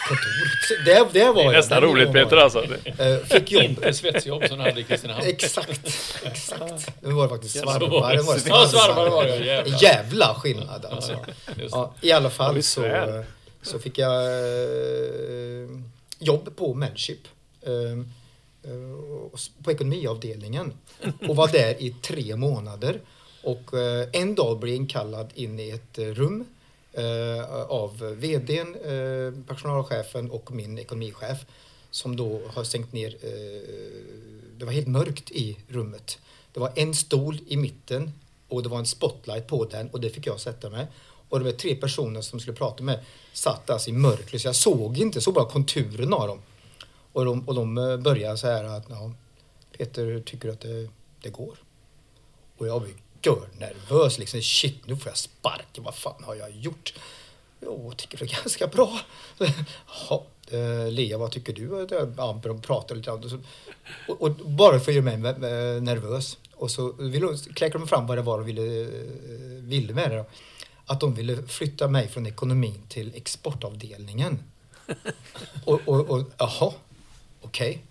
Kontor. 0.08 0.86
Det, 0.86 1.20
det 1.20 1.26
var 1.26 1.44
Det 1.44 1.50
är 1.50 1.52
nästan 1.52 1.82
roligt 1.82 2.14
Peter 2.14 2.38
alltså. 2.38 2.64
Eh, 2.86 3.18
fick 3.18 3.52
jobb. 3.52 3.64
Inte 3.64 3.94
svetsjobb 3.94 4.44
som 4.48 4.58
du 4.58 4.64
hade 4.64 4.80
i 4.82 4.84
Kristinehamn. 4.84 5.26
Exakt, 5.28 5.88
exakt. 6.24 6.92
Det 7.02 7.12
var 7.14 7.28
faktiskt 7.30 7.54
det. 7.54 7.60
Det 7.80 7.88
var 7.88 8.14
Ja, 8.48 8.68
svarvar 8.68 9.10
var 9.10 9.26
det, 9.26 9.36
jävla. 9.46 9.78
jävla 9.78 10.36
skillnad 10.36 10.86
alltså. 10.86 11.26
Ja, 11.72 11.94
I 12.02 12.12
alla 12.12 12.30
fall 12.30 12.64
så, 12.64 13.24
så 13.62 13.80
fick 13.80 13.98
jag 13.98 14.24
eh, 14.24 15.70
jobb 16.26 16.56
på 16.56 16.74
Manship, 16.74 17.28
ehm, 17.62 18.12
Eh, 18.66 19.40
på 19.64 19.72
ekonomiavdelningen. 19.72 20.74
Och 21.28 21.36
var 21.36 21.48
där 21.48 21.82
i 21.82 21.96
tre 22.02 22.36
månader. 22.36 23.02
Och 23.44 23.74
eh, 23.74 24.08
en 24.14 24.36
dag 24.36 24.60
blev 24.60 24.76
inkallad 24.76 25.30
in 25.36 25.60
i 25.60 25.70
ett 25.70 25.98
eh, 25.98 26.06
rum 26.06 26.46
eh, 26.94 27.62
av 27.68 28.00
vdn, 28.00 28.76
eh, 28.76 29.46
personalchefen 29.48 30.32
och 30.32 30.52
min 30.52 30.78
ekonomichef. 30.78 31.46
Som 31.92 32.16
då 32.16 32.42
har 32.48 32.64
stängt 32.64 32.94
ner, 32.94 33.16
eh, 33.22 33.62
det 34.58 34.66
var 34.66 34.72
helt 34.72 34.88
mörkt 34.88 35.32
i 35.32 35.58
rummet. 35.68 36.20
Det 36.54 36.60
var 36.60 36.72
en 36.76 36.94
stol 36.94 37.40
i 37.48 37.58
mitten 37.58 38.12
och 38.48 38.64
det 38.64 38.70
var 38.70 38.80
en 38.80 38.86
spotlight 38.86 39.48
på 39.48 39.66
den 39.66 39.90
och 39.90 40.02
det 40.02 40.10
fick 40.10 40.28
jag 40.28 40.40
sätta 40.40 40.70
mig. 40.70 40.88
Och 41.30 41.40
de 41.44 41.52
tre 41.54 41.76
personer 41.76 42.22
som 42.22 42.40
skulle 42.40 42.56
prata 42.58 42.84
med 42.84 43.00
satt 43.34 43.70
alltså 43.70 43.90
i 43.90 43.94
mörkret 43.94 44.42
så 44.42 44.48
jag 44.48 44.56
såg 44.56 44.98
inte, 44.98 45.16
jag 45.16 45.24
såg 45.24 45.34
bara 45.34 45.46
konturen 45.50 46.14
av 46.14 46.28
dem. 46.28 46.42
Och 47.14 47.26
de, 47.26 47.48
och 47.48 47.56
de 47.56 47.78
eh, 47.78 47.98
började 47.98 48.38
så 48.38 48.48
här 48.48 48.64
att 48.64 48.86
ja, 48.90 49.12
Peter 49.78 50.20
tycker 50.26 50.50
att 50.50 50.62
det, 50.62 50.90
det 51.22 51.30
går. 51.30 51.58
Och 52.58 52.68
jag 52.68 52.80
var 52.80 52.88
ju 52.88 52.94
görnervös 53.22 54.20
liksom. 54.20 54.42
Shit, 54.42 54.88
nu 54.88 54.98
får 54.98 55.08
jag 55.10 55.18
sparken. 55.18 55.84
Vad 55.84 55.96
fan 55.96 56.24
har 56.24 56.36
jag 56.36 56.52
gjort? 56.52 56.94
Jo, 57.62 57.86
jag 57.88 57.98
tycker 57.98 58.18
det 58.18 58.26
är 58.26 58.42
ganska 58.44 58.68
bra. 58.68 59.00
Jaha, 59.38 60.22
eh, 60.52 60.92
Lea, 60.92 61.18
vad 61.18 61.32
tycker 61.32 61.54
du? 61.54 61.88
Ja, 62.18 62.40
de 62.44 62.62
pratar 62.62 62.96
lite 62.96 63.06
grann. 63.10 63.24
Och, 63.24 63.30
så- 63.30 63.40
och, 64.08 64.22
och 64.22 64.32
bara 64.32 64.80
för 64.80 64.92
att 64.92 64.96
göra 64.96 65.18
mig 65.18 65.18
nervös. 65.82 66.38
Och 66.54 66.72
så 66.72 66.94
kläckte 67.56 67.78
de 67.78 67.88
fram 67.88 68.08
vad 68.08 68.18
det 68.18 68.22
var 68.22 68.38
de 68.38 68.46
ville, 68.46 68.82
eh, 68.82 68.88
ville 69.62 69.94
med 69.94 70.12
det. 70.12 70.18
Då. 70.18 70.26
Att 70.86 71.00
de 71.00 71.14
ville 71.14 71.44
flytta 71.48 71.88
mig 71.88 72.08
från 72.08 72.26
ekonomin 72.26 72.82
till 72.90 73.12
exportavdelningen. 73.16 74.40
Och, 75.66 75.80
och, 75.86 76.10
och 76.10 76.24
jaha, 76.38 76.74
okej. 77.42 77.82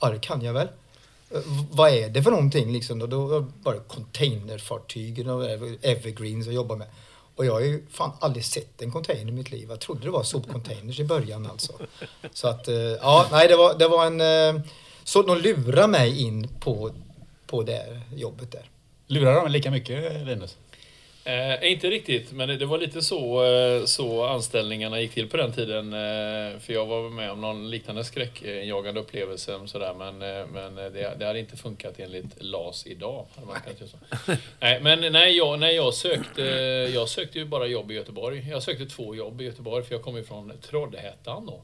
Ja, 0.00 0.10
det 0.10 0.18
kan 0.18 0.42
jag 0.42 0.52
väl. 0.52 0.68
Eh, 1.30 1.38
v- 1.38 1.64
vad 1.70 1.90
är 1.90 2.08
det 2.08 2.22
för 2.22 2.30
någonting 2.30 2.72
liksom? 2.72 3.02
Och 3.02 3.08
då 3.08 3.46
var 3.62 3.74
det 3.74 3.80
containerfartygen 3.88 5.28
och 5.28 5.44
evergreens 5.82 6.46
jag 6.46 6.54
jobbar 6.54 6.76
med. 6.76 6.86
Och 7.36 7.46
jag 7.46 7.52
har 7.52 7.60
ju 7.60 7.86
fan 7.90 8.12
aldrig 8.20 8.44
sett 8.44 8.82
en 8.82 8.92
container 8.92 9.28
i 9.32 9.34
mitt 9.34 9.50
liv. 9.50 9.66
Jag 9.70 9.80
trodde 9.80 10.00
det 10.04 10.10
var 10.10 10.22
sopcontainers 10.22 11.00
i 11.00 11.04
början 11.04 11.46
alltså. 11.46 11.72
Så 12.32 12.48
att, 12.48 12.68
eh, 12.68 12.74
ja, 12.74 13.26
nej 13.32 13.48
det 13.48 13.56
var, 13.56 13.78
det 13.78 13.88
var 13.88 14.06
en... 14.06 14.20
Eh, 14.56 14.62
så 15.04 15.22
de 15.22 15.38
lurade 15.38 15.86
mig 15.88 16.22
in 16.22 16.48
på, 16.60 16.90
på 17.46 17.62
det 17.62 18.00
jobbet 18.14 18.52
där. 18.52 18.70
Lurar 19.06 19.34
de 19.34 19.52
lika 19.52 19.70
mycket, 19.70 20.26
Linus? 20.26 20.56
Eh, 21.24 21.72
inte 21.72 21.90
riktigt, 21.90 22.32
men 22.32 22.48
det, 22.48 22.56
det 22.56 22.66
var 22.66 22.78
lite 22.78 23.02
så, 23.02 23.44
eh, 23.44 23.84
så 23.84 24.24
anställningarna 24.26 25.00
gick 25.00 25.12
till 25.12 25.28
på 25.28 25.36
den 25.36 25.52
tiden. 25.52 25.92
Eh, 25.92 26.58
för 26.60 26.72
jag 26.72 26.86
var 26.86 27.10
med 27.10 27.30
om 27.30 27.40
någon 27.40 27.70
liknande 27.70 28.04
skräckjagande 28.04 29.00
upplevelse. 29.00 29.60
Sådär, 29.66 29.94
men 29.94 30.22
eh, 30.22 30.46
men 30.46 30.74
det, 30.74 31.14
det 31.18 31.26
hade 31.26 31.38
inte 31.38 31.56
funkat 31.56 31.98
enligt 31.98 32.42
LAS 32.42 32.86
idag. 32.86 33.26
Nej, 34.60 34.80
men 34.80 35.12
när 35.12 35.26
jag, 35.26 35.58
när 35.60 35.70
jag 35.70 35.94
sökte, 35.94 36.42
jag 36.94 37.08
sökte 37.08 37.38
ju 37.38 37.44
bara 37.44 37.66
jobb 37.66 37.90
i 37.90 37.94
Göteborg. 37.94 38.46
Jag 38.50 38.62
sökte 38.62 38.86
två 38.86 39.14
jobb 39.14 39.40
i 39.40 39.44
Göteborg 39.44 39.84
för 39.84 39.94
jag 39.94 40.02
kom 40.02 40.24
från 40.24 40.52
Trollhättan 40.70 41.46
då. 41.46 41.62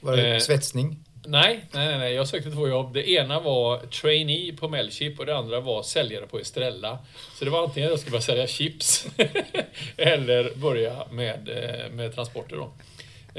Var 0.00 0.16
det 0.16 0.34
Eh, 0.34 0.38
svetsning? 0.38 0.96
Nej, 1.26 1.64
nej, 1.72 1.98
nej, 1.98 2.14
jag 2.14 2.28
sökte 2.28 2.50
två 2.50 2.68
jobb. 2.68 2.94
Det 2.94 3.10
ena 3.10 3.40
var 3.40 3.78
trainee 3.78 4.52
på 4.52 4.68
Melchip 4.68 5.18
och 5.20 5.26
det 5.26 5.36
andra 5.36 5.60
var 5.60 5.82
säljare 5.82 6.26
på 6.26 6.38
Estrella. 6.38 6.98
Så 7.38 7.44
det 7.44 7.50
var 7.50 7.62
antingen 7.64 7.86
att 7.86 7.92
jag 7.92 7.98
skulle 8.00 8.10
börja 8.12 8.22
sälja 8.22 8.46
chips 8.46 9.06
eller 9.96 10.54
börja 10.54 11.06
med, 11.10 11.48
eh, 11.48 11.90
med 11.92 12.14
transporter 12.14 12.56
då. 12.56 12.70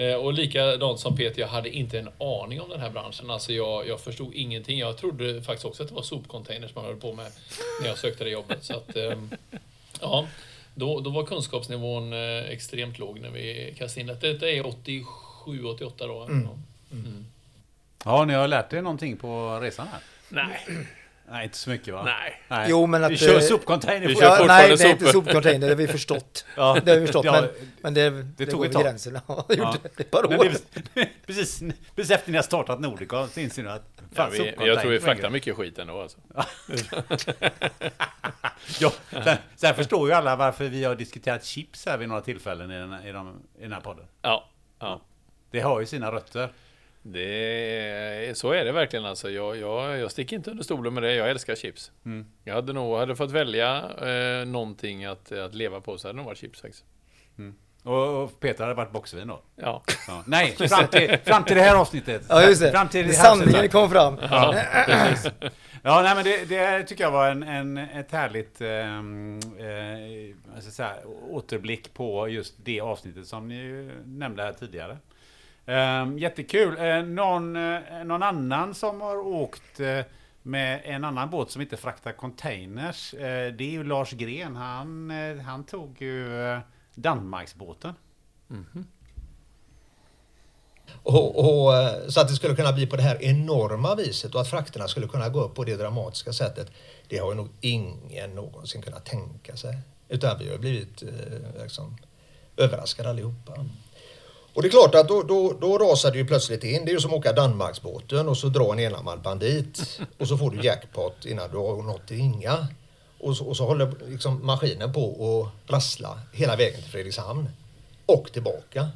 Eh, 0.02 0.16
Och 0.16 0.34
likadant 0.34 1.00
som 1.00 1.18
Peter, 1.18 1.42
jag 1.42 1.48
hade 1.48 1.70
inte 1.70 2.00
en 2.00 2.10
aning 2.20 2.62
om 2.62 2.70
den 2.70 2.80
här 2.80 2.90
branschen. 2.90 3.30
Alltså 3.32 3.54
jag, 3.54 3.88
jag 3.88 4.00
förstod 4.02 4.34
ingenting. 4.34 4.80
Jag 4.80 4.98
trodde 4.98 5.42
faktiskt 5.42 5.66
också 5.66 5.84
att 5.84 5.90
det 5.90 5.96
var 5.96 6.02
sopcontainers 6.02 6.76
man 6.76 6.86
höll 6.86 6.96
på 6.96 7.14
med 7.14 7.32
när 7.82 7.88
jag 7.88 7.98
sökte 7.98 8.24
det 8.24 8.30
jobbet. 8.30 8.64
Så 8.64 8.74
att, 8.74 8.96
ehm, 8.96 9.30
ja, 10.02 10.28
då, 10.76 11.00
då 11.00 11.10
var 11.10 11.26
kunskapsnivån 11.26 12.14
eh, 12.14 12.50
extremt 12.50 13.00
låg 13.00 13.20
när 13.20 13.30
vi 13.30 13.76
kastade 13.78 14.02
in 14.02 14.08
det. 14.08 14.14
Detta 14.34 14.50
är 14.50 14.66
87, 14.66 15.64
88 15.66 16.08
då. 16.08 16.28
Ja, 18.06 18.26
ni 18.26 18.34
har 18.34 18.48
lärt 18.48 18.74
er 18.74 18.82
någonting 18.82 19.18
på 19.18 19.60
resan 19.62 19.88
här? 19.88 20.00
Nej. 20.30 20.68
Nej, 21.30 21.44
inte 21.44 21.58
så 21.58 21.70
mycket 21.70 21.94
va? 21.94 22.04
Nej. 22.50 22.66
Jo, 22.70 22.86
men 22.86 23.04
att, 23.04 23.12
Vi 23.12 23.18
kör 23.18 23.40
sopcontainer. 23.40 24.08
vi 24.08 24.16
kör 24.16 24.24
Ja, 24.40 24.46
nej, 24.48 24.76
det 24.78 24.84
är 24.84 24.90
inte 24.92 25.12
sopcontainer, 25.12 25.60
det 25.60 25.68
har 25.68 25.76
vi 25.76 25.88
förstått. 25.88 26.46
Ja, 26.58 26.78
Det 26.86 26.92
har 26.92 27.00
vi 27.00 27.06
förstått, 27.06 27.26
ja, 27.26 27.32
men, 27.42 27.50
men 27.82 27.94
det, 27.94 28.10
det, 28.10 28.46
tog 28.46 28.60
går 28.60 28.66
över 28.66 28.84
gränsen. 28.84 29.20
Ja, 29.28 29.46
det 29.48 29.56
Ja. 29.56 29.64
gjorde 29.66 29.90
det 29.98 30.04
ett 30.04 30.12
par 30.12 30.26
år. 30.26 30.30
det 30.96 31.10
precis, 31.26 31.64
precis 31.96 32.12
efter 32.12 32.32
ni 32.32 32.38
har 32.38 32.44
startat 32.44 32.80
Nordicon 32.80 33.30
så 33.30 33.40
inser 33.40 33.64
ni 33.64 33.70
att 33.70 33.92
Ja, 33.98 34.04
fan, 34.16 34.32
vi, 34.32 34.38
sopcontainer 34.38 34.68
jag 34.74 34.82
tror 34.82 34.92
vi 34.92 35.00
fraktar 35.00 35.30
mycket 35.30 35.56
skit 35.56 35.80
ändå 35.80 36.02
alltså. 36.02 36.18
Ja, 38.80 38.92
sen, 39.10 39.38
sen 39.56 39.76
förstår 39.76 40.08
ju 40.10 40.14
alla 40.16 40.36
varför 40.36 40.66
vi 40.70 40.84
har 40.84 40.96
diskuterat 40.96 41.44
chips 41.46 41.86
här 41.86 41.98
vid 41.98 42.08
några 42.10 42.22
tillfällen 42.22 42.72
i 42.72 42.78
den, 42.80 42.92
här- 42.92 43.08
i 43.08 43.12
de, 43.12 43.42
i 43.60 43.62
den 43.62 43.74
här 43.74 43.82
podden. 43.82 44.06
Ja, 44.22 44.50
ja. 44.80 45.02
Det 45.52 45.60
har 45.60 45.80
ju 45.80 45.86
sina 45.86 46.12
rötter. 46.12 46.50
Det, 47.08 48.38
så 48.38 48.52
är 48.52 48.66
det 48.66 48.72
verkligen 48.72 49.06
alltså. 49.06 49.30
Jag, 49.30 49.58
jag, 49.58 50.00
jag 50.00 50.12
sticker 50.12 50.36
inte 50.36 50.52
under 50.52 50.64
stolen 50.64 50.94
med 50.94 51.04
det. 51.04 51.14
Jag 51.14 51.30
älskar 51.30 51.56
chips. 51.56 51.92
Jag 52.44 52.54
hade 52.54 52.74
nog 52.74 52.98
hade 52.98 53.16
fått 53.16 53.32
välja 53.32 53.84
eh, 54.02 54.46
någonting 54.46 55.06
att, 55.06 55.32
att 55.32 55.56
leva 55.56 55.82
på 55.82 55.98
så 55.98 56.08
hade 56.08 56.14
det 56.14 56.18
nog 56.18 56.26
varit 56.26 56.38
chips 56.38 56.62
faktiskt. 56.62 56.86
Och, 57.84 58.24
och 58.24 58.40
Peter 58.40 58.64
hade 58.64 58.76
varit 58.76 58.92
boxvin 58.92 59.28
då. 59.28 59.42
Ja. 59.56 59.84
Ja. 60.08 60.24
Nej, 60.28 60.52
fram 60.52 60.88
till, 60.88 61.18
fram 61.24 61.44
till 61.44 61.56
det 61.56 61.62
här 61.62 61.76
avsnittet. 61.76 62.26
Ja, 62.30 62.44
just 62.44 62.62
det. 62.62 62.72
Fram 62.72 62.88
till 62.88 63.08
det 63.08 63.14
här 63.14 63.24
Sanningen 63.24 63.70
kom 63.70 63.90
fram. 63.90 64.18
ja. 64.22 64.56
Ja, 65.84 66.02
nej, 66.02 66.16
men 66.16 66.24
det, 66.24 66.46
det 66.46 66.84
tycker 66.84 67.04
jag 67.04 67.12
var 67.12 67.30
en, 67.30 67.44
en, 67.44 67.78
ett 67.78 68.12
härligt 68.12 68.62
ehm, 68.62 69.40
eh, 69.60 70.56
jag 70.56 70.64
säga, 70.64 70.94
återblick 71.30 71.94
på 71.94 72.28
just 72.28 72.54
det 72.64 72.82
avsnittet 72.82 73.28
som 73.28 73.48
ni 73.48 73.92
nämnde 74.06 74.44
här 74.44 74.54
tidigare. 74.54 74.98
Um, 75.68 76.18
jättekul. 76.18 76.78
Uh, 76.78 77.04
någon, 77.06 77.56
uh, 77.56 78.04
någon 78.06 78.24
annan 78.24 78.74
som 78.74 79.02
har 79.02 79.18
åkt 79.18 79.80
uh, 79.80 80.02
med 80.46 80.82
en 80.84 81.04
annan 81.04 81.30
båt 81.30 81.52
som 81.52 81.62
inte 81.62 81.78
fraktar 81.78 82.12
containers, 82.12 83.12
det 83.58 83.62
är 83.62 83.72
ju 83.72 83.84
Lars 83.84 84.12
Gren. 84.12 84.56
Han, 84.56 85.12
han 85.46 85.64
tog 85.64 86.02
ju 86.02 86.44
eh, 86.44 86.60
Danmarksbåten. 86.96 87.94
Mhm. 88.48 88.88
Och, 91.04 91.40
och, 91.40 91.74
så 92.14 92.22
att 92.22 92.28
det 92.28 92.34
skulle 92.34 92.56
kunna 92.56 92.74
bli 92.74 92.88
på 92.88 92.96
det 92.96 93.02
här 93.02 93.24
enorma 93.24 93.96
viset 93.96 94.36
och 94.36 94.42
att 94.42 94.50
frakterna 94.50 94.88
skulle 94.88 95.08
kunna 95.08 95.30
gå 95.30 95.44
upp 95.44 95.56
på 95.56 95.64
det 95.64 95.76
dramatiska 95.76 96.34
sättet. 96.34 96.72
Det 97.08 97.18
har 97.18 97.32
ju 97.32 97.36
nog 97.36 97.50
ingen 97.62 98.36
någonsin 98.36 98.82
kunnat 98.82 99.06
tänka 99.06 99.56
sig. 99.56 99.78
Utan 100.10 100.40
vi 100.40 100.52
har 100.52 100.58
blivit 100.58 101.04
liksom, 101.62 101.98
överraskade 102.58 103.10
allihopa. 103.10 103.66
Och 104.56 104.62
det 104.62 104.68
är 104.68 104.70
klart 104.70 104.96
att 104.96 105.08
då, 105.08 105.24
då, 105.24 105.54
då 105.62 105.78
rasar 105.78 106.12
det 106.12 106.18
ju 106.18 106.26
plötsligt 106.28 106.64
in. 106.64 106.86
Det 106.86 106.92
är 106.92 106.94
ju 106.94 107.00
som 107.00 107.12
att 107.12 107.18
åka 107.18 107.34
Danmarksbåten 107.34 108.30
och 108.30 108.38
så 108.38 108.48
dra 108.48 108.74
en 108.74 108.80
enarmad 108.80 109.22
bandit. 109.22 110.00
Och 110.20 110.28
så 110.28 110.38
får 110.38 110.52
du 110.52 110.62
jackpot 110.64 111.26
innan 111.26 111.52
du 111.52 111.58
har 111.58 111.84
nått 111.84 112.12
inga. 112.12 112.68
Och 113.20 113.38
så, 113.38 113.46
och 113.46 113.58
så 113.58 113.66
håller 113.66 113.94
liksom 114.08 114.46
maskinen 114.46 114.94
på 114.94 115.04
att 115.68 115.72
rassla 115.74 116.20
hela 116.34 116.56
vägen 116.56 116.82
till 116.82 116.92
Fredrikshamn. 116.92 117.50
Och 118.06 118.32
tillbaka. 118.34 118.90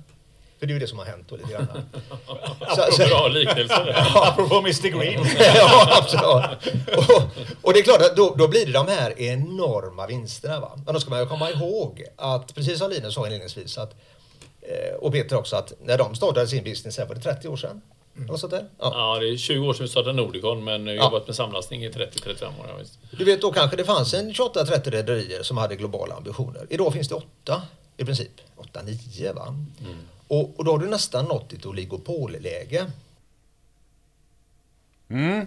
För 0.60 0.66
det 0.68 0.72
är 0.72 0.74
ju 0.74 0.80
det 0.80 0.88
som 0.88 0.98
har 0.98 1.06
hänt 1.06 1.26
då 1.30 1.36
lite 1.36 1.52
grann. 1.52 1.68
Så- 2.76 2.92
så- 2.92 3.08
Bra 3.08 3.28
liknelse. 3.28 3.96
Apropå 4.16 4.56
Mr 4.60 4.88
Green. 5.00 5.26
ja, 5.56 5.98
absolut. 5.98 6.76
Och, 6.98 7.22
och 7.62 7.74
det 7.74 7.80
är 7.80 7.84
klart 7.84 8.02
att 8.02 8.16
då, 8.16 8.36
då 8.38 8.48
blir 8.48 8.66
det 8.66 8.72
de 8.72 8.88
här 8.88 9.22
enorma 9.22 10.08
vinsterna. 10.08 10.60
Va? 10.60 10.72
Men 10.86 10.94
då 10.94 11.00
ska 11.00 11.10
man 11.10 11.20
ju 11.20 11.26
komma 11.26 11.50
ihåg 11.52 12.04
att, 12.16 12.56
precis 12.56 12.80
som 12.80 12.90
Linus 12.92 13.14
sa 13.14 13.26
inledningsvis, 13.26 13.78
att, 13.78 13.96
och 15.00 15.12
Peter 15.12 15.36
också, 15.38 15.56
att 15.56 15.74
när 15.84 15.98
de 15.98 16.16
startade 16.16 16.48
sin 16.48 16.64
business 16.64 16.98
här, 16.98 17.06
var 17.06 17.16
det 17.16 17.22
30 17.22 17.48
år 17.48 17.58
sedan? 17.58 17.82
Eller 18.28 18.38
sånt 18.38 18.52
där? 18.52 18.66
Ja. 18.80 18.92
Ja, 19.16 19.20
det 19.20 19.30
är 19.30 19.38
20 19.38 19.68
år 19.68 19.74
sedan 19.74 19.84
vi 19.84 19.90
startade 19.90 20.14
Nordicon, 20.14 20.64
men 20.64 20.88
jag 20.88 20.94
har 20.94 20.98
Ja. 20.98 21.04
jobbat 21.04 21.28
med 21.28 21.36
samlastning 21.36 21.84
i 21.86 21.90
30-35 21.90 22.46
år. 22.46 22.66
Ja, 22.68 22.76
visst. 22.80 23.00
Du 23.12 23.24
vet, 23.26 23.42
då 23.42 23.52
kanske 23.52 23.78
det 23.78 23.84
fanns 23.86 24.14
en 24.14 24.34
28-30 24.34 24.90
rederier 24.92 25.44
som 25.44 25.58
hade 25.58 25.76
globala 25.76 26.16
ambitioner. 26.16 26.68
Idag 26.70 26.94
finns 26.94 27.08
det 27.08 27.16
åtta 27.16 27.62
i 27.98 28.06
princip. 28.06 28.32
8-9 28.74 29.34
va? 29.36 29.56
Och, 30.28 30.60
och 30.60 30.66
då 30.66 30.72
har 30.72 30.78
du 30.80 30.88
nästan 30.88 31.26
nått 31.26 31.54
ett 31.54 31.66
oligopolläge. 31.66 32.92
Mm. 35.10 35.46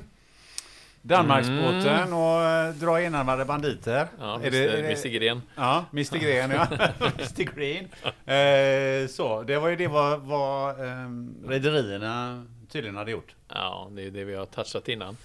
Danmarksbåten 1.02 2.12
och 2.12 2.42
eh, 2.42 2.74
dra 2.74 3.00
enarmade 3.02 3.44
banditer. 3.44 4.08
Ja, 4.20 4.40
Är 4.42 4.50
det- 4.50 4.58
är 4.64 4.82
det- 4.82 4.88
Mr. 4.88 5.08
Gren. 5.08 5.42
Ja, 5.56 5.84
Mr 5.92 6.18
Green 6.18 6.50
ja. 6.50 6.66
Mr 7.00 7.54
Green. 7.56 7.84
Eh, 8.26 9.08
så, 9.08 9.42
det 9.42 9.58
var 9.58 9.68
ju 9.68 9.76
det 9.76 9.86
vad, 9.88 10.20
vad 10.20 10.70
eh, 10.80 11.08
rederierna 11.48 12.46
tydligen 12.68 12.96
hade 12.96 13.10
gjort. 13.10 13.34
Ja, 13.48 13.88
det 13.90 14.02
är 14.06 14.10
det 14.10 14.24
vi 14.24 14.34
har 14.34 14.46
touchat 14.46 14.88
innan. 14.88 15.16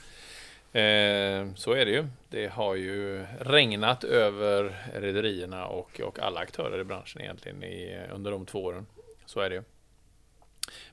Eh, 0.74 1.54
så 1.56 1.72
är 1.74 1.86
det 1.86 1.92
ju. 1.92 2.08
Det 2.30 2.48
har 2.54 2.76
ju 2.76 3.26
regnat 3.40 4.04
över 4.04 4.76
rederierna 4.96 5.66
och, 5.66 6.02
och 6.02 6.20
alla 6.20 6.40
aktörer 6.40 6.80
i 6.80 6.84
branschen 6.84 7.22
egentligen 7.22 7.64
i, 7.64 8.00
under 8.14 8.32
de 8.32 8.46
två 8.46 8.64
åren. 8.64 8.86
Så 9.26 9.40
är 9.40 9.50
det 9.50 9.56
ju. 9.56 9.64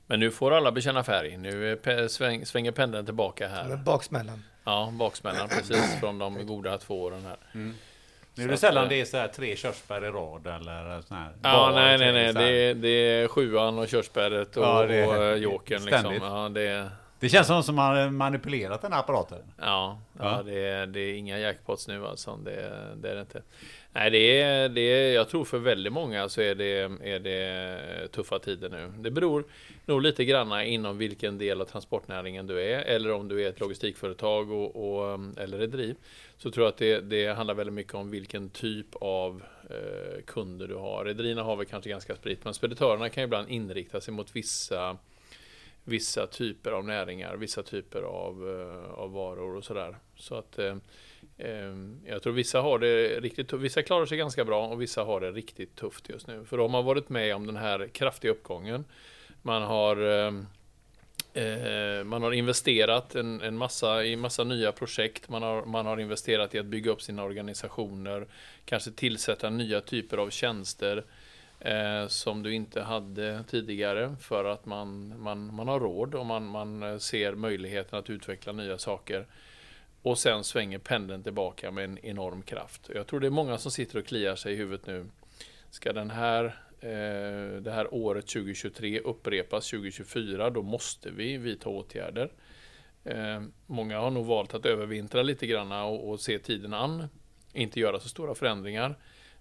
Men 0.07 0.19
nu 0.19 0.31
får 0.31 0.51
alla 0.51 0.71
bekänna 0.71 1.03
färg. 1.03 1.37
Nu 1.37 1.79
sväng, 2.09 2.45
svänger 2.45 2.71
pendeln 2.71 3.05
tillbaka 3.05 3.47
här. 3.47 3.75
baksmällan. 3.75 4.43
Ja, 4.65 4.89
baksmällan 4.93 5.49
precis 5.49 5.99
från 5.99 6.19
de 6.19 6.45
goda 6.45 6.77
två 6.77 7.01
åren 7.01 7.25
här. 7.25 7.37
Nu 8.37 8.43
är 8.43 8.47
det 8.47 8.53
att, 8.53 8.59
sällan 8.59 8.83
eh, 8.83 8.89
det 8.89 9.01
är 9.01 9.05
så 9.05 9.17
här 9.17 9.27
tre 9.27 9.55
körsbär 9.55 10.05
i 10.05 10.09
rad 10.09 10.47
eller 10.47 11.01
sån 11.01 11.17
här. 11.17 11.31
Ja, 11.43 11.51
bar, 11.51 11.71
nej, 11.71 11.97
nej, 11.97 12.11
nej. 12.13 12.33
Det 12.33 12.49
är, 12.49 12.73
det 12.73 12.89
är 12.89 13.27
sjuan 13.27 13.79
och 13.79 13.87
körsbäret 13.87 14.57
och, 14.57 14.63
Ja, 14.63 14.85
det 14.85 14.95
är 14.95 15.31
och 15.31 15.37
jokern 15.37 15.85
liksom. 15.85 16.13
Ja, 16.21 16.49
det 16.49 16.61
är, 16.61 16.89
Det 17.19 17.29
känns 17.29 17.47
som 17.47 17.63
som 17.63 17.75
man 17.75 17.97
har 17.97 18.09
manipulerat 18.09 18.81
den 18.81 18.91
här 18.93 18.99
apparaten. 18.99 19.41
Ja, 19.57 19.99
ja 20.19 20.37
Ja. 20.37 20.43
det, 20.43 20.59
är, 20.59 20.87
det 20.87 20.99
är 20.99 21.13
inga 21.13 21.39
jackpots 21.39 21.87
nu 21.87 22.05
alltså. 22.05 22.35
Det, 22.35 22.51
det 22.97 23.09
är 23.09 23.15
det 23.15 23.21
inte. 23.21 23.41
Nej, 23.93 24.11
det 24.11 24.41
är, 24.41 24.69
det 24.69 24.81
är, 24.81 25.13
jag 25.13 25.29
tror 25.29 25.45
för 25.45 25.57
väldigt 25.57 25.93
många 25.93 26.29
så 26.29 26.41
är 26.41 26.55
det, 26.55 26.79
är 27.03 27.19
det 27.19 28.07
tuffa 28.07 28.39
tider 28.39 28.69
nu. 28.69 28.93
Det 28.99 29.11
beror 29.11 29.43
nog 29.85 30.01
lite 30.01 30.25
granna 30.25 30.63
inom 30.65 30.97
vilken 30.97 31.37
del 31.37 31.61
av 31.61 31.65
transportnäringen 31.65 32.47
du 32.47 32.61
är, 32.61 32.79
eller 32.79 33.11
om 33.11 33.27
du 33.27 33.43
är 33.45 33.49
ett 33.49 33.59
logistikföretag 33.59 34.51
och, 34.51 34.75
och, 34.75 35.19
eller 35.37 35.57
rederi. 35.57 35.95
Så 36.37 36.51
tror 36.51 36.65
jag 36.65 36.71
att 36.71 36.77
det, 36.77 36.99
det 36.99 37.27
handlar 37.27 37.53
väldigt 37.53 37.73
mycket 37.73 37.93
om 37.93 38.11
vilken 38.11 38.49
typ 38.49 38.95
av 39.01 39.43
eh, 39.69 40.21
kunder 40.25 40.67
du 40.67 40.75
har. 40.75 41.05
Rederierna 41.05 41.43
har 41.43 41.55
väl 41.55 41.65
kanske 41.65 41.89
ganska 41.89 42.15
spritt, 42.15 42.45
men 42.45 42.53
speditörerna 42.53 43.09
kan 43.09 43.23
ibland 43.23 43.49
inrikta 43.49 44.01
sig 44.01 44.13
mot 44.13 44.35
vissa 44.35 44.97
vissa 45.85 46.27
typer 46.27 46.71
av 46.71 46.85
näringar, 46.85 47.35
vissa 47.35 47.63
typer 47.63 48.01
av, 48.01 48.49
eh, 48.49 48.99
av 48.99 49.11
varor 49.11 49.55
och 49.55 49.63
sådär. 49.63 49.97
Så 50.15 50.35
att 50.35 50.59
eh, 50.59 50.75
eh 51.37 51.75
jag 52.05 52.23
tror 52.23 52.33
vissa 52.33 52.61
har 52.61 52.79
det 52.79 53.19
riktigt 53.19 53.47
tufft. 53.47 53.63
Vissa 53.63 53.83
klarar 53.83 54.05
sig 54.05 54.17
ganska 54.17 54.45
bra 54.45 54.67
och 54.67 54.81
vissa 54.81 55.03
har 55.03 55.21
det 55.21 55.31
riktigt 55.31 55.75
tufft 55.75 56.09
just 56.09 56.27
nu. 56.27 56.45
För 56.45 56.57
de 56.57 56.73
har 56.73 56.83
varit 56.83 57.09
med 57.09 57.35
om 57.35 57.47
den 57.47 57.55
här 57.55 57.87
kraftiga 57.87 58.31
uppgången. 58.31 58.85
Man 59.41 59.61
har 59.61 59.97
eh, 59.97 60.33
eh, 61.43 62.03
man 62.03 62.23
har 62.23 62.31
investerat 62.31 63.15
en, 63.15 63.41
en 63.41 63.57
massa, 63.57 64.05
i 64.05 64.15
massa 64.15 64.43
nya 64.43 64.71
projekt. 64.71 65.29
Man 65.29 65.43
har, 65.43 65.65
man 65.65 65.85
har 65.85 65.99
investerat 65.99 66.55
i 66.55 66.59
att 66.59 66.65
bygga 66.65 66.91
upp 66.91 67.01
sina 67.01 67.23
organisationer. 67.23 68.27
Kanske 68.65 68.91
tillsätta 68.91 69.49
nya 69.49 69.81
typer 69.81 70.17
av 70.17 70.29
tjänster 70.29 71.03
eh, 71.59 72.07
som 72.07 72.43
du 72.43 72.53
inte 72.53 72.81
hade 72.81 73.43
tidigare 73.43 74.15
för 74.19 74.45
att 74.45 74.65
man, 74.65 75.19
man, 75.19 75.55
man 75.55 75.67
har 75.67 75.79
råd 75.79 76.15
och 76.15 76.25
man, 76.25 76.45
man 76.45 76.83
eh, 76.83 76.97
ser 76.97 77.35
möjligheten 77.35 77.99
att 77.99 78.09
utveckla 78.09 78.53
nya 78.53 78.77
saker. 78.77 79.27
Och 80.01 80.17
sen 80.17 80.43
svänger 80.43 80.79
pendeln 80.79 81.23
tillbaka 81.23 81.71
med 81.71 81.83
en 81.83 81.97
enorm 82.05 82.41
kraft. 82.41 82.89
Jag 82.95 83.07
tror 83.07 83.19
det 83.19 83.27
är 83.27 83.31
många 83.31 83.57
som 83.57 83.71
sitter 83.71 83.99
och 83.99 84.05
kliar 84.05 84.35
sig 84.35 84.53
i 84.53 84.55
huvudet 84.55 84.87
nu. 84.87 85.05
Ska 85.69 85.93
den 85.93 86.11
här, 86.11 86.45
eh, 86.79 87.61
det 87.61 87.71
här 87.71 87.93
året 87.93 88.27
2023 88.27 88.99
upprepas 88.99 89.69
2024, 89.69 90.49
då 90.49 90.61
måste 90.61 91.11
vi 91.11 91.37
vidta 91.37 91.69
åtgärder. 91.69 92.31
Eh, 93.03 93.41
många 93.65 93.99
har 93.99 94.11
nog 94.11 94.25
valt 94.25 94.53
att 94.53 94.65
övervintra 94.65 95.23
lite 95.23 95.47
grann 95.47 95.71
och, 95.71 96.09
och 96.09 96.19
se 96.19 96.39
tiden 96.39 96.73
an. 96.73 97.07
Inte 97.53 97.79
göra 97.79 97.99
så 97.99 98.09
stora 98.09 98.35
förändringar. 98.35 98.95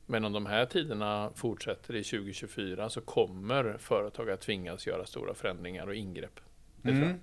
Men 0.07 0.24
om 0.24 0.32
de 0.32 0.46
här 0.46 0.66
tiderna 0.66 1.30
fortsätter 1.34 1.94
i 1.96 2.05
2024 2.05 2.88
så 2.88 3.00
kommer 3.00 3.76
företag 3.78 4.30
att 4.30 4.40
tvingas 4.40 4.86
göra 4.86 5.07
stora 5.07 5.34
förändringar 5.34 5.86
och 5.86 5.94
ingrepp. 5.94 6.40
Det 6.82 6.88
tror 6.88 6.94
jag. 6.94 7.11
Mm. 7.11 7.20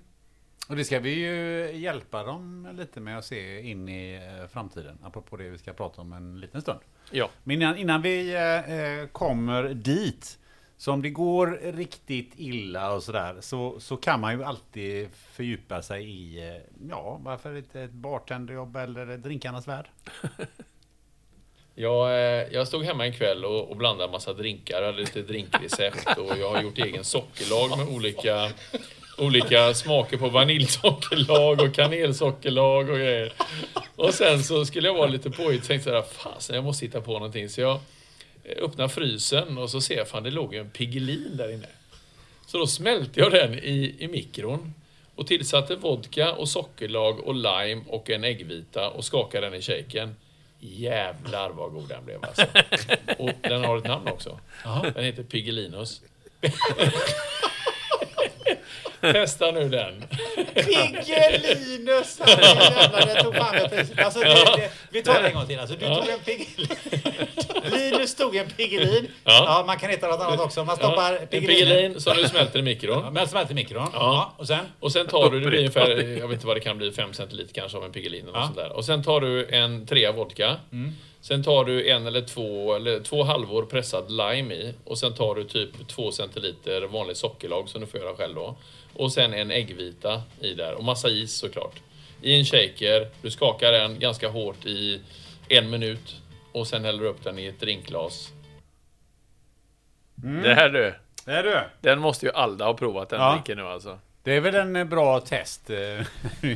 Och 0.68 0.76
det 0.76 0.84
ska 0.84 1.00
vi 1.00 1.10
ju 1.10 1.70
hjälpa 1.76 2.24
dem 2.24 2.68
lite 2.72 3.00
med 3.00 3.18
att 3.18 3.24
se 3.24 3.60
in 3.60 3.88
i 3.88 4.14
eh, 4.14 4.48
framtiden. 4.48 4.98
Apropå 5.02 5.36
det 5.36 5.50
vi 5.50 5.58
ska 5.58 5.72
prata 5.72 6.00
om 6.00 6.12
en 6.12 6.40
liten 6.40 6.62
stund. 6.62 6.80
Ja, 7.10 7.30
Men 7.44 7.56
innan, 7.56 7.76
innan 7.76 8.02
vi 8.02 8.34
eh, 8.34 9.08
kommer 9.12 9.74
dit. 9.74 10.38
Så 10.76 10.92
om 10.92 11.02
det 11.02 11.10
går 11.10 11.72
riktigt 11.72 12.32
illa 12.36 12.92
och 12.92 13.02
sådär 13.02 13.36
så, 13.40 13.80
så 13.80 13.96
kan 13.96 14.20
man 14.20 14.38
ju 14.38 14.44
alltid 14.44 15.08
fördjupa 15.10 15.82
sig 15.82 16.10
i, 16.10 16.48
eh, 16.48 16.62
ja, 16.88 17.20
varför 17.22 17.56
inte 17.56 17.80
ett 17.80 17.92
bartenderjobb 17.92 18.76
eller 18.76 19.16
drinkarnas 19.16 19.68
värld? 19.68 19.88
Jag, 21.74 22.10
eh, 22.10 22.46
jag 22.52 22.68
stod 22.68 22.84
hemma 22.84 23.06
en 23.06 23.12
kväll 23.12 23.44
och, 23.44 23.70
och 23.70 23.76
blandade 23.76 24.04
en 24.04 24.10
massa 24.10 24.32
drinkar. 24.32 24.82
Hade 24.82 24.98
lite 24.98 25.22
drinkrecept 25.22 26.18
och 26.18 26.38
jag 26.38 26.50
har 26.50 26.62
gjort 26.62 26.78
egen 26.78 27.04
sockerlag 27.04 27.78
med 27.78 27.88
olika, 27.88 28.50
olika 29.18 29.74
smaker 29.74 30.16
på 30.16 30.28
vaniljsockerlag 30.28 31.60
och 31.60 31.74
kanelsockerlag 31.74 32.88
och 32.90 32.96
grejer. 32.96 33.32
Och 33.96 34.14
sen 34.14 34.42
så 34.42 34.64
skulle 34.64 34.88
jag 34.88 34.94
vara 34.94 35.06
lite 35.06 35.30
påhittig 35.30 35.60
och 35.60 35.66
tänkte 35.66 35.90
jag 35.90 36.08
fasen 36.08 36.54
jag 36.54 36.64
måste 36.64 36.86
hitta 36.86 37.00
på 37.00 37.12
någonting. 37.12 37.48
Så 37.48 37.60
jag 37.60 37.80
eh, 38.44 38.64
öppnar 38.64 38.88
frysen 38.88 39.58
och 39.58 39.70
så 39.70 39.80
ser 39.80 39.96
jag 39.96 40.08
fan 40.08 40.22
det 40.22 40.30
låg 40.30 40.54
ju 40.54 40.60
en 40.60 40.70
Piggelin 40.70 41.36
där 41.36 41.52
inne. 41.52 41.68
Så 42.46 42.58
då 42.58 42.66
smälte 42.66 43.20
jag 43.20 43.30
den 43.32 43.54
i, 43.54 43.96
i 43.98 44.08
mikron 44.08 44.74
och 45.14 45.26
tillsatte 45.26 45.76
vodka 45.76 46.32
och 46.32 46.48
sockerlag 46.48 47.20
och 47.20 47.34
lime 47.34 47.82
och 47.88 48.10
en 48.10 48.24
äggvita 48.24 48.88
och 48.88 49.04
skakade 49.04 49.46
den 49.46 49.54
i 49.54 49.62
shaken. 49.62 50.14
Jävlar 50.64 51.50
vad 51.50 51.72
god 51.72 51.88
den 51.88 52.04
blev 52.04 52.24
alltså. 52.24 52.42
Och 53.18 53.30
den 53.40 53.64
har 53.64 53.78
ett 53.78 53.84
namn 53.84 54.08
också. 54.08 54.40
Den 54.94 55.04
heter 55.04 55.22
Piggelinus. 55.22 56.00
Testa 59.02 59.50
nu 59.50 59.68
den. 59.68 60.04
Tog 63.22 63.34
fan 63.36 63.54
med 63.54 63.70
priset. 63.70 63.98
Alltså, 63.98 64.20
det, 64.20 64.26
det, 64.56 64.70
vi 64.90 65.02
tar 65.02 65.22
det 65.22 65.28
en 65.28 65.34
gång 65.34 65.46
till. 65.46 65.58
Alltså, 65.58 65.76
du 65.76 65.86
tog 65.86 66.08
en 66.08 66.18
Piggelin. 66.24 66.68
Linus 67.72 68.14
tog 68.14 68.36
en 68.36 68.46
Piggelin. 68.50 69.08
Ja. 69.24 69.44
Ja. 69.58 69.64
man 69.66 69.78
kan 69.78 69.90
heta 69.90 70.06
något 70.08 70.20
annat 70.20 70.40
också. 70.40 70.64
Man 70.64 70.76
stoppar 70.76 71.12
Ja, 71.12 71.18
en. 71.18 71.26
Piggelin 71.26 72.00
som 72.00 72.16
du 72.16 72.28
smälter 72.28 72.58
i 72.58 72.62
mikron. 72.62 73.02
Ja, 73.04 73.10
Men 73.10 73.28
smält 73.28 73.50
i 73.50 73.54
mikron. 73.54 73.88
Ja. 73.92 73.98
Ja. 74.00 74.34
Och 74.36 74.46
sen? 74.46 74.58
Och 74.80 74.92
sen 74.92 75.06
tar 75.06 75.30
du, 75.30 75.40
det 75.40 75.46
blir 75.48 75.58
ungefär, 75.58 75.90
jag 76.18 76.28
vet 76.28 76.34
inte 76.34 76.46
vad 76.46 76.56
det 76.56 76.60
kan 76.60 76.78
bli, 76.78 76.92
5 76.92 77.12
centiliter 77.12 77.54
kanske 77.54 77.78
av 77.78 77.84
en 77.84 77.92
Piggelin 77.92 78.28
eller 78.28 78.38
Ja. 78.38 78.44
sånt 78.44 78.56
där. 78.56 78.72
Och 78.72 78.84
sen 78.84 79.02
tar 79.02 79.20
du 79.20 79.46
en 79.46 79.86
trea 79.86 80.12
vodka. 80.12 80.56
Sen 81.22 81.42
tar 81.44 81.64
du 81.64 81.90
en 81.90 82.06
eller 82.06 82.22
två, 82.22 82.74
eller 82.74 83.00
två 83.00 83.24
halvor 83.24 83.62
pressad 83.64 84.10
lime 84.10 84.54
i. 84.54 84.74
Och 84.84 84.98
sen 84.98 85.14
tar 85.14 85.34
du 85.34 85.44
typ 85.44 85.88
2 85.88 86.12
centiliter 86.12 86.82
vanlig 86.82 87.16
sockerlag 87.16 87.68
som 87.68 87.80
du 87.80 87.86
får 87.86 88.00
göra 88.00 88.16
själv 88.16 88.34
då. 88.34 88.56
Och 88.94 89.12
sen 89.12 89.34
en 89.34 89.50
äggvita 89.50 90.22
i 90.40 90.54
där. 90.54 90.74
Och 90.74 90.84
massa 90.84 91.08
is 91.08 91.34
såklart. 91.36 91.80
I 92.22 92.38
en 92.38 92.44
shaker, 92.44 93.08
du 93.22 93.30
skakar 93.30 93.72
den 93.72 93.98
ganska 93.98 94.28
hårt 94.28 94.66
i 94.66 95.00
en 95.48 95.70
minut. 95.70 96.16
Och 96.52 96.66
sen 96.66 96.84
häller 96.84 97.02
du 97.02 97.08
upp 97.08 97.24
den 97.24 97.38
i 97.38 97.46
ett 97.46 97.60
drinkglas. 97.60 98.28
Det 100.14 100.54
här 100.54 100.68
du, 100.68 100.94
Det 101.24 101.32
är 101.32 101.42
du. 101.42 101.60
den 101.80 101.98
måste 101.98 102.26
ju 102.26 102.32
alla 102.32 102.64
ha 102.64 102.74
provat 102.74 103.08
den 103.08 103.20
Ja. 103.20 103.32
drinken 103.32 103.56
nu 103.58 103.64
alltså. 103.64 103.98
Det 104.22 104.32
är 104.36 104.40
väl 104.40 104.54
en 104.54 104.76
eh, 104.76 104.84
bra 104.84 105.20
test 105.20 105.70
eh, 105.70 106.06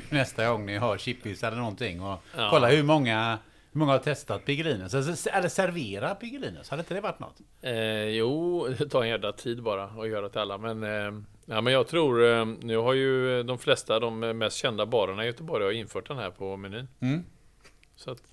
nästa 0.09 0.49
gång 0.49 0.67
ni 0.67 0.77
har 0.77 0.99
chippis 0.99 1.43
eller 1.45 1.57
någonting. 1.57 2.01
Och 2.03 2.19
Ja. 2.37 2.49
kolla 2.51 2.69
hur 2.69 2.83
många, 2.83 3.39
hur 3.77 3.81
många 3.81 3.93
har 3.93 3.99
testat 3.99 4.45
Piggelinus. 4.45 4.95
Alltså, 4.95 5.31
eller 5.31 5.49
servera 5.49 6.14
Piggelinus. 6.14 6.68
Hade 6.68 6.81
inte 6.81 6.95
det 6.95 7.01
varit 7.01 7.20
något? 7.20 7.37
Eh, 7.62 8.05
jo, 8.05 8.66
det 8.79 8.89
tar 8.89 9.03
en 9.03 9.09
jävla 9.09 9.33
tid 9.33 9.62
bara 9.62 9.85
att 9.85 10.09
göra 10.09 10.29
till 10.29 10.41
alla. 10.41 10.59
Men, 10.59 10.83
eh, 10.83 11.22
ja, 11.47 11.61
men 11.61 11.72
jag 11.72 11.89
tror, 11.89 12.24
eh, 12.24 12.47
nu 12.47 12.77
har 12.77 12.93
ju 12.93 13.43
de 13.43 13.59
flesta, 13.59 14.01
de 14.01 14.18
mest 14.18 14.57
kända 14.57 14.87
barerna 14.87 15.24
i 15.24 15.27
Göteborg 15.27 15.64
har 15.64 15.72
infört 15.72 16.09
den 16.09 16.16
här 16.16 16.31
på 16.31 16.57
menyn. 16.57 16.89
Mm. 17.01 17.24
Så 17.97 18.11
att, 18.11 18.18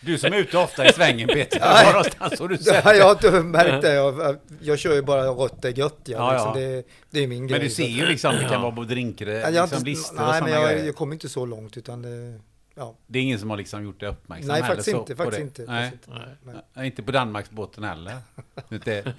Du 0.00 0.18
som 0.18 0.32
är 0.32 0.36
ute 0.36 0.58
ofta 0.58 0.88
i 0.88 0.92
svängen 0.92 1.28
Peter. 1.28 1.60
Var 1.60 1.84
någonstans 1.92 2.40
har 2.40 2.48
du 2.48 2.58
sett 2.58 2.84
Ja, 2.84 2.94
jag 2.94 3.04
har 3.04 3.12
inte 3.12 3.30
märkt 3.30 3.82
det. 3.82 3.94
Jag, 3.94 4.36
jag 4.60 4.78
kör 4.78 4.94
ju 4.94 5.02
bara 5.02 5.26
rött 5.26 5.64
är 5.64 5.78
gött. 5.78 6.00
Ja, 6.04 6.16
Ja, 6.16 6.32
liksom. 6.32 6.62
ja. 6.62 6.68
Det, 6.68 6.84
det 7.10 7.20
är 7.22 7.26
min 7.26 7.46
grej. 7.46 7.58
Men 7.58 7.68
du 7.68 7.74
ser 7.74 7.86
ju 7.86 8.06
liksom, 8.06 8.34
det 8.34 8.48
kan 8.48 8.62
vara 8.62 8.72
på 8.72 8.84
drinkar, 8.84 9.26
har 9.26 9.62
liksom 9.62 9.84
listor 9.84 10.20
och 10.20 10.28
nej, 10.28 10.42
men 10.42 10.52
jag, 10.52 10.86
jag 10.86 10.94
kommer 10.94 11.12
inte 11.12 11.28
så 11.28 11.46
långt 11.46 11.76
utan 11.76 12.02
det... 12.02 12.40
Ja. 12.74 12.96
Det 13.06 13.18
är 13.18 13.22
ingen 13.22 13.38
som 13.38 13.50
har 13.50 13.56
liksom 13.56 13.84
gjort 13.84 14.00
det 14.00 14.08
uppmärksam 14.08 14.48
Nej, 14.48 14.62
faktiskt 14.62 14.90
så 14.90 14.98
inte. 14.98 15.16
Faktiskt 15.16 15.38
det. 15.38 15.62
inte. 15.62 15.72
Nej. 15.72 15.90
faktiskt 15.90 16.08
inte. 16.08 16.34
Nej. 16.44 16.54
Nej, 16.74 16.86
Inte 16.86 17.02
på 17.02 17.12
Danmarksbåten 17.12 17.84
heller. 17.84 18.16
Inte, 18.70 19.14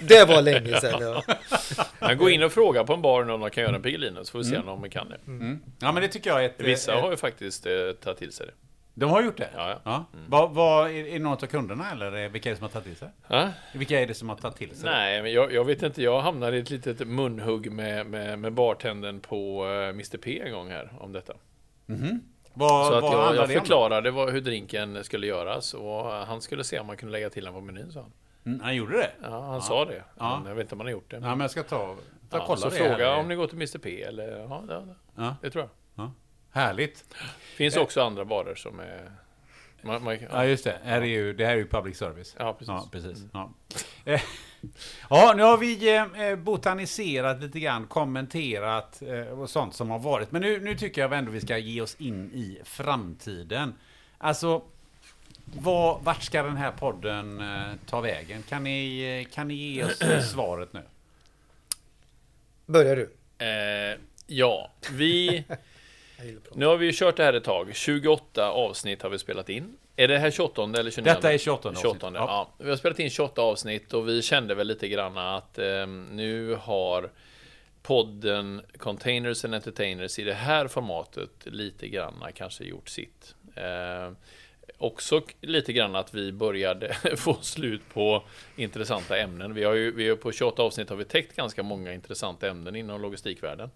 Det 0.00 0.24
var 0.28 0.42
länge 0.42 0.80
sedan. 0.80 1.02
Ja. 1.02 1.22
men 2.00 2.18
gå 2.18 2.30
in 2.30 2.42
och 2.42 2.52
fråga 2.52 2.84
på 2.84 2.94
en 2.94 3.02
bar 3.02 3.30
om 3.30 3.40
de 3.40 3.50
kan 3.50 3.64
göra 3.64 3.76
en 3.76 3.82
Piggelino 3.82 4.24
så 4.24 4.32
får 4.32 4.38
vi 4.38 4.44
se 4.44 4.56
om 4.58 4.66
de 4.66 4.90
kan 4.90 5.08
det. 5.08 5.18
mm. 5.26 5.60
Ja 5.78 5.92
men 5.92 6.02
det 6.02 6.08
tycker 6.08 6.30
jag 6.30 6.44
är 6.44 6.48
ett... 6.48 6.60
Vissa 6.60 6.94
eh, 6.94 7.00
har 7.00 7.10
ju 7.10 7.16
faktiskt 7.16 7.66
eh, 7.66 7.72
tagit 8.00 8.18
till 8.18 8.32
sig 8.32 8.46
det. 8.46 8.52
De 8.94 9.10
har 9.10 9.22
gjort 9.22 9.36
det? 9.36 9.50
Ja, 9.54 9.80
ja. 9.84 10.04
Mm. 10.14 10.24
Vad, 10.28 10.50
vad, 10.50 10.90
är, 10.90 11.04
det 11.04 11.18
någon 11.18 11.32
av 11.32 11.46
kunderna 11.46 11.90
eller 11.92 12.28
vilka 12.28 12.48
är 12.48 12.50
det 12.50 12.56
som 12.56 12.62
har 12.62 12.70
tagit 12.70 12.86
till 12.86 12.96
sig? 12.96 13.08
Ja? 13.28 13.50
Vilka 13.74 14.00
är 14.00 14.06
det 14.06 14.14
som 14.14 14.28
har 14.28 14.36
tagit 14.36 14.56
till 14.56 14.76
sig? 14.76 14.84
det? 14.84 14.90
Nej, 14.90 15.22
men 15.22 15.32
jag, 15.32 15.52
jag 15.52 15.64
vet 15.64 15.82
inte. 15.82 16.02
Jag 16.02 16.20
hamnade 16.20 16.56
i 16.56 16.60
ett 16.60 16.70
litet 16.70 17.08
munhugg 17.08 17.72
med, 17.72 18.06
med, 18.06 18.38
med 18.38 18.52
bartendern 18.52 19.20
på 19.20 19.66
eh, 19.66 19.88
Mr 19.88 20.16
P 20.16 20.40
en 20.40 20.52
gång 20.52 20.70
här 20.70 20.92
om 20.98 21.12
detta. 21.12 21.34
Vad, 22.58 22.86
Så 22.86 22.94
att 22.94 23.02
vad 23.02 23.36
jag, 23.36 23.36
jag 23.36 23.48
förklarade 23.52 24.10
vad, 24.10 24.30
hur 24.30 24.40
drinken 24.40 25.04
skulle 25.04 25.26
göras 25.26 25.74
och 25.74 26.04
han 26.04 26.40
skulle 26.40 26.64
se 26.64 26.78
om 26.78 26.86
man 26.86 26.96
kunde 26.96 27.12
lägga 27.12 27.30
till 27.30 27.44
den 27.44 27.52
på 27.54 27.60
menyn, 27.60 27.92
sa 27.92 28.00
han. 28.00 28.12
Mm, 28.46 28.60
han 28.60 28.76
gjorde 28.76 28.96
det? 28.96 29.10
Ja, 29.22 29.40
han 29.40 29.62
sa 29.62 29.84
det. 29.84 30.02
Ja. 30.18 30.38
Men 30.42 30.48
jag 30.48 30.54
vet 30.56 30.62
inte 30.62 30.74
om 30.74 30.80
han 30.80 30.86
har 30.86 30.92
gjort 30.92 31.10
det. 31.10 31.16
Ja 31.16 31.20
men 31.22 31.40
jag 31.40 31.50
ska 31.50 31.62
ta, 31.62 31.96
ta 32.30 32.38
Ja, 32.38 32.44
kolla 32.46 32.60
så 32.60 32.68
det. 32.68 32.74
fråga 32.76 33.10
här. 33.10 33.18
om 33.18 33.28
ni 33.28 33.34
går 33.34 33.46
till 33.46 33.56
Mr 33.56 33.78
P 33.78 34.02
eller... 34.02 34.38
Ja, 34.38 34.62
det, 34.68 34.94
Ja, 35.16 35.36
det 35.42 35.50
tror 35.50 35.64
jag. 35.94 36.04
ja. 36.04 36.12
Härligt. 36.50 37.04
finns 37.56 37.76
också 37.76 38.02
andra 38.02 38.24
varor 38.24 38.54
som 38.54 38.80
är... 38.80 39.10
Man, 39.82 40.04
man, 40.04 40.18
Ja 40.32 40.44
just 40.44 40.64
det, 40.64 40.76
här 40.84 41.00
är 41.00 41.06
ju, 41.06 41.32
det 41.32 41.44
här 41.46 41.52
är 41.52 41.56
ju 41.56 41.66
public 41.68 41.98
service. 41.98 42.36
Ja, 42.38 42.52
precis. 42.52 42.68
Ja, 42.68 42.88
precis. 42.92 43.24
Ja. 43.32 43.50
Eh, 44.62 44.68
ja, 45.10 45.34
nu 45.36 45.42
har 45.42 45.56
vi 45.56 45.96
eh, 45.96 46.36
botaniserat 46.36 47.42
lite 47.42 47.60
grann, 47.60 47.86
kommenterat 47.86 49.02
eh, 49.02 49.40
och 49.40 49.50
sånt 49.50 49.74
som 49.74 49.90
har 49.90 49.98
varit. 49.98 50.32
Men 50.32 50.42
nu, 50.42 50.60
nu 50.60 50.76
tycker 50.76 51.00
jag 51.00 51.12
ändå 51.12 51.32
vi 51.32 51.40
ska 51.40 51.58
ge 51.58 51.80
oss 51.80 51.96
in 51.98 52.30
i 52.34 52.58
framtiden. 52.64 53.74
Alltså, 54.18 54.62
vad, 55.44 56.02
vart 56.02 56.22
ska 56.22 56.42
den 56.42 56.56
här 56.56 56.72
podden 56.72 57.40
eh, 57.40 57.72
ta 57.86 58.00
vägen? 58.00 58.42
Kan 58.42 58.64
ni, 58.64 59.00
eh, 59.00 59.34
kan 59.34 59.48
ni 59.48 59.54
ge 59.54 59.84
oss 59.84 60.00
eh, 60.00 60.22
svaret 60.32 60.72
nu? 60.72 60.82
Börjar 62.66 62.96
du? 62.96 63.10
Eh, 63.46 63.98
ja, 64.26 64.70
vi... 64.92 65.44
Nu 66.54 66.66
har 66.66 66.76
vi 66.76 66.86
ju 66.86 66.92
kört 66.92 67.16
det 67.16 67.24
här 67.24 67.32
ett 67.32 67.44
tag. 67.44 67.74
28 67.74 68.50
avsnitt 68.50 69.02
har 69.02 69.10
vi 69.10 69.18
spelat 69.18 69.48
in. 69.48 69.76
Är 69.98 70.08
det 70.08 70.18
här 70.18 70.30
28 70.30 70.62
eller 70.62 70.90
29? 70.90 71.14
Detta 71.14 71.32
är 71.32 71.38
28 71.38 71.68
avsnitt. 71.68 71.82
28 71.82 72.10
ja. 72.14 72.54
Vi 72.58 72.70
har 72.70 72.76
spelat 72.76 72.98
in 72.98 73.10
28 73.10 73.42
avsnitt 73.42 73.94
och 73.94 74.08
vi 74.08 74.22
kände 74.22 74.54
väl 74.54 74.66
lite 74.66 74.88
grann 74.88 75.18
att 75.18 75.58
eh, 75.58 75.86
nu 76.10 76.58
har 76.60 77.10
podden 77.82 78.62
Containers 78.78 79.44
and 79.44 79.54
Entertainers 79.54 80.18
i 80.18 80.24
det 80.24 80.34
här 80.34 80.68
formatet 80.68 81.30
lite 81.44 81.88
grann 81.88 82.24
kanske 82.34 82.64
gjort 82.64 82.88
sitt. 82.88 83.34
Eh, 83.54 84.12
också 84.78 85.22
lite 85.40 85.72
grann 85.72 85.96
att 85.96 86.14
vi 86.14 86.32
började 86.32 86.94
få 87.16 87.34
slut 87.40 87.82
på 87.92 88.22
intressanta 88.56 89.18
ämnen. 89.18 89.54
Vi 89.54 89.64
har 89.64 89.74
ju 89.74 89.90
vi 89.90 90.08
har 90.08 90.16
på 90.16 90.32
28 90.32 90.62
avsnitt 90.62 90.90
har 90.90 90.96
vi 90.96 91.04
täckt 91.04 91.36
ganska 91.36 91.62
många 91.62 91.92
intressanta 91.92 92.48
ämnen 92.48 92.76
inom 92.76 93.02
logistikvärlden. 93.02 93.70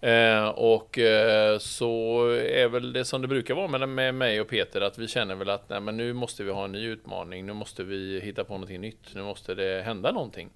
Eh, 0.00 0.48
och 0.48 0.98
eh, 0.98 1.58
så 1.58 2.26
är 2.30 2.68
väl 2.68 2.92
det 2.92 3.04
som 3.04 3.22
det 3.22 3.28
brukar 3.28 3.54
vara 3.54 3.68
med, 3.68 3.88
med 3.88 4.14
mig 4.14 4.40
och 4.40 4.48
Peter 4.48 4.80
att 4.80 4.98
vi 4.98 5.08
känner 5.08 5.34
väl 5.34 5.50
att 5.50 5.68
nej, 5.68 5.80
men 5.80 5.96
nu 5.96 6.12
måste 6.12 6.44
vi 6.44 6.50
ha 6.50 6.64
en 6.64 6.72
ny 6.72 6.86
utmaning. 6.86 7.46
Nu 7.46 7.52
måste 7.52 7.84
vi 7.84 8.20
hitta 8.20 8.44
på 8.44 8.52
någonting 8.52 8.80
nytt. 8.80 9.14
Nu 9.14 9.22
måste 9.22 9.54
det 9.54 9.82
hända 9.82 10.12
någonting. 10.12 10.50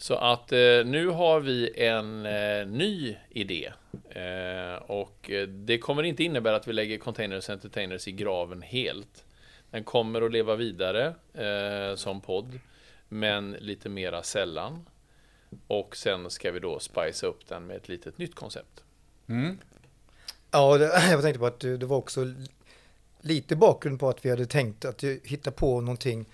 Så 0.00 0.14
att 0.14 0.52
eh, 0.52 0.84
nu 0.84 1.06
har 1.06 1.40
vi 1.40 1.80
en 1.80 2.26
eh, 2.26 2.66
ny 2.66 3.16
idé. 3.30 3.72
Eh, 4.10 4.82
och 4.82 5.30
eh, 5.30 5.46
det 5.48 5.78
kommer 5.78 6.02
inte 6.02 6.24
innebära 6.24 6.56
att 6.56 6.68
vi 6.68 6.72
lägger 6.72 6.98
Containers 6.98 7.50
Entertainers 7.50 8.08
i 8.08 8.12
graven 8.12 8.62
helt. 8.62 9.24
Den 9.70 9.84
kommer 9.84 10.22
att 10.22 10.32
leva 10.32 10.56
vidare 10.56 11.14
som 11.96 12.20
podd, 12.20 12.60
men 13.08 13.52
lite 13.52 13.88
mera 13.88 14.22
sällan. 14.22 14.86
Och 15.66 15.96
sen 15.96 16.30
ska 16.30 16.50
vi 16.50 16.60
då 16.60 16.78
spicea 16.78 17.28
upp 17.28 17.48
den 17.48 17.66
med 17.66 17.76
ett 17.76 17.88
litet 17.88 18.18
nytt 18.18 18.34
koncept. 18.34 18.84
Ja, 20.50 20.78
det, 20.78 20.84
jag 21.10 21.22
tänkte 21.22 21.38
på 21.38 21.46
att 21.46 21.60
det, 21.60 21.86
var 21.86 21.96
också 21.96 22.34
lite 23.20 23.56
bakgrund 23.56 24.00
på 24.00 24.08
att 24.08 24.24
vi 24.24 24.30
hade 24.30 24.46
tänkt 24.46 24.84
att 24.84 25.04
hitta 25.04 25.50
på 25.50 25.80
någonting 25.80 26.26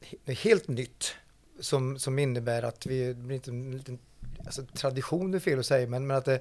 he- 0.00 0.34
helt 0.34 0.68
nytt 0.68 1.14
som, 1.60 1.98
som 1.98 2.18
innebär 2.18 2.62
att 2.62 2.86
vi, 2.86 3.10
inte 3.10 3.50
en 3.50 3.76
liten, 3.76 3.98
alltså 4.44 4.66
tradition 4.66 5.34
är 5.34 5.38
fel 5.38 5.58
att 5.58 5.66
säga, 5.66 5.88
men, 5.88 6.06
men 6.06 6.16
att 6.16 6.24
det 6.24 6.40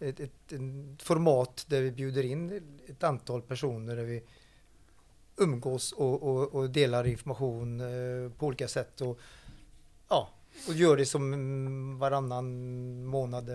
ett, 0.00 0.20
ett, 0.20 0.52
ett 0.52 1.02
format 1.02 1.64
där 1.68 1.80
vi 1.80 1.90
bjuder 1.90 2.22
in 2.22 2.62
ett 2.86 3.02
antal 3.02 3.42
personer 3.42 3.96
där 3.96 4.04
vi 4.04 4.22
umgås 5.36 5.92
och, 5.92 6.22
och, 6.22 6.54
och 6.54 6.70
delar 6.70 7.06
information 7.06 7.80
eh, 7.80 8.32
på 8.32 8.46
olika 8.46 8.68
sätt 8.68 9.00
och 9.00 9.08
ja, 9.08 9.16
och 10.68 10.74
gör 10.74 10.96
det 10.96 11.06
som 11.06 11.32
mm, 11.32 11.98
varannan 11.98 13.06
månad, 13.06 13.50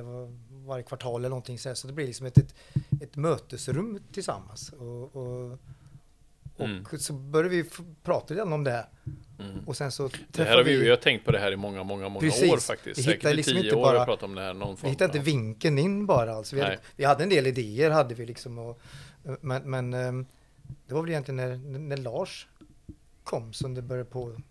varje 0.49 0.83
kvartal 0.83 1.21
eller 1.21 1.29
någonting 1.29 1.59
så, 1.59 1.69
här. 1.69 1.75
så 1.75 1.87
det 1.87 1.93
blir 1.93 2.07
liksom 2.07 2.25
ett, 2.25 2.37
ett, 2.37 2.55
ett 3.01 3.15
mötesrum 3.15 3.99
tillsammans. 4.11 4.69
Och, 4.69 5.15
och, 5.15 5.51
och 5.51 6.65
Mm. 6.65 6.85
så 6.99 7.13
började 7.13 7.49
vi 7.49 7.69
prata 8.03 8.33
lite 8.33 8.43
om 8.43 8.63
det. 8.63 8.85
Mm. 9.39 9.59
Och 9.67 9.77
sen 9.77 9.91
så 9.91 10.09
Det 10.31 10.43
här 10.43 10.57
har 10.57 10.63
vi, 10.63 10.77
vi 10.77 10.89
har 10.89 10.97
tänkt 10.97 11.25
på 11.25 11.31
det 11.31 11.39
här 11.39 11.51
i 11.51 11.55
många, 11.55 11.83
många, 11.83 12.09
många 12.09 12.19
Precis. 12.19 12.51
år 12.53 12.57
faktiskt. 12.57 12.99
Vi 12.99 13.03
Säkert 13.03 13.19
hittar 13.19 13.31
i 13.31 13.35
liksom 13.35 13.53
tio 13.53 13.63
inte 13.63 13.75
år 13.75 13.81
bara- 13.81 13.99
vi 13.99 14.05
pratat 14.05 14.23
om 14.23 14.35
det 14.35 14.41
här. 14.41 14.53
Någon 14.53 14.75
Vi 14.75 14.81
form 14.81 14.89
hittade 14.89 15.17
inte 15.17 15.31
vinkeln 15.31 15.77
in 15.77 16.05
bara. 16.05 16.33
Alltså. 16.35 16.55
Vi, 16.55 16.61
hade, 16.61 16.79
vi 16.95 17.05
hade 17.05 17.23
en 17.23 17.29
del 17.29 17.47
idéer, 17.47 17.89
hade 17.91 18.15
vi 18.15 18.25
liksom. 18.25 18.57
Och, 18.59 18.79
men, 19.41 19.69
men 19.69 19.93
ehm, 19.93 20.25
det 20.87 20.93
var 20.93 21.01
väl 21.01 21.09
egentligen 21.11 21.35
när, 21.35 21.79
när 21.79 21.97
Lars 21.97 22.47
kom 23.23 23.53
som 23.53 23.73
det 23.73 23.81
började 23.81 24.09
på. 24.09 24.41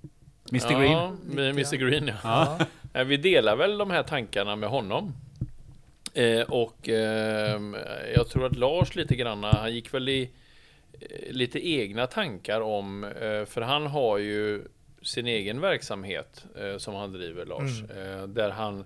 Mr 0.52 0.72
Ja, 0.72 0.78
Green. 0.78 1.16
med 1.36 1.50
Mr 1.50 1.76
Green 1.76 2.06
ja. 2.06 2.14
Ja. 2.22 2.66
Eh, 3.00 3.04
Vi 3.06 3.16
delar 3.16 3.56
väl 3.56 3.78
de 3.78 3.90
här 3.90 4.02
tankarna 4.02 4.56
med 4.56 4.68
honom. 4.68 5.12
Eh, 6.14 6.40
och 6.40 6.88
ehm, 6.88 7.76
jag 8.14 8.28
tror 8.28 8.46
att 8.46 8.56
Lars 8.56 8.94
lite 8.96 9.16
grann, 9.16 9.44
han 9.44 9.74
gick 9.74 9.94
väl 9.94 10.08
i 10.08 10.30
eh, 11.00 11.32
lite 11.32 11.68
egna 11.70 12.06
tankar 12.06 12.60
om, 12.60 13.04
eh, 13.04 13.44
för 13.44 13.60
han 13.60 13.86
har 13.86 14.18
ju 14.18 14.62
sin 15.02 15.26
egen 15.26 15.60
verksamhet 15.60 16.44
eh, 16.60 16.78
som 16.78 16.94
han 16.94 17.12
driver, 17.12 17.46
Lars. 17.46 17.82
Eh, 17.90 18.26
där 18.28 18.50
han 18.50 18.84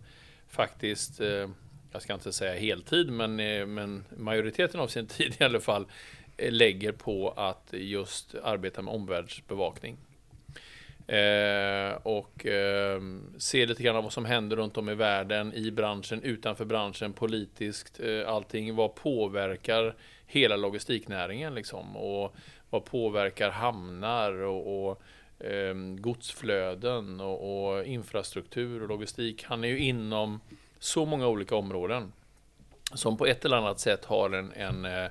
faktiskt, 0.49 1.21
eh, 1.21 1.49
jag 1.93 2.03
ska 2.03 2.15
inte 2.15 2.33
säga 2.33 2.61
heltid, 2.61 3.11
men, 3.13 3.41
eh, 3.41 3.67
men 3.67 4.05
majoriteten 4.17 4.81
av 4.81 4.89
sin 4.89 5.07
tid 5.17 5.35
i 5.41 5.45
alla 5.45 5.61
fall 5.61 5.87
eh, 6.37 6.53
lägger 6.53 6.93
på 6.93 7.31
att 7.31 7.69
just 7.73 8.35
arbeta 8.43 8.83
med 8.83 8.95
omvärldsbevakning. 8.95 9.97
Eh, 11.11 11.93
och 12.03 12.47
eh, 12.47 13.01
se 13.39 13.67
lite 13.67 13.83
grann 13.83 14.05
vad 14.05 14.13
som 14.13 14.25
händer 14.25 14.57
runt 14.57 14.77
om 14.77 14.89
i 14.89 14.95
världen, 14.95 15.55
i 15.55 15.71
branschen, 15.71 16.23
utanför 16.23 16.65
branschen, 16.65 17.13
politiskt, 17.13 18.01
eh, 18.01 18.29
allting. 18.29 18.77
Vad 18.77 18.95
påverkar 18.95 19.95
hela 20.27 20.57
logistiknäringen 20.57 21.55
liksom? 21.55 21.97
Och 21.97 22.35
vad 22.71 22.85
påverkar 22.85 23.51
hamnar 23.51 24.33
och, 24.33 24.91
och 24.91 25.03
eh, 25.47 25.75
godsflöden 25.99 27.21
och, 27.21 27.69
och 27.69 27.85
infrastruktur 27.85 28.83
och 28.83 28.89
logistik? 28.89 29.45
Han 29.45 29.65
är 29.65 29.69
ju 29.69 29.79
inom 29.79 30.41
så 30.79 31.07
många 31.07 31.29
olika 31.29 31.57
områden 31.57 32.13
som 32.95 33.17
på 33.17 33.27
ett 33.27 33.45
eller 33.45 33.57
annat 33.57 33.81
sätt 33.81 34.05
har 34.05 34.31
en, 34.31 34.53
en 34.53 34.85
eh, 34.85 35.11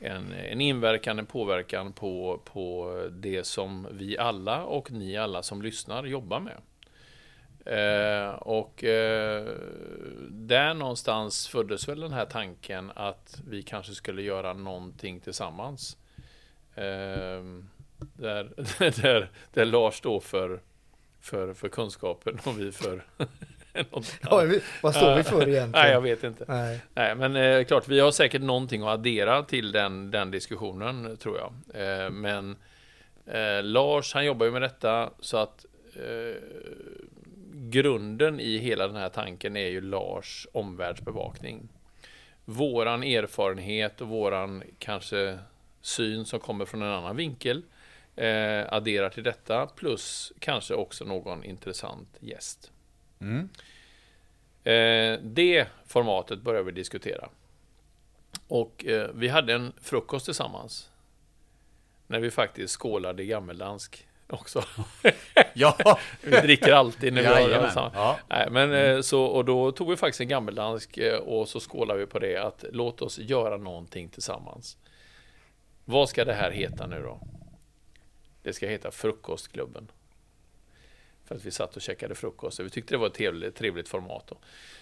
en, 0.00 0.32
en 0.32 0.60
inverkan, 0.60 1.18
en 1.18 1.26
påverkan 1.26 1.92
på, 1.92 2.40
på 2.44 2.94
det 3.12 3.44
som 3.44 3.88
vi 3.90 4.18
alla 4.18 4.64
och 4.64 4.90
ni 4.90 5.16
alla 5.16 5.42
som 5.42 5.62
lyssnar 5.62 6.04
jobbar 6.04 6.40
med. 6.40 6.60
Eh, 7.68 8.30
och 8.30 8.84
eh, 8.84 9.48
där 10.30 10.74
någonstans 10.74 11.48
föddes 11.48 11.88
väl 11.88 12.00
den 12.00 12.12
här 12.12 12.24
tanken 12.24 12.92
att 12.94 13.42
vi 13.48 13.62
kanske 13.62 13.94
skulle 13.94 14.22
göra 14.22 14.52
någonting 14.52 15.20
tillsammans. 15.20 15.96
Eh, 16.74 17.42
där, 17.98 18.52
där, 19.02 19.30
där 19.52 19.64
Lars 19.64 19.94
står 19.94 20.20
för, 20.20 20.60
för, 21.20 21.54
för 21.54 21.68
kunskapen 21.68 22.38
och 22.44 22.60
vi 22.60 22.72
för 22.72 23.04
Ja, 23.72 24.44
vad 24.82 24.94
står 24.94 25.16
vi 25.16 25.22
för 25.22 25.36
egentligen? 25.36 25.70
Nej, 25.70 25.92
jag 25.92 26.00
vet 26.00 26.24
inte. 26.24 26.44
Nej. 26.48 26.80
Nej, 26.94 27.14
men 27.14 27.36
eh, 27.36 27.64
klart, 27.64 27.88
vi 27.88 28.00
har 28.00 28.10
säkert 28.10 28.42
någonting 28.42 28.82
att 28.82 28.88
addera 28.88 29.42
till 29.42 29.72
den, 29.72 30.10
den 30.10 30.30
diskussionen, 30.30 31.16
tror 31.16 31.38
jag. 31.38 31.52
Eh, 31.82 32.10
men 32.10 32.56
eh, 33.26 33.62
Lars, 33.62 34.14
han 34.14 34.24
jobbar 34.24 34.46
ju 34.46 34.52
med 34.52 34.62
detta, 34.62 35.10
så 35.20 35.36
att 35.36 35.66
eh, 35.94 36.42
grunden 37.52 38.40
i 38.40 38.58
hela 38.58 38.86
den 38.86 38.96
här 38.96 39.08
tanken 39.08 39.56
är 39.56 39.68
ju 39.68 39.80
Lars 39.80 40.46
omvärldsbevakning. 40.52 41.68
Våran 42.44 43.02
erfarenhet 43.02 44.00
och 44.00 44.08
våran 44.08 44.62
kanske 44.78 45.38
syn 45.80 46.24
som 46.24 46.40
kommer 46.40 46.64
från 46.64 46.82
en 46.82 46.92
annan 46.92 47.16
vinkel 47.16 47.62
eh, 48.16 48.72
adderar 48.72 49.08
till 49.08 49.22
detta, 49.22 49.66
plus 49.66 50.32
kanske 50.38 50.74
också 50.74 51.04
någon 51.04 51.44
intressant 51.44 52.16
gäst. 52.20 52.72
Mm. 53.20 53.48
Eh, 54.64 55.20
det 55.22 55.66
formatet 55.86 56.40
började 56.40 56.64
vi 56.64 56.72
diskutera. 56.72 57.28
Och 58.48 58.86
eh, 58.86 59.10
vi 59.14 59.28
hade 59.28 59.54
en 59.54 59.72
frukost 59.80 60.24
tillsammans. 60.24 60.90
När 62.06 62.20
vi 62.20 62.30
faktiskt 62.30 62.80
skålade 62.80 63.24
gammeldansk 63.24 64.06
också. 64.26 64.64
Ja. 65.54 65.98
Vi 66.22 66.30
dricker 66.30 66.72
alltid 66.72 67.12
när 67.12 67.20
vi 67.20 67.26
har 67.28 67.48
det. 67.48 67.72
Ja. 67.74 68.18
Nej, 68.28 68.50
men 68.50 68.72
eh, 68.72 69.00
så, 69.00 69.24
och 69.24 69.44
då 69.44 69.72
tog 69.72 69.90
vi 69.90 69.96
faktiskt 69.96 70.20
en 70.20 70.28
gammeldansk 70.28 70.98
eh, 70.98 71.18
och 71.18 71.48
så 71.48 71.60
skålade 71.60 72.00
vi 72.00 72.06
på 72.06 72.18
det 72.18 72.36
att 72.36 72.64
låt 72.72 73.02
oss 73.02 73.18
göra 73.18 73.56
någonting 73.56 74.08
tillsammans. 74.08 74.76
Vad 75.84 76.08
ska 76.08 76.24
det 76.24 76.34
här 76.34 76.50
heta 76.50 76.86
nu 76.86 77.02
då? 77.02 77.20
Det 78.42 78.52
ska 78.52 78.66
heta 78.66 78.90
Frukostklubben. 78.90 79.90
För 81.28 81.34
att 81.34 81.44
vi 81.44 81.50
satt 81.50 81.76
och 81.76 81.82
käkade 81.82 82.14
frukost. 82.14 82.60
Vi 82.60 82.70
tyckte 82.70 82.94
det 82.94 82.98
var 82.98 83.06
ett 83.06 83.14
trevligt, 83.14 83.56
trevligt 83.56 83.88
format. 83.88 84.24
Då. 84.26 84.36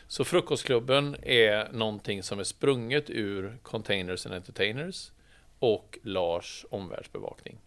Så 0.07 0.25
Frukostklubben 0.25 1.17
är 1.23 1.73
någonting 1.73 2.23
som 2.23 2.39
är 2.39 2.45
sprunget 2.45 3.11
ur 3.11 3.59
Containers 3.63 4.27
and 4.27 4.35
Entertainers 4.35 5.11
och 5.59 5.99
Lars 6.03 6.67
omvärldsbevakning. 6.71 7.59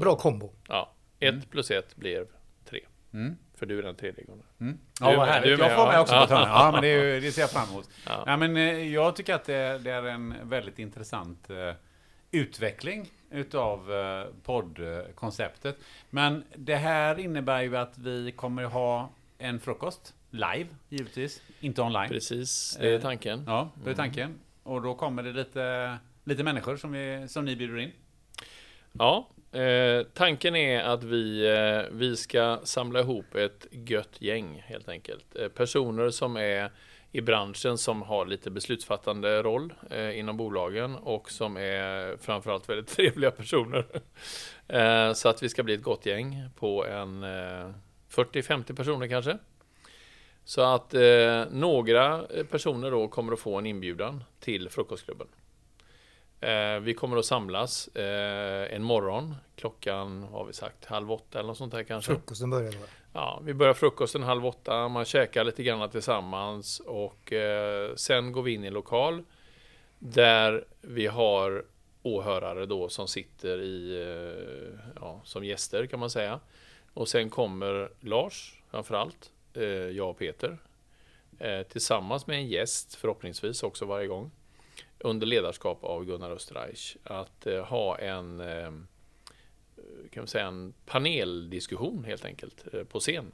Bra 0.00 0.16
kombo. 0.16 0.52
Ja, 0.68 0.92
ett 1.20 1.50
plus 1.50 1.70
ett 1.70 1.96
blir 1.96 2.26
tre. 2.64 2.80
Mm. 3.12 3.36
För 3.54 3.66
du 3.66 3.78
är 3.78 3.82
den 3.82 3.94
tredje 3.94 4.24
gången. 4.24 4.46
Mm. 4.60 4.78
Ja, 5.00 5.06
vad 5.06 5.18
med, 5.18 5.28
härligt. 5.28 5.46
du 5.46 5.54
är 5.54 5.58
Jag 5.58 5.68
med, 5.68 5.76
får 5.76 5.86
mig 5.86 5.94
ja. 5.94 6.00
också 6.00 6.20
på 6.20 6.26
törnen. 6.26 6.48
Ja, 6.48 6.70
men 6.72 6.82
det, 6.82 6.88
är 6.88 7.20
det 7.20 7.32
ser 7.32 7.40
jag 7.40 7.50
fram 7.50 7.68
emot. 7.68 7.88
Ja. 8.06 8.24
Ja, 8.26 8.36
men, 8.36 8.56
eh, 8.56 8.92
jag 8.92 9.16
tycker 9.16 9.34
att 9.34 9.44
det, 9.44 9.78
det 9.78 9.90
är 9.90 10.02
en 10.02 10.34
väldigt 10.42 10.78
intressant 10.78 11.50
eh, 11.50 11.74
utveckling 12.34 13.10
utav 13.30 13.92
eh, 13.92 14.26
poddkonceptet. 14.42 15.76
Men 16.10 16.44
det 16.56 16.76
här 16.76 17.18
innebär 17.18 17.62
ju 17.62 17.76
att 17.76 17.98
vi 17.98 18.32
kommer 18.32 18.64
ha 18.64 19.10
en 19.38 19.60
frukost 19.60 20.14
live, 20.30 20.66
givetvis. 20.88 21.42
Inte 21.60 21.82
online. 21.82 22.08
Precis, 22.08 22.76
det 22.80 22.88
är 22.88 22.94
Eh, 22.94 23.00
tanken. 23.00 23.44
Ja, 23.46 23.70
det 23.84 23.90
är 23.90 23.94
tanken. 23.94 24.38
Och 24.62 24.82
då 24.82 24.94
kommer 24.94 25.22
det 25.22 25.32
lite, 25.32 25.98
lite 26.24 26.42
människor 26.42 26.76
som, 26.76 26.92
vi, 26.92 27.28
som 27.28 27.44
ni 27.44 27.56
bjuder 27.56 27.78
in. 27.78 27.92
Ja, 28.92 29.28
Eh, 29.54 30.02
tanken 30.14 30.56
är 30.56 30.82
att 30.82 31.04
vi, 31.04 31.46
eh, 31.46 31.96
vi 31.96 32.16
ska 32.16 32.60
samla 32.64 33.00
ihop 33.00 33.34
ett 33.34 33.66
gött 33.70 34.22
gäng 34.22 34.62
helt 34.66 34.88
enkelt. 34.88 35.36
Eh, 35.36 35.48
personer 35.48 36.10
som 36.10 36.36
är 36.36 36.70
i 37.14 37.20
branschen 37.20 37.78
som 37.78 38.02
har 38.02 38.26
lite 38.26 38.50
beslutsfattande 38.50 39.42
roll 39.42 39.74
eh, 39.90 40.18
inom 40.18 40.36
bolagen 40.36 40.94
och 40.94 41.30
som 41.30 41.56
är 41.56 42.16
framförallt 42.16 42.68
väldigt 42.68 42.88
trevliga 42.96 43.30
personer. 43.30 43.86
eh, 44.68 45.12
så 45.12 45.28
att 45.28 45.42
vi 45.42 45.48
ska 45.48 45.62
bli 45.62 45.74
ett 45.74 45.82
gott 45.82 46.06
gäng 46.06 46.48
på 46.56 46.86
en 46.86 47.22
eh, 47.22 47.70
40-50 48.10 48.76
personer 48.76 49.08
kanske. 49.08 49.38
Så 50.44 50.62
att 50.62 50.94
eh, 50.94 51.44
några 51.50 52.24
personer 52.50 52.90
då 52.90 53.08
kommer 53.08 53.32
att 53.32 53.40
få 53.40 53.58
en 53.58 53.66
inbjudan 53.66 54.24
till 54.40 54.68
frukostklubben. 54.68 55.28
Eh, 56.40 56.80
vi 56.80 56.94
kommer 56.94 57.16
att 57.16 57.24
samlas 57.26 57.88
eh, 57.88 58.74
en 58.74 58.82
morgon 58.82 59.34
klockan, 59.56 60.22
har 60.22 60.44
vi 60.44 60.52
sagt, 60.52 60.84
halv 60.84 61.12
åtta 61.12 61.38
eller 61.38 61.46
något 61.46 61.58
sånt 61.58 61.72
där 61.72 61.82
kanske. 61.82 62.12
Frukosten 62.12 62.50
börjar 62.50 62.72
då. 62.72 62.78
Ja, 63.16 63.40
vi 63.44 63.54
börjar 63.54 63.74
frukosten 63.74 64.22
halv 64.22 64.46
åtta, 64.46 64.88
man 64.88 65.04
käkar 65.04 65.44
lite 65.44 65.62
grann 65.62 65.90
tillsammans 65.90 66.80
och 66.80 67.32
eh, 67.32 67.94
sen 67.94 68.32
går 68.32 68.42
vi 68.42 68.54
in 68.54 68.64
i 68.64 68.66
en 68.66 68.72
lokal 68.72 69.22
där 69.98 70.64
vi 70.80 71.06
har 71.06 71.64
åhörare 72.02 72.66
då 72.66 72.88
som 72.88 73.08
sitter 73.08 73.58
i, 73.60 74.02
eh, 74.02 74.78
ja, 75.00 75.20
som 75.24 75.44
gäster 75.44 75.86
kan 75.86 76.00
man 76.00 76.10
säga. 76.10 76.40
Och 76.94 77.08
sen 77.08 77.30
kommer 77.30 77.90
Lars 78.00 78.62
framförallt, 78.70 79.32
eh, 79.54 79.64
jag 79.64 80.10
och 80.10 80.18
Peter, 80.18 80.58
eh, 81.38 81.62
tillsammans 81.62 82.26
med 82.26 82.36
en 82.36 82.48
gäst 82.48 82.94
förhoppningsvis 82.94 83.62
också 83.62 83.84
varje 83.84 84.06
gång 84.06 84.30
under 84.98 85.26
ledarskap 85.26 85.84
av 85.84 86.04
Gunnar 86.04 86.30
Österreich 86.30 86.96
att 87.04 87.46
eh, 87.46 87.64
ha 87.64 87.98
en 87.98 88.40
eh, 88.40 88.70
kan 90.14 90.20
man 90.20 90.28
säga 90.28 90.46
en 90.46 90.74
paneldiskussion 90.86 92.04
helt 92.04 92.24
enkelt 92.24 92.64
eh, 92.74 92.84
på 92.84 93.00
scen. 93.00 93.32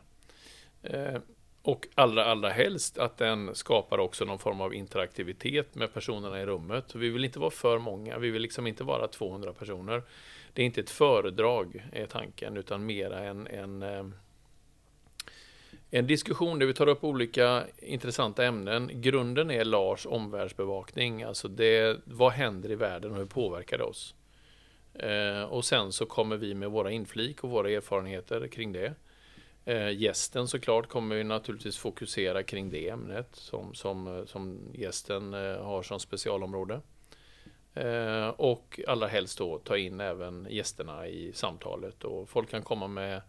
Eh, 0.82 1.18
och 1.62 1.88
allra, 1.94 2.24
allra 2.24 2.50
helst 2.50 2.98
att 2.98 3.16
den 3.16 3.54
skapar 3.54 3.98
också 3.98 4.24
någon 4.24 4.38
form 4.38 4.60
av 4.60 4.74
interaktivitet 4.74 5.74
med 5.74 5.94
personerna 5.94 6.40
i 6.40 6.46
rummet. 6.46 6.94
Vi 6.94 7.10
vill 7.10 7.24
inte 7.24 7.38
vara 7.38 7.50
för 7.50 7.78
många, 7.78 8.18
vi 8.18 8.30
vill 8.30 8.42
liksom 8.42 8.66
inte 8.66 8.84
vara 8.84 9.08
200 9.08 9.52
personer. 9.52 10.02
Det 10.52 10.62
är 10.62 10.66
inte 10.66 10.80
ett 10.80 10.90
föredrag, 10.90 11.86
är 11.92 12.06
tanken, 12.06 12.56
utan 12.56 12.86
mera 12.86 13.24
en, 13.24 13.46
en, 13.46 13.82
eh, 13.82 14.04
en 15.90 16.06
diskussion 16.06 16.58
där 16.58 16.66
vi 16.66 16.74
tar 16.74 16.86
upp 16.86 17.04
olika 17.04 17.64
intressanta 17.78 18.44
ämnen. 18.44 18.90
Grunden 18.94 19.50
är 19.50 19.64
Lars 19.64 20.06
omvärldsbevakning, 20.06 21.22
alltså 21.22 21.48
det, 21.48 22.00
vad 22.04 22.32
händer 22.32 22.70
i 22.70 22.74
världen 22.74 23.12
och 23.12 23.18
hur 23.18 23.26
påverkar 23.26 23.78
det 23.78 23.84
oss? 23.84 24.14
Eh, 24.94 25.42
och 25.42 25.64
sen 25.64 25.92
så 25.92 26.06
kommer 26.06 26.36
vi 26.36 26.54
med 26.54 26.70
våra 26.70 26.90
inflik 26.90 27.44
och 27.44 27.50
våra 27.50 27.70
erfarenheter 27.70 28.48
kring 28.48 28.72
det. 28.72 28.94
Eh, 29.64 29.90
gästen 29.90 30.48
såklart 30.48 30.88
kommer 30.88 31.16
vi 31.16 31.24
naturligtvis 31.24 31.78
fokusera 31.78 32.42
kring 32.42 32.70
det 32.70 32.88
ämnet 32.88 33.28
som, 33.32 33.74
som, 33.74 34.18
eh, 34.18 34.24
som 34.24 34.58
gästen 34.74 35.34
eh, 35.34 35.62
har 35.62 35.82
som 35.82 36.00
specialområde. 36.00 36.80
Eh, 37.74 38.28
och 38.28 38.80
allra 38.86 39.06
helst 39.06 39.38
då 39.38 39.58
ta 39.58 39.76
in 39.76 40.00
även 40.00 40.46
gästerna 40.50 41.08
i 41.08 41.32
samtalet 41.32 42.04
och 42.04 42.28
folk 42.28 42.50
kan 42.50 42.62
komma 42.62 42.88
med 42.88 43.22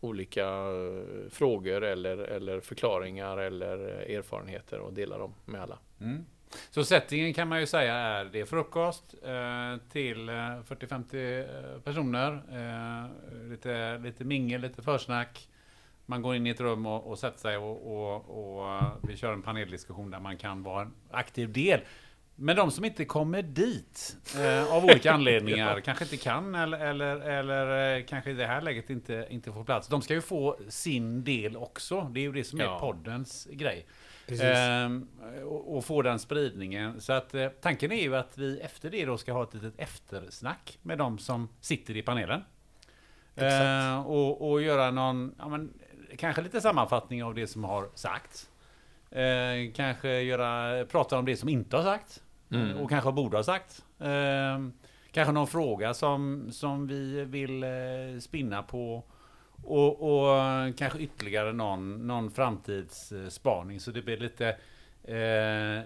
olika 0.00 0.64
frågor 1.30 1.84
eller, 1.84 2.18
eller 2.18 2.60
förklaringar 2.60 3.38
eller 3.38 3.78
erfarenheter 4.10 4.78
och 4.78 4.92
dela 4.92 5.18
dem 5.18 5.34
med 5.44 5.62
alla. 5.62 5.78
Mm. 6.00 6.24
Så 6.70 6.84
settingen 6.84 7.34
kan 7.34 7.48
man 7.48 7.60
ju 7.60 7.66
säga 7.66 7.94
är 7.94 8.24
det 8.24 8.40
är 8.40 8.44
frukost 8.44 9.14
eh, 9.22 9.90
till 9.92 10.28
eh, 10.28 10.32
40-50 10.32 11.74
eh, 11.74 11.80
personer. 11.80 12.32
Eh, 12.52 13.50
lite, 13.50 13.98
lite 13.98 14.24
mingel, 14.24 14.60
lite 14.60 14.82
försnack. 14.82 15.48
Man 16.06 16.22
går 16.22 16.36
in 16.36 16.46
i 16.46 16.50
ett 16.50 16.60
rum 16.60 16.86
och, 16.86 17.06
och 17.10 17.18
sätter 17.18 17.38
sig 17.38 17.56
och, 17.56 17.96
och, 17.96 18.58
och 18.58 18.68
eh, 18.74 18.92
vi 19.02 19.16
kör 19.16 19.32
en 19.32 19.42
paneldiskussion 19.42 20.10
där 20.10 20.20
man 20.20 20.36
kan 20.36 20.62
vara 20.62 20.82
en 20.82 20.92
aktiv 21.10 21.52
del. 21.52 21.80
Men 22.38 22.56
de 22.56 22.70
som 22.70 22.84
inte 22.84 23.04
kommer 23.04 23.42
dit 23.42 24.16
eh, 24.38 24.72
av 24.74 24.84
olika 24.84 25.12
anledningar, 25.14 25.80
kanske 25.80 26.04
inte 26.04 26.16
kan 26.16 26.54
eller, 26.54 26.78
eller, 26.78 27.16
eller 27.20 27.96
eh, 27.98 28.04
kanske 28.04 28.30
i 28.30 28.34
det 28.34 28.46
här 28.46 28.60
läget 28.60 28.90
inte, 28.90 29.26
inte 29.30 29.52
får 29.52 29.64
plats. 29.64 29.88
De 29.88 30.02
ska 30.02 30.14
ju 30.14 30.20
få 30.20 30.58
sin 30.68 31.24
del 31.24 31.56
också. 31.56 32.00
Det 32.14 32.20
är 32.20 32.22
ju 32.22 32.32
det 32.32 32.44
som 32.44 32.60
är 32.60 32.64
Ja. 32.64 32.78
poddens 32.80 33.48
grej. 33.52 33.86
Ehm, 34.28 35.08
och, 35.44 35.76
och 35.76 35.84
få 35.84 36.02
den 36.02 36.18
spridningen. 36.18 37.00
Så 37.00 37.12
att 37.12 37.34
eh, 37.34 37.48
tanken 37.48 37.92
är 37.92 38.02
ju 38.02 38.16
att 38.16 38.38
vi 38.38 38.60
efter 38.60 38.90
det 38.90 39.04
då 39.04 39.18
ska 39.18 39.32
ha 39.32 39.42
ett 39.42 39.54
litet 39.54 39.74
eftersnack 39.76 40.78
med 40.82 40.98
de 40.98 41.18
som 41.18 41.48
sitter 41.60 41.96
i 41.96 42.02
panelen. 42.02 42.44
Ehm, 43.36 44.06
och, 44.06 44.50
och 44.50 44.62
göra 44.62 44.90
någon, 44.90 45.34
ja, 45.38 45.48
men, 45.48 45.72
kanske 46.16 46.42
lite 46.42 46.60
sammanfattning 46.60 47.24
av 47.24 47.34
det 47.34 47.46
som 47.46 47.64
har 47.64 47.88
sagts. 47.94 48.50
Ehm, 49.10 49.72
kanske 49.72 50.20
göra, 50.20 50.84
prata 50.84 51.18
om 51.18 51.24
det 51.24 51.36
som 51.36 51.48
inte 51.48 51.76
har 51.76 51.84
sagts. 51.84 52.22
Mm. 52.50 52.76
Och 52.76 52.90
kanske 52.90 53.12
borde 53.12 53.36
ha 53.36 53.44
sagt. 53.44 53.84
Ehm, 54.00 54.72
kanske 55.12 55.32
någon 55.32 55.46
fråga 55.46 55.94
som, 55.94 56.48
som 56.52 56.86
vi 56.86 57.24
vill 57.24 57.62
eh, 57.64 57.70
spinna 58.20 58.62
på. 58.62 59.04
Och, 59.66 60.02
och 60.02 60.76
kanske 60.76 60.98
ytterligare 60.98 61.52
någon, 61.52 62.06
någon 62.06 62.30
framtidsspaning. 62.30 63.80
Så 63.80 63.90
det 63.90 64.02
blir 64.02 64.16
lite, 64.16 64.48
eh, 65.04 65.82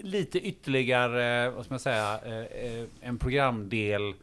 lite 0.00 0.38
ytterligare, 0.40 1.50
vad 1.50 1.64
ska 1.64 1.72
man 1.72 1.80
säga, 1.80 2.20
eh, 2.24 2.38
eh, 2.38 2.84
en 3.00 3.18
programdel 3.18 4.14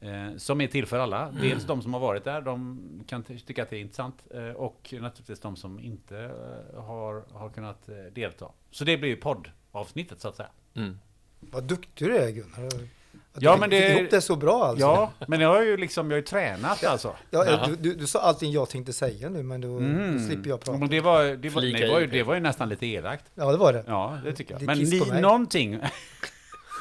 eh, 0.00 0.36
som 0.36 0.60
är 0.60 0.66
till 0.66 0.86
för 0.86 0.98
alla. 0.98 1.30
Dels 1.40 1.64
de 1.64 1.82
som 1.82 1.94
har 1.94 2.00
varit 2.00 2.24
där, 2.24 2.40
de 2.40 2.80
kan 3.06 3.22
ty- 3.22 3.38
tycka 3.38 3.62
att 3.62 3.70
det 3.70 3.76
är 3.76 3.80
intressant. 3.80 4.24
Eh, 4.30 4.48
och 4.48 4.94
naturligtvis 5.00 5.40
de 5.40 5.56
som 5.56 5.80
inte 5.80 6.18
eh, 6.18 6.82
har, 6.82 7.22
har 7.32 7.50
kunnat 7.50 7.88
eh, 7.88 7.94
delta. 8.12 8.50
Så 8.70 8.84
det 8.84 8.96
blir 8.96 9.08
ju 9.10 9.16
poddavsnittet 9.16 10.20
så 10.20 10.28
att 10.28 10.36
säga. 10.36 10.50
Mm. 10.74 10.98
Vad 11.40 11.64
duktig 11.64 12.08
du 12.08 12.16
är 12.16 12.30
Gunnar. 12.30 12.88
Att 13.36 13.42
Ja, 13.42 13.52
du 13.54 13.60
men 13.60 13.70
fick 13.70 13.80
det- 13.80 13.98
ihop 13.98 14.10
det 14.10 14.20
så 14.20 14.36
bra 14.36 14.64
alltså. 14.64 14.84
Ja, 14.86 15.12
men 15.28 15.40
jag 15.40 15.48
har 15.48 15.62
ju 15.62 15.76
liksom, 15.76 16.10
jag 16.10 16.14
har 16.16 16.20
ju 16.20 16.26
tränat 16.26 16.84
alltså. 16.84 17.16
Ja, 17.30 17.66
du, 17.66 17.76
du, 17.76 17.94
du 17.94 18.06
sa 18.06 18.18
allting 18.20 18.52
jag 18.52 18.68
tänkte 18.68 18.92
säga 18.92 19.28
nu, 19.28 19.42
men 19.42 19.60
då, 19.60 19.68
då 19.80 20.18
slipper 20.26 20.50
jag 20.50 20.60
prata. 20.60 20.78
Men 20.78 20.88
det 20.88 21.00
var, 21.00 21.24
det 21.24 21.48
var, 21.48 21.62
nej, 21.62 21.72
det 21.72 21.88
var, 21.88 22.00
ju, 22.00 22.06
det 22.06 22.22
var 22.22 22.34
ju 22.34 22.40
nästan 22.40 22.68
lite 22.68 22.86
elakt. 22.86 23.24
Ja, 23.34 23.50
det 23.52 23.56
var 23.58 23.72
det. 23.72 23.84
Ja, 23.86 24.18
det 24.24 24.32
tycker 24.32 24.52
jag. 24.54 24.60
Det 24.60 24.66
Men 24.66 24.78
ni, 24.78 25.20
någonting... 25.20 25.80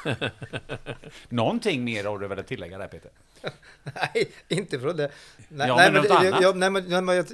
någonting 1.30 1.84
mer 1.84 2.04
har 2.04 2.20
du 2.20 2.28
väl 2.28 2.40
att 2.40 2.48
tillägga 2.48 2.78
där 2.78 2.88
Peter? 2.88 3.12
Nej, 3.84 4.32
inte 4.48 4.80
från 4.80 4.98
det. 4.98 5.12
Nej, 5.50 5.68
Ja, 5.68 5.76
nej, 5.76 5.92
men 5.92 6.04
det, 6.04 6.10
annat. 6.14 6.42
ja, 6.42 6.52
nej, 6.56 6.70
men, 6.70 6.84
nej, 6.88 7.02
men 7.02 7.16
jag- 7.16 7.26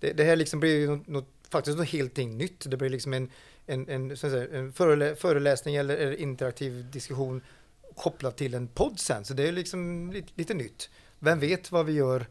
det, 0.00 0.12
det 0.12 0.24
här 0.24 0.36
liksom 0.36 0.60
blir 0.60 0.78
ju 0.78 0.86
något, 0.96 1.06
något, 1.06 1.28
faktiskt 1.50 1.78
något 1.78 1.88
helt 1.88 2.16
nytt. 2.16 2.70
Det 2.70 2.76
blir 2.76 2.88
liksom 2.88 3.12
en, 3.14 3.30
en, 3.66 3.88
en, 3.88 4.16
så 4.16 4.26
att 4.26 4.32
säga, 4.32 4.58
en 4.58 4.72
förelä, 4.72 5.16
föreläsning 5.16 5.76
eller, 5.76 5.96
eller 5.96 6.20
interaktiv 6.20 6.90
diskussion 6.90 7.40
kopplat 7.96 8.36
till 8.36 8.54
en 8.54 8.68
podd 8.68 9.00
sen. 9.00 9.24
Så 9.24 9.34
det 9.34 9.48
är 9.48 9.52
liksom 9.52 10.12
lite, 10.12 10.28
lite 10.34 10.54
nytt. 10.54 10.90
Vem 11.18 11.40
vet 11.40 11.72
vad 11.72 11.86
vi 11.86 11.92
gör 11.92 12.26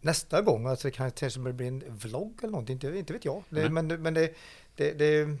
nästa 0.00 0.42
gång? 0.42 0.66
Alltså 0.66 0.88
det 0.88 0.92
kan- 0.92 1.10
kanske 1.10 1.40
blir 1.40 1.66
en 1.66 1.82
vlogg 1.88 2.38
eller 2.42 2.50
någonting, 2.50 2.72
inte, 2.74 2.98
inte 2.98 3.12
vet 3.12 3.24
jag. 3.24 3.42
Det, 3.48 3.68
men 3.70 3.86
men 4.02 4.14
det, 4.14 4.34
det, 4.76 4.92
det, 4.92 5.36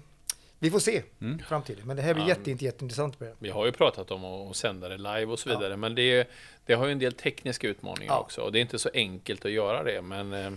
vi 0.58 0.70
får 0.70 0.78
se 0.78 1.02
Mm. 1.20 1.38
framtiden. 1.48 1.86
Men 1.86 1.96
det 1.96 2.02
här 2.02 2.14
blir 2.14 2.22
Ja. 2.24 2.28
jätte, 2.28 2.50
jätte, 2.50 2.64
jätteintressant. 2.64 3.16
Vi 3.38 3.50
har 3.50 3.66
ju 3.66 3.72
pratat 3.72 4.10
om 4.10 4.24
att 4.24 4.56
sända 4.56 4.88
det 4.88 4.96
live 4.96 5.24
och 5.26 5.38
så 5.38 5.48
Ja. 5.50 5.58
vidare, 5.58 5.76
men 5.76 5.94
det, 5.94 6.28
det 6.66 6.74
har 6.74 6.86
ju 6.86 6.92
en 6.92 6.98
del 6.98 7.12
tekniska 7.12 7.68
utmaningar 7.68 8.12
Ja. 8.12 8.18
också. 8.20 8.40
Och 8.40 8.52
det 8.52 8.58
är 8.58 8.60
inte 8.60 8.78
så 8.78 8.90
enkelt 8.94 9.44
att 9.44 9.50
göra 9.50 9.82
det, 9.82 10.02
men 10.02 10.32
eh, 10.32 10.50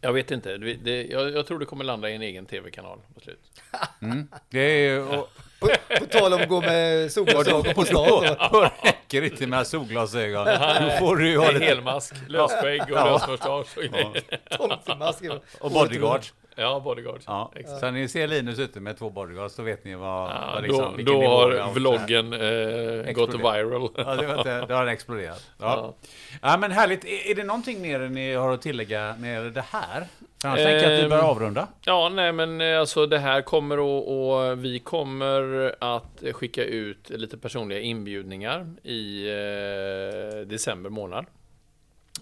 jag 0.00 0.12
vet 0.12 0.30
inte. 0.30 0.56
Det, 0.58 0.74
det, 0.74 1.04
jag, 1.04 1.30
jag 1.30 1.46
tror 1.46 1.58
det 1.58 1.66
kommer 1.66 1.84
landa 1.84 2.10
i 2.10 2.14
en 2.14 2.22
egen 2.22 2.46
tv-kanal 2.46 2.98
på 3.14 3.20
slut. 3.20 3.60
Det 4.50 4.60
är 4.60 4.78
ju... 4.90 5.02
Och, 5.02 5.28
På, 5.60 5.68
på 5.98 6.04
tal 6.04 6.32
om 6.32 6.40
att 6.40 6.48
gå 6.48 6.60
med 6.60 7.12
solglasögon 7.12 7.74
på 7.74 7.84
stan. 7.84 8.06
då. 8.06 8.58
och 8.58 8.62
räcker 8.82 9.22
inte 9.22 9.46
med 9.46 9.66
solglasögon. 9.66 10.46
Då 10.80 10.90
får 10.98 11.16
du 11.16 11.28
ju 11.28 11.38
ha 11.38 11.50
lite... 11.50 11.64
helmask, 11.64 12.14
lösskägg 12.28 12.82
och 12.82 12.90
lösmustasch 12.90 13.76
och 13.76 13.82
grejer. 13.82 14.22
Tomtemask. 14.56 15.24
Och 15.60 15.70
bodyguards. 15.70 16.34
Ja, 16.56 16.80
bodyguard. 16.80 17.20
Ja. 17.26 17.52
Exakt. 17.54 17.80
Så 17.80 17.86
när 17.86 17.92
ni 17.92 18.08
ser 18.08 18.26
Linus 18.28 18.58
ute 18.58 18.80
med 18.80 18.98
två 18.98 19.10
bodyguards, 19.10 19.56
då 19.56 19.62
vet 19.62 19.84
ni 19.84 19.94
vad... 19.94 20.30
Ja, 20.30 20.50
vad 20.54 20.62
liksom, 20.62 21.04
då 21.04 21.12
då 21.12 21.26
har 21.28 21.72
vloggen 21.72 22.32
eh, 22.32 23.12
gått 23.12 23.34
viral. 23.34 23.90
Ja, 23.96 24.14
det, 24.16 24.38
inte, 24.38 24.66
det 24.66 24.74
har 24.74 24.86
exploderat. 24.86 25.50
Ja. 25.58 25.94
Ja. 26.02 26.08
ja, 26.42 26.56
men 26.56 26.72
härligt. 26.72 27.04
Är, 27.04 27.30
är 27.30 27.34
det 27.34 27.44
någonting 27.44 27.82
mer 27.82 27.98
ni 27.98 28.34
har 28.34 28.52
att 28.52 28.62
tillägga 28.62 29.14
när 29.18 29.28
det 29.28 29.34
gäller 29.34 29.50
det 29.50 29.64
här? 29.70 30.06
Annars 30.44 30.58
tänker 30.58 30.82
jag 30.82 30.92
att 30.92 30.98
vi 30.98 31.02
Ehm, 31.02 31.10
börjar 31.10 31.24
avrunda. 31.24 31.68
Ja, 31.84 32.08
nej 32.08 32.32
men 32.32 32.60
eh, 32.60 32.80
alltså 32.80 33.06
det 33.06 33.18
här 33.18 33.42
kommer 33.42 33.74
att, 33.76 34.08
och 34.08 34.64
vi 34.64 34.78
kommer 34.78 35.74
att 35.78 36.22
skicka 36.32 36.64
ut 36.64 37.10
lite 37.10 37.38
personliga 37.38 37.80
inbjudningar 37.80 38.66
i 38.82 39.28
eh, 39.28 40.40
december 40.46 40.90
månad. 40.90 41.26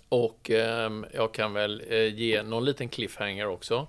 Och 0.08 0.50
ehm, 0.50 1.06
jag 1.14 1.34
kan 1.34 1.52
väl 1.52 1.82
eh, 1.88 2.14
ge 2.14 2.42
någon 2.42 2.64
liten 2.64 2.88
cliffhanger 2.88 3.46
också. 3.46 3.86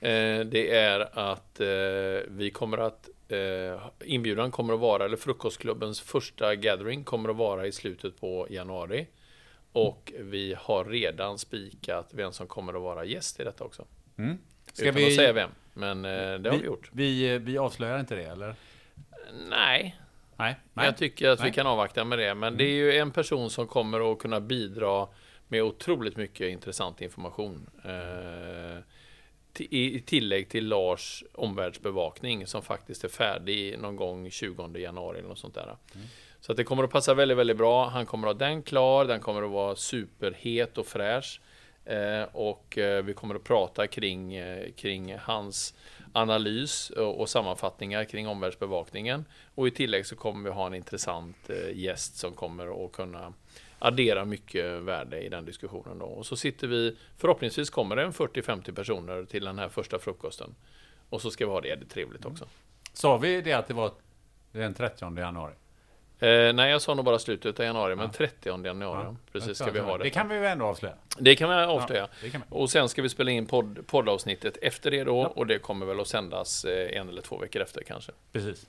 Eh, 0.00 0.40
det 0.40 0.70
är 0.74 1.18
att 1.18 1.60
eh, 1.60 1.66
vi 2.28 2.50
kommer 2.52 2.78
att 2.78 3.08
eh, 3.28 3.82
inbjudan 4.04 4.50
kommer 4.50 4.74
att 4.74 4.80
vara, 4.80 5.04
eller 5.04 5.16
frukostklubbens 5.16 6.00
första 6.00 6.54
gathering 6.54 7.04
kommer 7.04 7.28
att 7.28 7.36
vara 7.36 7.66
i 7.66 7.72
slutet 7.72 8.20
på 8.20 8.46
januari. 8.50 9.06
Och 9.72 10.12
vi 10.18 10.54
har 10.58 10.84
redan 10.84 11.38
spikat 11.38 12.10
vem 12.12 12.32
som 12.32 12.46
kommer 12.46 12.74
att 12.74 12.82
vara 12.82 13.04
gäst 13.04 13.40
i 13.40 13.44
detta 13.44 13.64
också. 13.64 13.84
Mm. 14.18 14.38
Ska 14.72 14.82
Utan 14.82 14.94
vi, 14.94 15.06
att 15.06 15.14
säga 15.14 15.32
vem, 15.32 15.50
men 15.72 16.04
eh, 16.04 16.38
det 16.38 16.50
har 16.50 16.58
vi 16.58 16.64
gjort. 16.64 16.90
vi, 16.92 17.38
vi 17.38 17.58
avslöjar 17.58 18.00
inte 18.00 18.14
det, 18.14 18.24
eller? 18.24 18.54
Nej, 19.50 19.96
Nej. 20.36 20.56
jag 20.74 20.96
tycker 20.96 21.28
att 21.28 21.38
Nej. 21.38 21.50
vi 21.50 21.54
kan 21.54 21.66
avvakta 21.66 22.04
med 22.04 22.18
det. 22.18 22.34
Men 22.34 22.56
det 22.56 22.64
är 22.64 22.74
ju 22.74 22.96
en 22.96 23.10
person 23.10 23.50
som 23.50 23.66
kommer 23.66 24.12
att 24.12 24.18
kunna 24.18 24.40
bidra 24.40 25.08
med 25.48 25.62
otroligt 25.62 26.16
mycket 26.16 26.48
intressant 26.48 27.00
information. 27.00 27.70
Eh, 27.84 28.82
i, 29.58 30.00
tillägg 30.00 30.48
till 30.48 30.68
Lars 30.68 31.24
omvärldsbevakning 31.32 32.46
som 32.46 32.62
faktiskt 32.62 33.04
är 33.04 33.08
färdig 33.08 33.78
någon 33.78 33.96
gång 33.96 34.30
20 34.30 34.78
januari 34.78 35.18
eller 35.18 35.28
något 35.28 35.38
sånt 35.38 35.54
där. 35.54 35.76
Så 36.42 36.52
att 36.52 36.56
det 36.56 36.64
kommer 36.64 36.84
att 36.84 36.90
passa 36.90 37.14
väldigt, 37.14 37.38
väldigt 37.38 37.56
bra. 37.56 37.88
Han 37.88 38.06
kommer 38.06 38.28
att 38.28 38.40
ha 38.40 38.46
den 38.46 38.62
klar. 38.62 39.04
Den 39.04 39.20
kommer 39.20 39.42
att 39.42 39.50
vara 39.50 39.76
superhet 39.76 40.78
och 40.78 40.86
fräsch. 40.86 41.40
Eh, 41.84 42.22
och 42.32 42.78
eh, 42.78 43.04
vi 43.04 43.14
kommer 43.14 43.34
att 43.34 43.44
prata 43.44 43.86
kring, 43.86 44.34
eh, 44.34 44.72
kring 44.72 45.18
hans 45.18 45.74
analys 46.12 46.90
och, 46.90 47.20
och 47.20 47.28
sammanfattningar 47.28 48.04
kring 48.04 48.28
omvärldsbevakningen. 48.28 49.24
Och 49.54 49.68
i 49.68 49.70
tillägg 49.70 50.06
så 50.06 50.16
kommer 50.16 50.50
vi 50.50 50.54
ha 50.54 50.66
en 50.66 50.74
intressant 50.74 51.50
eh, 51.50 51.78
gäst 51.78 52.16
som 52.16 52.32
kommer 52.32 52.84
att 52.84 52.92
kunna 52.92 53.32
addera 53.78 54.24
mycket 54.24 54.82
värde 54.82 55.20
i 55.20 55.28
den 55.28 55.44
diskussionen. 55.44 55.98
Då. 55.98 56.06
Och 56.06 56.26
så 56.26 56.36
sitter 56.36 56.66
vi, 56.66 56.96
förhoppningsvis 57.16 57.70
kommer 57.70 57.96
det 57.96 58.02
en 58.02 58.12
40-50 58.12 58.74
personer 58.74 59.24
till 59.24 59.44
den 59.44 59.58
här 59.58 59.68
första 59.68 59.98
frukosten. 59.98 60.54
Och 61.08 61.22
så 61.22 61.30
ska 61.30 61.46
vi 61.46 61.52
ha 61.52 61.60
det 61.60 61.68
jävligt 61.68 61.90
trevligt 61.90 62.24
också. 62.24 62.44
Mm. 62.44 62.54
Sa 62.92 63.16
vi 63.16 63.40
det 63.40 63.52
att 63.52 63.68
det 63.68 63.74
var 63.74 63.92
den 64.52 64.74
30 64.74 65.18
januari? 65.18 65.54
Eh, 66.22 66.52
nej, 66.52 66.70
jag 66.70 66.82
sa 66.82 66.94
nog 66.94 67.04
bara 67.04 67.18
slutet 67.18 67.60
av 67.60 67.66
januari, 67.66 67.96
men 67.96 68.10
30 68.10 68.64
januari. 68.64 69.16
precis, 69.32 69.58
ska 69.58 69.70
vi 69.70 69.80
ha 69.80 69.98
det. 69.98 70.04
Det 70.04 70.10
kan 70.10 70.28
vi 70.28 70.34
ju 70.34 70.46
ändå 70.46 70.64
avslöja. 70.64 70.94
Det 71.18 71.36
kan 71.36 71.48
vi 71.48 71.54
avslöja. 71.54 72.02
Ja, 72.02 72.08
det 72.22 72.30
kan 72.30 72.40
vi. 72.40 72.46
Och 72.50 72.70
sen 72.70 72.88
ska 72.88 73.02
vi 73.02 73.08
spela 73.08 73.30
in 73.30 73.46
podd, 73.46 73.86
poddavsnittet 73.86 74.56
efter 74.62 74.90
det 74.90 75.04
då. 75.04 75.20
Och 75.20 75.46
det 75.46 75.58
kommer 75.58 75.86
väl 75.86 76.00
att 76.00 76.08
sändas 76.08 76.64
eh, 76.64 76.98
en 77.00 77.08
eller 77.08 77.22
två 77.22 77.38
veckor 77.38 77.62
efter 77.62 77.82
kanske. 77.82 78.12
Precis. 78.32 78.66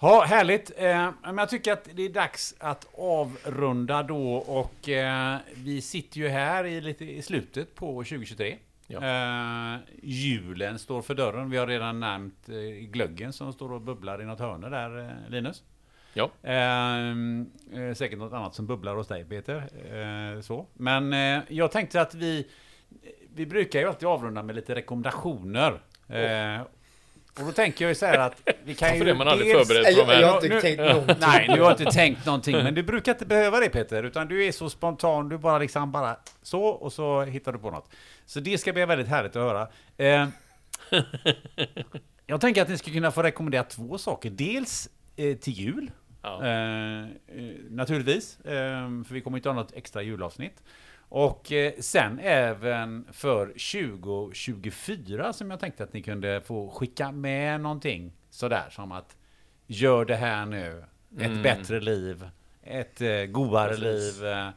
Ja, 0.00 0.24
härligt. 0.28 0.70
Eh, 0.76 1.10
men 1.22 1.38
jag 1.38 1.48
tycker 1.48 1.72
att 1.72 1.88
det 1.92 2.02
är 2.02 2.08
dags 2.08 2.54
att 2.58 2.86
avrunda 2.98 4.02
då 4.02 4.34
och 4.34 4.88
eh, 4.88 5.36
vi 5.54 5.80
sitter 5.80 6.18
ju 6.18 6.28
här 6.28 6.64
i, 6.64 6.80
lite, 6.80 7.04
i 7.04 7.22
slutet 7.22 7.74
på 7.74 7.86
2023. 7.86 8.56
Ja. 8.86 8.98
Eh, 9.74 9.80
julen 10.02 10.78
står 10.78 11.02
för 11.02 11.14
dörren. 11.14 11.50
Vi 11.50 11.56
har 11.56 11.66
redan 11.66 12.00
nämnt 12.00 12.48
eh, 12.48 12.54
glöggen 12.88 13.32
som 13.32 13.52
står 13.52 13.72
och 13.72 13.80
bubblar 13.80 14.22
i 14.22 14.24
något 14.24 14.38
hörne 14.40 14.68
där, 14.68 14.98
eh, 14.98 15.30
Linus. 15.30 15.62
Ja. 16.14 16.30
Eh, 16.42 17.08
eh, 17.80 17.94
säkert 17.94 18.18
något 18.18 18.32
annat 18.32 18.54
som 18.54 18.66
bubblar 18.66 18.94
hos 18.94 19.08
dig, 19.08 19.24
Peter. 19.24 19.56
Eh, 20.36 20.40
så. 20.40 20.66
Men 20.74 21.12
eh, 21.12 21.42
jag 21.48 21.70
tänkte 21.72 22.00
att 22.00 22.14
vi, 22.14 22.46
vi 23.34 23.46
brukar 23.46 23.80
ju 23.80 23.88
alltid 23.88 24.08
avrunda 24.08 24.42
med 24.42 24.56
lite 24.56 24.74
rekommendationer. 24.74 25.80
Eh, 26.08 26.60
och 27.40 27.44
då 27.46 27.52
tänker 27.52 27.84
jag 27.84 27.88
ju 27.90 27.94
så 27.94 28.06
här 28.06 28.18
att 28.18 28.48
vi 28.64 28.74
kan 28.74 28.98
ju 28.98 29.08
är 29.10 29.14
man 29.14 29.28
aldrig 29.28 29.54
dels- 29.54 29.68
förberedd 29.68 29.94
på 29.94 30.00
Jag, 30.00 30.08
de 30.08 30.20
jag 30.20 30.28
har 30.28 30.34
inte 30.36 30.48
Nu- 30.48 30.60
tänkt 30.60 30.78
någonting. 30.80 31.16
Nej, 31.20 31.48
du 31.54 31.62
har 31.62 31.70
inte 31.70 31.84
tänkt 31.84 32.26
någonting, 32.26 32.56
men 32.56 32.74
du 32.74 32.82
brukar 32.82 33.12
inte 33.12 33.26
behöva 33.26 33.60
det 33.60 33.68
Peter, 33.68 34.02
utan 34.02 34.28
du 34.28 34.44
är 34.46 34.52
så 34.52 34.70
spontan, 34.70 35.28
du 35.28 35.38
bara 35.38 35.58
liksom 35.58 35.92
bara 35.92 36.16
så, 36.42 36.62
och 36.64 36.92
så 36.92 37.22
hittar 37.22 37.52
du 37.52 37.58
på 37.58 37.70
något. 37.70 37.90
Så 38.26 38.40
det 38.40 38.58
ska 38.58 38.72
bli 38.72 38.84
väldigt 38.84 39.08
härligt 39.08 39.36
att 39.36 39.42
höra. 39.42 39.68
Eh, 39.96 40.28
jag 42.26 42.40
tänker 42.40 42.62
att 42.62 42.68
ni 42.68 42.78
ska 42.78 42.90
kunna 42.90 43.10
få 43.10 43.22
rekommendera 43.22 43.62
två 43.64 43.98
saker. 43.98 44.30
Dels 44.30 44.88
eh, 45.16 45.36
till 45.36 45.52
jul, 45.52 45.90
Ja. 46.24 46.44
eh, 46.46 47.00
eh, 47.02 47.06
naturligtvis, 47.70 48.40
eh, 48.40 49.02
för 49.04 49.14
vi 49.14 49.20
kommer 49.20 49.38
inte 49.38 49.48
ha 49.48 49.54
något 49.56 49.72
extra 49.72 50.02
julavsnitt. 50.02 50.62
Och 51.08 51.52
eh, 51.52 51.72
sen 51.80 52.18
även 52.22 53.06
för 53.12 53.46
2024 53.46 55.32
som 55.32 55.50
jag 55.50 55.60
tänkte 55.60 55.84
att 55.84 55.92
ni 55.92 56.02
kunde 56.02 56.40
få 56.40 56.70
skicka 56.70 57.12
med 57.12 57.60
någonting 57.60 58.12
sådär 58.30 58.66
som 58.70 58.92
att 58.92 59.16
gör 59.66 60.04
det 60.04 60.16
här 60.16 60.46
nu, 60.46 60.84
ett 61.20 61.42
bättre 61.42 61.80
liv, 61.80 62.28
ett 62.62 63.00
eh, 63.00 63.24
godare 63.24 63.68
Precis. 63.68 64.20
liv, 64.20 64.26
eh, 64.28 64.48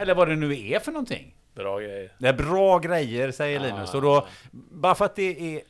eller 0.00 0.14
vad 0.14 0.28
det 0.28 0.36
nu 0.36 0.66
är 0.70 0.78
för 0.78 0.92
någonting. 0.92 1.34
Bra 1.54 1.78
grejer. 1.80 2.12
Det 2.18 2.28
är 2.28 2.32
bra 2.32 2.78
grejer, 2.78 3.30
säger 3.30 3.60
Ah. 3.60 3.62
Linus. 3.62 3.94
Och 3.94 4.02
då, 4.02 4.26
bara 4.52 4.94
för 4.94 5.04
att 5.04 5.16
det 5.16 5.56
är 5.56 5.62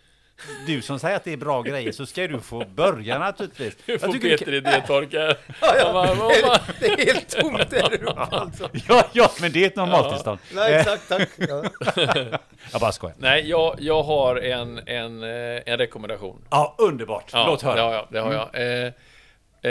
du 0.66 0.82
som 0.82 0.98
säger 0.98 1.16
att 1.16 1.24
det 1.24 1.32
är 1.32 1.36
bra 1.36 1.62
grejer 1.62 1.92
så 1.92 2.06
ska 2.06 2.26
du 2.28 2.40
få 2.40 2.64
börja 2.64 3.18
naturligtvis. 3.18 3.76
Jag 3.86 4.00
får 4.00 4.12
Peter 4.12 4.36
kan- 4.36 4.54
idétorka. 4.54 5.18
Ja, 5.60 5.74
ja. 5.78 6.06
fan? 6.42 6.58
Det 6.80 6.86
är 6.86 7.06
helt 7.14 7.28
tomt 7.28 7.70
där 7.70 7.94
uppe 8.02 8.20
alltså. 8.20 8.68
Ja, 8.88 9.04
ja, 9.12 9.30
men 9.40 9.52
det 9.52 9.62
är 9.62 9.66
ett 9.66 9.76
normaltillstånd. 9.76 10.38
Nej, 10.54 10.72
Eh, 10.74 10.80
exakt, 10.80 11.08
tack. 11.08 11.28
Ja. 11.36 11.64
Jag 12.72 12.80
bara 12.80 12.92
skojar. 12.92 13.16
Nej, 13.18 13.48
jag, 13.48 13.76
jag 13.78 14.02
har 14.02 14.36
en, 14.36 14.78
en, 14.86 15.22
eh, 15.22 15.62
en 15.66 15.78
rekommendation. 15.78 16.44
Ja, 16.50 16.74
underbart. 16.78 17.30
Ja, 17.32 17.46
Låt 17.46 17.62
höra. 17.62 17.78
Ja, 17.78 17.92
ja, 17.92 18.08
det 18.10 18.18
har 18.20 18.32
jag. 18.32 18.48
Eh, 18.84 18.92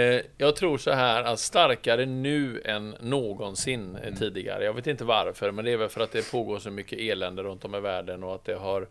eh, 0.01 0.21
jag 0.37 0.55
tror 0.55 0.77
så 0.77 0.91
här 0.91 1.23
att 1.23 1.39
starkare 1.39 2.05
nu 2.05 2.61
än 2.65 2.95
någonsin 2.99 3.97
eh, 4.03 4.13
tidigare. 4.13 4.63
Jag 4.63 4.73
vet 4.73 4.87
inte 4.87 5.03
varför, 5.03 5.51
men 5.51 5.65
det 5.65 5.71
är 5.71 5.77
väl 5.77 5.89
för 5.89 6.01
att 6.01 6.11
det 6.11 6.31
pågår 6.31 6.59
så 6.59 6.69
mycket 6.71 6.99
elände 6.99 7.43
runt 7.43 7.65
om 7.65 7.75
i 7.75 7.79
världen 7.79 8.23
och 8.23 8.35
att 8.35 8.45
det 8.45 8.55
har 8.55 8.87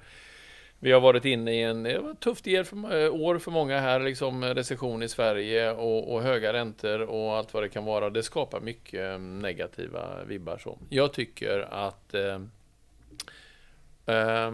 vi 0.83 0.93
har 0.93 1.01
varit 1.01 1.24
inne 1.24 1.53
i 1.53 1.62
en 1.62 1.83
det 1.83 1.99
var 1.99 2.11
ett 2.11 2.20
tufft 2.20 2.47
år 2.47 2.64
för, 2.64 3.05
eh, 3.05 3.14
år 3.14 3.39
för 3.39 3.51
många 3.51 3.81
här, 3.81 4.01
liksom 4.01 4.43
eh, 4.43 4.55
recession 4.55 5.03
i 5.03 5.09
Sverige 5.09 5.72
och, 5.72 6.14
och 6.14 6.22
höga 6.22 6.53
räntor 6.53 7.01
och 7.01 7.37
allt 7.37 7.55
vad 7.55 7.62
det 7.62 7.68
kan 7.68 7.85
vara. 7.85 8.11
Det 8.11 8.22
skapar 8.22 8.61
mycket 8.61 9.01
eh, 9.01 9.18
negativa 9.18 10.24
vibbar. 10.24 10.59
Så. 10.59 10.78
Jag 10.89 11.12
tycker 11.12 11.61
att 11.70 12.14
eh, 12.14 12.41
eh, 14.07 14.53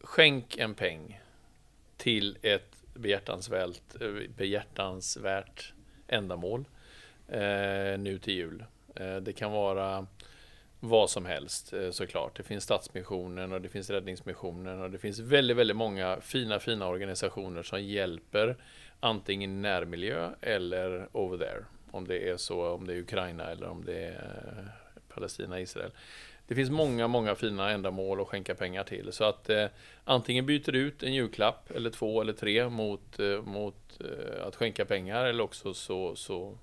skänk 0.00 0.58
en 0.58 0.74
peng 0.74 1.20
till 1.96 2.38
ett 2.42 2.76
behjärtansvärt, 2.94 3.94
behjärtansvärt 4.36 5.72
ändamål 6.08 6.64
eh, 7.28 7.98
nu 7.98 8.18
till 8.22 8.34
jul. 8.34 8.64
Eh, 8.94 9.16
det 9.16 9.32
kan 9.32 9.52
vara 9.52 10.06
vad 10.80 11.10
som 11.10 11.26
helst 11.26 11.72
eh, 11.72 11.90
såklart. 11.90 12.36
Det 12.36 12.42
finns 12.42 12.64
Stadsmissionen 12.64 13.52
och 13.52 13.60
det 13.60 13.68
finns 13.68 13.90
Räddningsmissionen 13.90 14.80
och 14.80 14.90
det 14.90 14.98
finns 14.98 15.18
väldigt, 15.18 15.56
väldigt 15.56 15.76
många 15.76 16.20
fina, 16.20 16.58
fina 16.58 16.88
organisationer 16.88 17.62
som 17.62 17.82
hjälper 17.82 18.56
antingen 19.00 19.50
i 19.50 19.54
närmiljö 19.54 20.30
eller 20.40 21.08
over 21.12 21.38
there. 21.38 21.64
Om 21.90 22.08
det 22.08 22.28
är 22.28 22.36
så, 22.36 22.68
om 22.68 22.86
det 22.86 22.94
är 22.94 22.98
Ukraina 22.98 23.50
eller 23.50 23.68
om 23.68 23.84
det 23.84 24.04
är 24.04 24.54
eh, 24.58 25.04
Palestina, 25.14 25.60
Israel. 25.60 25.90
Det 26.48 26.54
finns 26.54 26.70
många, 26.70 27.08
många 27.08 27.34
fina 27.34 27.70
ändamål 27.70 28.20
att 28.20 28.28
skänka 28.28 28.54
pengar 28.54 28.84
till. 28.84 29.12
Så 29.12 29.24
att 29.24 29.50
eh, 29.50 29.66
antingen 30.04 30.46
byter 30.46 30.72
du 30.72 30.78
ut 30.78 31.02
en 31.02 31.14
julklapp 31.14 31.70
eller 31.70 31.90
två 31.90 32.20
eller 32.20 32.32
tre 32.32 32.68
mot, 32.68 33.18
eh, 33.18 33.42
mot 33.42 34.00
eh, 34.00 34.46
att 34.46 34.56
skänka 34.56 34.84
pengar 34.84 35.24
eller 35.24 35.44
också 35.44 35.74
så, 35.74 36.16
så 36.16 36.58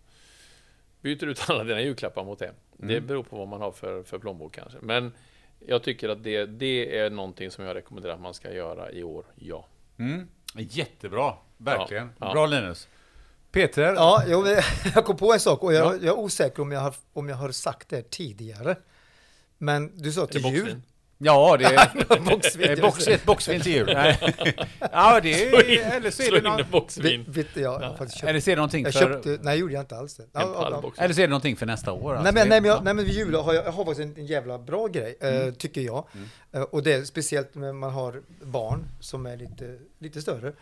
byter 1.01 1.25
du 1.25 1.31
ut 1.31 1.49
alla 1.49 1.63
dina 1.63 1.81
julklappar 1.81 2.23
mot 2.23 2.39
det. 2.39 2.53
Det 2.77 3.01
beror 3.01 3.23
på 3.23 3.37
vad 3.37 3.47
man 3.47 3.61
har 3.61 3.71
för, 3.71 4.03
för 4.03 4.19
plånbok 4.19 4.55
kanske. 4.55 4.77
Men 4.81 5.11
jag 5.59 5.83
tycker 5.83 6.09
att 6.09 6.23
det, 6.23 6.45
det 6.45 6.97
är 6.97 7.09
någonting 7.09 7.51
som 7.51 7.63
jag 7.65 7.75
rekommenderar 7.75 8.13
att 8.13 8.21
man 8.21 8.33
ska 8.33 8.53
göra 8.53 8.91
i 8.91 9.03
år, 9.03 9.25
ja. 9.35 9.67
Mm. 9.97 10.27
Jättebra, 10.55 11.33
verkligen. 11.57 12.09
Ja, 12.19 12.27
ja. 12.27 12.33
Bra 12.33 12.45
Linus. 12.45 12.87
Peter? 13.51 13.93
Ja, 13.93 14.23
men 14.27 14.57
jag 14.95 15.05
kom 15.05 15.17
på 15.17 15.33
en 15.33 15.39
sak 15.39 15.63
och 15.63 15.73
jag, 15.73 15.85
Ja. 15.85 15.91
jag 16.01 16.03
är 16.17 16.19
osäker 16.19 16.61
om 16.61 16.71
jag, 16.71 16.79
har, 16.79 16.95
om 17.13 17.29
jag 17.29 17.35
har 17.35 17.51
sagt 17.51 17.89
det 17.89 18.09
tidigare. 18.09 18.75
Men 19.57 19.91
du 20.01 20.11
sa 20.11 20.27
till 20.27 20.45
jul. 20.45 20.81
Boxvin? 21.25 21.33
Ja, 21.33 21.57
det 21.57 21.65
är 21.65 22.19
Boxvin, 22.29 22.69
Eh, 22.71 22.81
box, 22.81 23.07
ett 23.07 23.25
boxvin 23.25 23.61
till 23.61 23.71
jul. 23.71 23.91
Nej. 23.93 24.19
Ja, 24.91 25.19
det 25.23 25.43
är... 25.43 25.95
Eller 25.95 26.11
så 26.11 26.23
är 26.23 26.31
det 26.31 26.41
någon, 26.41 26.57
Vet, 26.57 26.71
boxvin. 26.71 27.25
vet, 27.27 27.47
jag, 27.57 27.81
jag, 27.81 27.87
har 27.89 27.97
faktiskt 27.97 28.17
köpt, 28.19 28.29
eller 28.29 28.39
så 28.39 28.49
är 28.49 28.55
det 28.55 28.59
någonting 28.59 28.83
jag 28.83 28.93
för... 28.93 28.99
köpte, 28.99 29.39
nej 29.41 29.59
gjorde 29.59 29.73
jag 29.73 29.81
inte 29.83 29.97
alls 29.97 30.15
det. 30.15 30.23
Ja, 30.31 30.41
ja, 30.41 30.81
ja. 30.97 31.03
Eller 31.03 31.13
så 31.13 31.21
är 31.21 31.27
det 31.27 31.29
någonting 31.29 31.55
för 31.55 31.65
nästa 31.65 31.91
år. 31.91 32.09
Nej 32.09 32.17
alltså. 32.17 32.33
men, 32.33 32.49
nej, 32.49 32.61
men, 32.61 32.69
Ja. 32.69 32.75
jag, 32.75 32.83
nej 32.83 32.93
men 32.93 33.05
vid 33.05 33.13
jul 33.13 33.35
har 33.35 33.53
jag, 33.53 33.65
jag 33.65 33.71
har 33.71 33.85
faktiskt 33.85 34.09
en, 34.09 34.17
en 34.17 34.25
jävla 34.25 34.57
bra 34.59 34.87
grej, 34.87 35.17
eh, 35.19 35.53
tycker 35.53 35.81
jag. 35.81 36.07
Eh, 36.51 36.61
och 36.61 36.83
det 36.83 36.93
är 36.93 37.03
speciellt 37.03 37.55
när 37.55 37.73
man 37.73 37.91
har 37.91 38.21
barn 38.41 38.85
som 38.99 39.25
är 39.25 39.37
lite, 39.37 39.77
lite 39.99 40.21
större. 40.21 40.53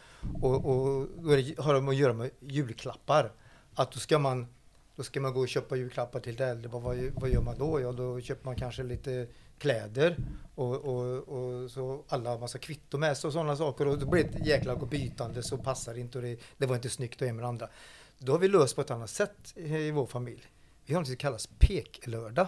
Och, 0.42 0.56
och 0.56 1.08
då 1.18 1.36
det, 1.36 1.60
har 1.60 1.74
de 1.74 1.88
att 1.90 1.96
göra 1.96 2.14
med 2.14 2.30
julklappar. 2.40 3.32
Att 3.76 3.92
då 3.92 4.00
ska 4.00 4.20
man, 4.20 4.48
då 4.96 5.04
ska 5.04 5.20
man 5.22 5.34
gå 5.34 5.40
och 5.40 5.48
köpa 5.50 5.76
julklappar 5.76 6.20
till 6.20 6.36
det 6.36 6.46
äldre. 6.46 6.70
Vad, 6.70 6.82
vad, 6.82 6.98
vad 7.16 7.30
gör 7.30 7.42
man 7.42 7.58
då? 7.58 7.82
Ja, 7.82 7.92
då 7.92 8.22
köper 8.22 8.46
man 8.46 8.56
kanske 8.56 8.84
lite 8.84 9.28
kläder 9.60 10.18
och, 10.56 10.76
och, 10.76 11.28
och 11.28 11.72
så 11.72 12.04
alla 12.08 12.30
har 12.30 12.40
massa 12.40 12.58
kvitto 12.58 12.98
med 12.98 13.18
sig 13.18 13.28
och 13.28 13.34
sådana 13.34 13.56
saker. 13.56 13.88
Och 13.88 14.00
då 14.00 14.06
blir 14.06 14.24
det 14.24 14.40
ett 14.40 14.46
jäkla 14.48 14.76
bytande 14.76 15.44
så 15.44 15.58
passar 15.58 15.94
det 15.94 16.00
inte 16.00 16.18
och 16.18 16.24
det, 16.24 16.40
det 16.58 16.66
var 16.66 16.76
inte 16.76 16.90
snyggt 16.90 17.22
och 17.22 17.28
en 17.28 17.36
med 17.36 17.44
det 17.46 17.50
andra. 17.50 17.70
Då 18.18 18.32
har 18.32 18.40
vi 18.40 18.48
löst 18.48 18.76
på 18.76 18.82
ett 18.82 18.92
annat 18.92 19.10
sätt 19.10 19.54
i 19.56 19.92
vår 19.92 20.06
familj. 20.06 20.44
Vi 20.86 20.94
har 20.94 21.02
något 21.02 21.08
som 21.08 21.16
kallas 21.18 21.48
peklördag. 21.60 22.48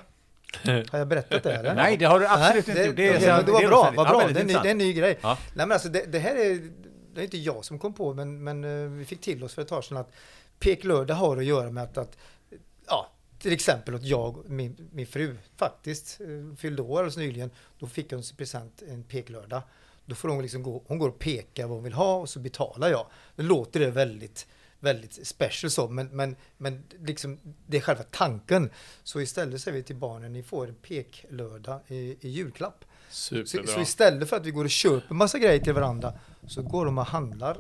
Har 0.66 1.00
jag 1.00 1.08
berättat 1.08 1.44
det 1.44 1.54
eller? 1.56 1.76
Nej, 1.76 1.98
det 1.98 2.06
har 2.06 2.20
du 2.20 2.28
absolut 2.28 2.68
Nej, 2.68 2.76
inte 2.78 2.88
gjort. 2.88 2.96
det, 2.96 3.12
det, 3.14 3.20
så- 3.38 3.46
det 3.46 3.52
var 3.52 3.68
bra, 3.68 3.94
vad 3.96 4.08
ja, 4.08 4.10
bra. 4.12 4.18
väldigt 4.20 4.36
Det 4.36 4.42
är, 4.42 4.46
ny, 4.46 4.54
det 4.64 4.68
är 4.70 4.72
en 4.72 4.78
ny 4.78 4.94
grej. 4.94 5.18
Ja. 5.22 5.38
Nej, 5.54 5.68
men 5.68 5.72
alltså, 5.72 5.90
det, 5.90 6.06
det 6.12 6.20
här 6.20 6.36
är, 6.36 6.72
det 7.14 7.22
är 7.22 7.24
inte 7.24 7.38
jag 7.38 7.66
som 7.66 7.80
kom 7.80 7.94
på, 7.94 8.14
men, 8.14 8.44
men 8.44 8.64
eh, 8.64 8.90
vi 8.90 9.06
fick 9.06 9.22
till 9.22 9.44
oss 9.44 9.54
för 9.54 9.62
ett 9.62 9.68
tag 9.68 9.84
sedan 9.84 9.98
att 9.98 10.12
peklördag 10.60 11.16
har 11.16 11.38
att 11.38 11.46
göra 11.46 11.72
med 11.72 11.84
att, 11.84 11.98
att 11.98 12.18
ja, 12.88 13.08
till 13.46 13.54
exempel 13.54 13.96
att 13.96 14.04
jag 14.04 14.50
min, 14.50 14.90
min 14.92 15.08
fru 15.08 15.38
faktiskt 15.56 16.22
eh, 16.22 16.56
fyllde 16.58 16.82
år 16.82 16.98
alldeles 16.98 17.18
nyligen. 17.18 17.52
Då 17.80 17.88
fick 17.88 18.12
hon 18.12 18.24
som 18.24 18.38
present 18.38 18.84
en 18.88 19.04
peklördag. 19.04 19.62
Då 20.06 20.16
får 20.16 20.30
hon 20.30 20.42
liksom 20.42 20.64
gå, 20.64 20.84
hon 20.88 21.00
går 21.00 21.10
och 21.10 21.20
pekar 21.20 21.68
vad 21.68 21.78
hon 21.78 21.84
vill 21.84 21.94
ha 21.94 22.16
och 22.16 22.30
så 22.30 22.40
betalar 22.40 22.90
jag. 22.90 23.08
Nu 23.36 23.44
låter 23.44 23.80
det 23.80 23.92
väldigt, 23.92 24.48
väldigt 24.80 25.28
special 25.28 25.72
så, 25.72 25.88
men, 25.88 26.08
men, 26.08 26.36
men 26.58 26.84
liksom, 27.00 27.40
det 27.68 27.78
är 27.78 27.82
själva 27.82 28.04
tanken. 28.04 28.70
Så 29.04 29.22
istället 29.22 29.62
säger 29.62 29.78
vi 29.78 29.84
till 29.84 29.96
barnen, 29.96 30.34
ni 30.34 30.44
får 30.44 30.68
en 30.68 30.76
peklördag 30.76 31.80
i, 31.88 32.18
i 32.22 32.30
julklapp. 32.30 32.86
Så, 33.10 33.46
så 33.46 33.82
istället 33.82 34.30
för 34.30 34.38
att 34.38 34.46
vi 34.46 34.52
går 34.52 34.64
och 34.64 34.70
köper 34.70 35.16
massa 35.16 35.40
grejer 35.40 35.60
till 35.60 35.74
varandra 35.74 36.14
så 36.48 36.62
går 36.62 36.86
de 36.86 36.98
och 36.98 37.06
handlar 37.06 37.58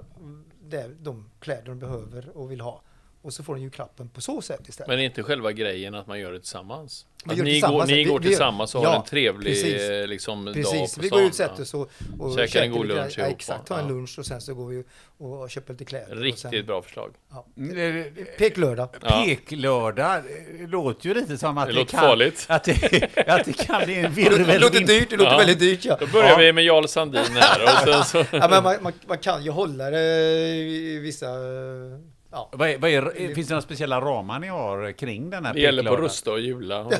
där 0.61 0.95
de 0.99 1.29
kläder 1.39 1.65
de 1.65 1.79
behöver 1.79 2.37
och 2.37 2.51
vill 2.51 2.61
ha. 2.61 2.81
Och 3.25 3.33
så 3.33 3.43
får 3.43 3.55
de 3.55 3.61
julklappen 3.61 4.09
på 4.09 4.21
så 4.21 4.41
sätt 4.41 4.67
istället. 4.69 4.87
Men 4.87 4.99
är 4.99 5.03
inte 5.03 5.23
själva 5.23 5.51
grejen 5.51 5.95
att 5.95 6.07
man 6.07 6.19
gör 6.19 6.31
det 6.31 6.39
tillsammans? 6.39 7.05
Vi 7.25 7.31
Att 7.31 7.37
gör 7.37 7.45
det 7.45 7.51
ni 7.51 7.59
går, 7.59 7.67
tillsammans. 7.67 7.89
ni 7.89 7.95
Vi- 7.95 8.03
går 8.03 8.19
vi- 8.19 8.27
tillsammans 8.27 8.75
och 8.75 8.83
ja, 8.83 8.89
har 8.89 8.95
en 8.95 9.03
trevlig 9.05 9.53
precis. 9.53 10.09
liksom, 10.09 10.45
dag 10.45 10.53
Precis, 10.53 10.95
på 10.95 11.01
vi 11.01 11.07
stan. 11.07 11.19
går 11.19 11.25
ut 11.25 11.31
och 11.31 11.35
sätter 11.35 11.61
oss 11.61 11.73
och, 11.73 11.89
och 12.19 12.31
Käkar 12.31 12.41
en 12.43 12.47
käkar 12.47 12.67
god 12.67 12.85
lite- 12.87 12.99
lunch 13.01 13.13
ja, 13.17 13.23
ihop, 13.23 13.35
Exakt, 13.35 13.67
tar 13.67 13.77
en 13.79 13.85
Ja. 13.87 13.89
lunch 13.93 14.19
och 14.19 14.25
sen 14.25 14.41
så 14.41 14.53
går 14.53 14.67
vi 14.67 14.83
och, 15.17 15.41
och 15.41 15.49
köper 15.49 15.73
lite 15.73 15.85
kläder. 15.85 16.15
Riktigt 16.15 16.41
sen, 16.51 16.65
bra 16.65 16.81
förslag. 16.81 17.13
Ja. 17.31 17.45
Mm, 17.57 18.03
Peklördag. 18.37 18.89
Ja. 19.01 19.23
Peklördag 19.27 20.23
låter 20.67 21.07
ju 21.07 21.13
lite 21.13 21.37
som 21.37 21.57
att 21.57 21.67
Det 21.67 21.73
det, 21.73 21.79
låter 21.79 21.91
kan, 21.91 21.99
farligt. 21.99 22.45
Att 22.49 22.63
det, 22.63 23.03
att 23.27 23.45
det 23.45 23.53
kan 23.65 23.85
bli 23.85 23.95
en 23.95 24.01
Det 24.03 24.09
virvelvind. 24.09 24.61
låter 24.61 24.79
dyrt, 24.79 25.09
det 25.09 25.17
låter 25.17 25.31
Ja. 25.31 25.37
väldigt 25.37 25.59
dyrt 25.59 25.85
ja. 25.85 25.97
Då 25.99 26.07
börjar 26.07 26.29
ja. 26.29 26.37
vi 26.37 26.53
med 26.53 26.63
Jarl 26.63 26.85
Sandin 26.87 27.21
här 27.35 27.63
och 27.63 27.69
sen 27.93 28.03
så... 28.03 28.17
ja 28.37 28.47
men 28.49 28.63
man, 28.63 28.75
man, 28.83 28.93
man 29.07 29.17
kan 29.17 29.43
ju 29.43 29.51
hålla 29.51 29.89
det 29.89 30.01
i 30.55 30.99
vissa... 30.99 31.27
Ja. 32.35 32.49
Vad 32.51 32.69
är, 32.69 32.77
vad 32.77 32.89
är, 32.89 33.33
finns 33.35 33.47
det 33.47 33.53
några 33.53 33.61
speciella 33.61 34.01
ramar 34.01 34.39
ni 34.39 34.47
har 34.47 34.91
kring 34.91 35.29
den 35.29 35.45
här 35.45 35.53
Det 35.53 35.59
gäller 35.59 35.83
på 35.83 35.95
rusta 35.97 36.31
och 36.31 36.39
jula. 36.39 36.75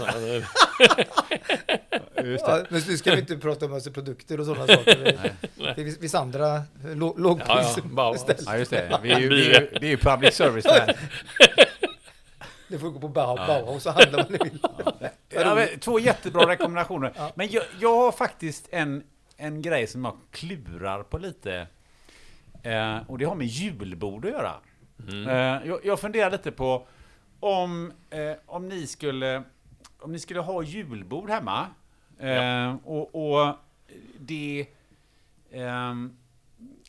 Ja, 2.16 2.64
men 2.70 2.82
nu 2.88 2.98
ska 2.98 3.12
vi 3.16 3.20
inte 3.20 3.38
prata 3.38 3.66
om 3.66 3.72
massa 3.72 3.92
produkter 3.92 4.40
och 4.40 4.46
sådana 4.46 4.68
saker. 4.68 5.14
Det, 5.56 5.76
finns 5.76 6.00
vissa 6.00 6.20
andra 6.20 6.46
lå- 6.84 7.14
Ja, 7.18 7.22
lågpris 7.24 7.74
ja, 7.78 7.82
bara- 7.84 8.16
istället. 8.16 8.44
Ja, 8.46 8.58
just 8.58 8.72
det. 8.72 9.00
Vi 9.04 9.12
är 9.12 9.20
ju, 9.20 9.30
vi 9.30 9.56
är, 9.56 9.62
ju- 9.62 9.70
vi 9.82 9.88
är 9.88 9.92
ju 9.92 9.98
public 9.98 10.34
service 10.36 10.64
där. 10.66 10.96
Det 12.68 12.80
får 12.80 12.90
gå 12.90 13.00
på 13.00 13.08
Bau- 13.10 13.48
Bauhaus 13.48 13.86
och 13.86 13.94
handla 13.94 14.18
vad 14.18 14.32
ni 14.32 14.38
vill. 14.44 14.60
Ja, 15.30 15.56
men, 15.56 15.80
två 15.80 16.00
jättebra 16.00 16.48
rekommendationer. 16.50 17.12
Men 17.36 17.48
jag, 17.52 17.64
jag 17.80 17.96
har 17.98 18.12
faktiskt 18.12 18.68
en, 18.72 19.04
en 19.38 19.62
grej 19.62 19.88
som 19.88 20.06
jag 20.06 20.18
klurar 20.32 21.04
på 21.04 21.18
lite. 21.18 21.68
Eh, 22.64 22.98
och 23.08 23.18
det 23.18 23.26
har 23.26 23.36
med 23.36 23.48
julbord 23.48 24.26
att 24.26 24.32
göra. 24.32 24.52
Eh, 25.08 25.68
jag, 25.68 25.80
jag 25.86 26.00
funderar 26.00 26.32
lite 26.32 26.52
på 26.52 26.88
om, 27.40 27.94
eh, 28.10 28.32
om, 28.46 28.68
ni 28.70 28.88
skulle, 28.88 29.44
om 30.00 30.12
ni 30.12 30.20
skulle 30.20 30.40
ha 30.40 30.64
julbord 30.64 31.30
hemma. 31.30 31.68
Eh, 32.20 32.76
och, 32.84 33.16
och 33.40 33.56
det... 34.20 34.68
ehm, 35.52 36.18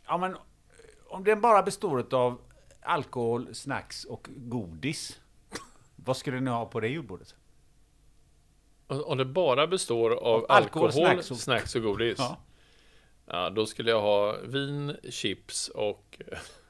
ja, 0.06 0.18
men, 0.18 0.36
om 1.08 1.24
den 1.24 1.40
bara 1.40 1.62
består 1.62 2.14
av 2.14 2.38
alkohol, 2.80 3.54
snacks 3.54 4.04
och 4.04 4.28
godis. 4.36 5.20
Vad 5.96 6.16
skulle 6.16 6.40
ni 6.40 6.50
ha 6.50 6.66
på 6.66 6.80
det 6.80 6.88
julbordet? 6.88 7.34
Om 8.86 9.18
det 9.18 9.24
bara 9.24 9.66
består 9.66 10.10
av 10.10 10.46
Alkohol, 10.48 10.86
alkohol, 10.86 10.92
snacks 10.92 11.26
snacks 11.42 11.74
och- 11.74 11.80
och, 11.80 11.86
godis. 11.86 12.16
Ja. 12.18 12.36
Ja. 13.26 13.50
då 13.50 13.66
skulle 13.66 13.90
jag 13.90 14.00
ha 14.00 14.36
vin, 14.44 14.96
chips 15.10 15.68
och... 15.68 16.18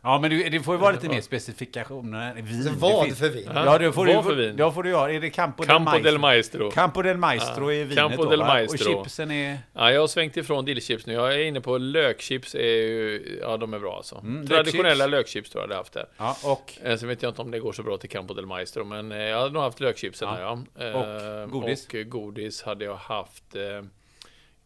Ja, 0.06 0.18
men 0.18 0.30
det, 0.30 0.48
det 0.48 0.60
får 0.60 0.74
ju 0.74 0.80
vara 0.80 0.92
lite 0.92 1.08
mer 1.08 1.20
specifikationer. 1.20 2.34
Vin. 2.34 2.78
Vad 2.78 3.16
för 3.16 3.28
vin? 3.28 3.50
Ja, 3.54 3.78
det 3.78 3.92
får 3.92 4.06
Vad 4.06 4.16
du, 4.16 4.22
för 4.22 4.34
vin? 4.34 4.54
Ja, 4.58 4.72
får 4.72 4.82
du 4.82 4.90
göra. 4.90 5.12
Är 5.12 5.20
det 5.20 5.30
Campo, 5.30 5.62
Campo 5.62 5.92
del 5.92 6.02
del 6.02 6.18
Maestro? 6.18 6.70
Campo 6.70 7.02
del 7.02 7.16
Maestro 7.16 7.72
Ja, 7.72 7.80
är 7.80 7.84
vinet 7.84 7.96
Campo 7.96 8.24
då, 8.24 8.30
del? 8.30 8.38
Maestro. 8.38 8.98
Och 8.98 9.04
chipsen 9.04 9.30
är... 9.30 9.58
Ja, 9.72 9.92
jag 9.92 10.00
har 10.00 10.08
svängt 10.08 10.36
ifrån 10.36 10.64
dillchips 10.64 11.06
nu. 11.06 11.12
Jag 11.12 11.34
är 11.34 11.38
inne 11.38 11.60
på 11.60 11.78
lökchips. 11.78 12.54
Är 12.54 12.58
ju, 12.60 13.38
ja, 13.42 13.56
de 13.56 13.74
är 13.74 13.78
bra 13.78 13.96
alltså. 13.96 14.16
Mm, 14.16 14.46
Traditionella 14.46 15.06
lökchips 15.06 15.50
tror 15.50 15.62
jag 15.62 15.70
det 15.70 15.76
haft 15.76 15.92
där. 15.92 16.06
Ja, 16.16 16.36
och... 16.44 16.72
Eh, 16.82 16.96
Sen 16.96 17.08
vet 17.08 17.22
jag 17.22 17.30
inte 17.30 17.42
om 17.42 17.50
det 17.50 17.58
går 17.58 17.72
så 17.72 17.82
bra 17.82 17.96
till 17.96 18.10
Campo 18.10 18.34
del 18.34 18.46
Maestro, 18.46 18.84
men 18.84 19.12
eh, 19.12 19.18
jag 19.18 19.40
har 19.40 19.50
nog 19.50 19.62
haft 19.62 19.80
lökchipsen 19.80 20.28
Ja. 20.28 20.34
här 20.34 20.42
ja. 20.74 20.84
Eh, 20.84 21.42
Och 21.42 21.50
godis? 21.50 21.88
Och 21.88 22.08
godis 22.10 22.62
hade 22.62 22.84
jag 22.84 22.96
haft... 22.96 23.56
Eh, 23.56 23.62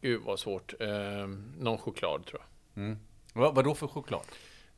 gud 0.01 0.21
vad 0.25 0.39
svårt. 0.39 0.75
Någon 1.59 1.79
choklad 1.79 2.27
tror 2.27 2.41
jag. 2.41 2.83
Mm. 2.85 2.99
Vad, 3.33 3.55
vad 3.55 3.65
då 3.65 3.75
för 3.75 3.87
choklad? 3.87 4.23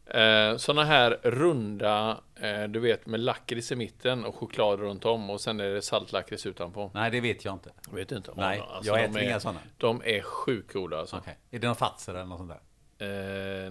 Eh, 0.07 0.57
såna 0.57 0.85
här 0.85 1.19
runda, 1.23 2.21
eh, 2.41 2.63
du 2.65 2.81
vet 2.81 3.07
med 3.07 3.21
lakrits 3.21 3.73
i 3.73 3.77
mitten 3.77 4.25
och 4.25 4.35
choklad 4.35 4.81
runt 4.81 5.05
om 5.05 5.31
och 5.31 5.41
sen 5.41 5.61
är 5.61 5.69
det 5.71 5.83
saltlakrits 5.83 6.47
utanpå. 6.47 6.91
Nej, 6.95 7.11
det 7.11 7.21
vet 7.21 7.45
jag 7.45 7.55
inte. 7.55 7.71
Jag 7.89 7.97
vet 7.97 8.13
inte. 8.13 8.31
om 8.31 8.37
Nej, 8.39 8.63
alltså, 8.71 8.93
jag 8.93 9.05
äter 9.05 9.19
är, 9.19 9.23
inga 9.23 9.41
sådana. 9.41 9.59
De 9.79 10.03
är 10.05 10.23
sjukt 10.23 10.73
goda 10.73 10.99
alltså. 10.99 11.17
Okej. 11.17 11.39
Är 11.51 11.59
det 11.59 11.67
någon 11.67 11.77
Fazer 11.77 12.15
eller 12.15 12.25
något 12.25 12.39
sånt 12.39 12.51
där? 12.51 12.61
Eh, 13.07 13.71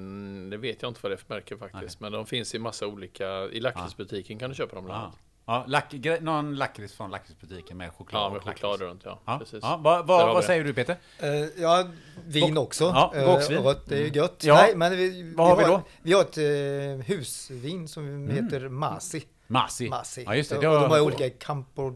det 0.49 0.57
vet 0.57 0.81
jag 0.81 0.89
inte 0.89 0.99
vad 1.03 1.11
det 1.11 1.15
är 1.15 1.17
för 1.17 1.33
märke 1.33 1.57
faktiskt. 1.57 1.99
Men 1.99 2.11
de 2.11 2.25
finns 2.25 2.55
i 2.55 2.59
massa 2.59 2.87
olika, 2.87 3.43
i 3.45 3.59
lakritsbutiken 3.59 4.39
kan 4.39 4.49
du 4.49 4.55
köpa 4.55 4.75
dem 4.75 4.85
bland 4.85 4.99
Ja. 4.99 5.03
annat. 5.03 5.19
Ja, 5.45 5.63
lack, 5.67 5.93
någon 6.21 6.55
lakrits 6.55 6.93
från 6.93 7.11
lakritsbutiken 7.11 7.77
med 7.77 7.91
choklad 7.93 8.23
Ja, 8.23 8.29
med 8.29 8.41
choklad 8.41 8.81
runt 8.81 9.01
ja. 9.05 9.19
Ja, 9.25 9.37
Precis. 9.39 9.59
ja, 9.61 9.77
vad, 9.83 9.93
har 9.97 10.03
vi 10.27 10.33
vad 10.33 10.43
det. 10.43 10.47
säger 10.47 10.63
du 10.63 10.73
Peter? 10.73 10.97
Eh, 11.19 11.29
ja, 11.61 11.87
vin 12.25 12.57
också. 12.57 12.83
Ja, 12.83 13.13
Eh, 13.15 13.25
boxvin. 13.25 13.57
rött, 13.63 13.85
det 13.89 13.95
är 13.95 13.99
ju 13.99 14.07
gött. 14.13 14.43
Ja. 14.43 14.53
Nej, 14.55 14.75
men 14.75 14.91
vi, 14.97 15.33
Vad 15.35 15.47
har 15.47 15.57
vi 15.57 15.63
då? 15.63 15.81
Vi 16.01 16.13
har 16.13 16.21
ett 16.21 16.37
eh, 16.37 17.05
husvin 17.15 17.87
som 17.87 18.29
heter 18.29 18.69
Masi. 18.69 19.23
Masi. 19.47 19.89
Masi. 19.89 20.23
Ja, 20.23 20.35
just 20.35 20.49
det. 20.49 20.55
Och 20.55 20.61
det 20.61 20.67
har 20.67 20.81
de 20.81 20.91
har 20.91 20.99
olika 21.01 21.29
Campo... 21.29 21.95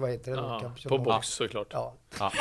Vad 0.00 0.10
heter 0.10 0.30
det? 0.30 0.36
Ja, 0.36 0.72
på 0.88 0.98
box 0.98 1.28
såklart. 1.28 1.66
Ja. 1.70 1.94
Ja. 2.18 2.32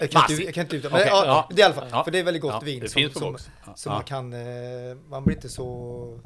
Jag 0.00 0.10
kan, 0.10 0.22
inte, 0.30 0.42
jag 0.44 0.54
kan 0.54 0.62
inte 0.64 0.76
uttala 0.76 0.92
men 0.96 1.02
Okej, 1.02 1.12
ja, 1.12 1.26
ja. 1.26 1.48
det 1.50 1.54
är 1.54 1.58
i 1.60 1.62
alla 1.62 1.74
fall. 1.74 1.88
Ja. 1.90 2.04
För 2.04 2.10
det 2.10 2.18
är 2.18 2.24
väldigt 2.24 2.42
gott 2.42 2.52
Ja, 2.52 2.60
vin. 2.60 2.80
det 2.80 2.88
som, 2.88 3.00
finns 3.00 3.12
på 3.12 3.18
som, 3.18 3.32
box. 3.32 3.50
som 3.74 3.90
Ja. 3.92 3.96
man 3.98 4.04
kan... 4.04 4.34
Man 5.08 5.24
blir 5.24 5.36
inte 5.36 5.48
så... 5.48 6.20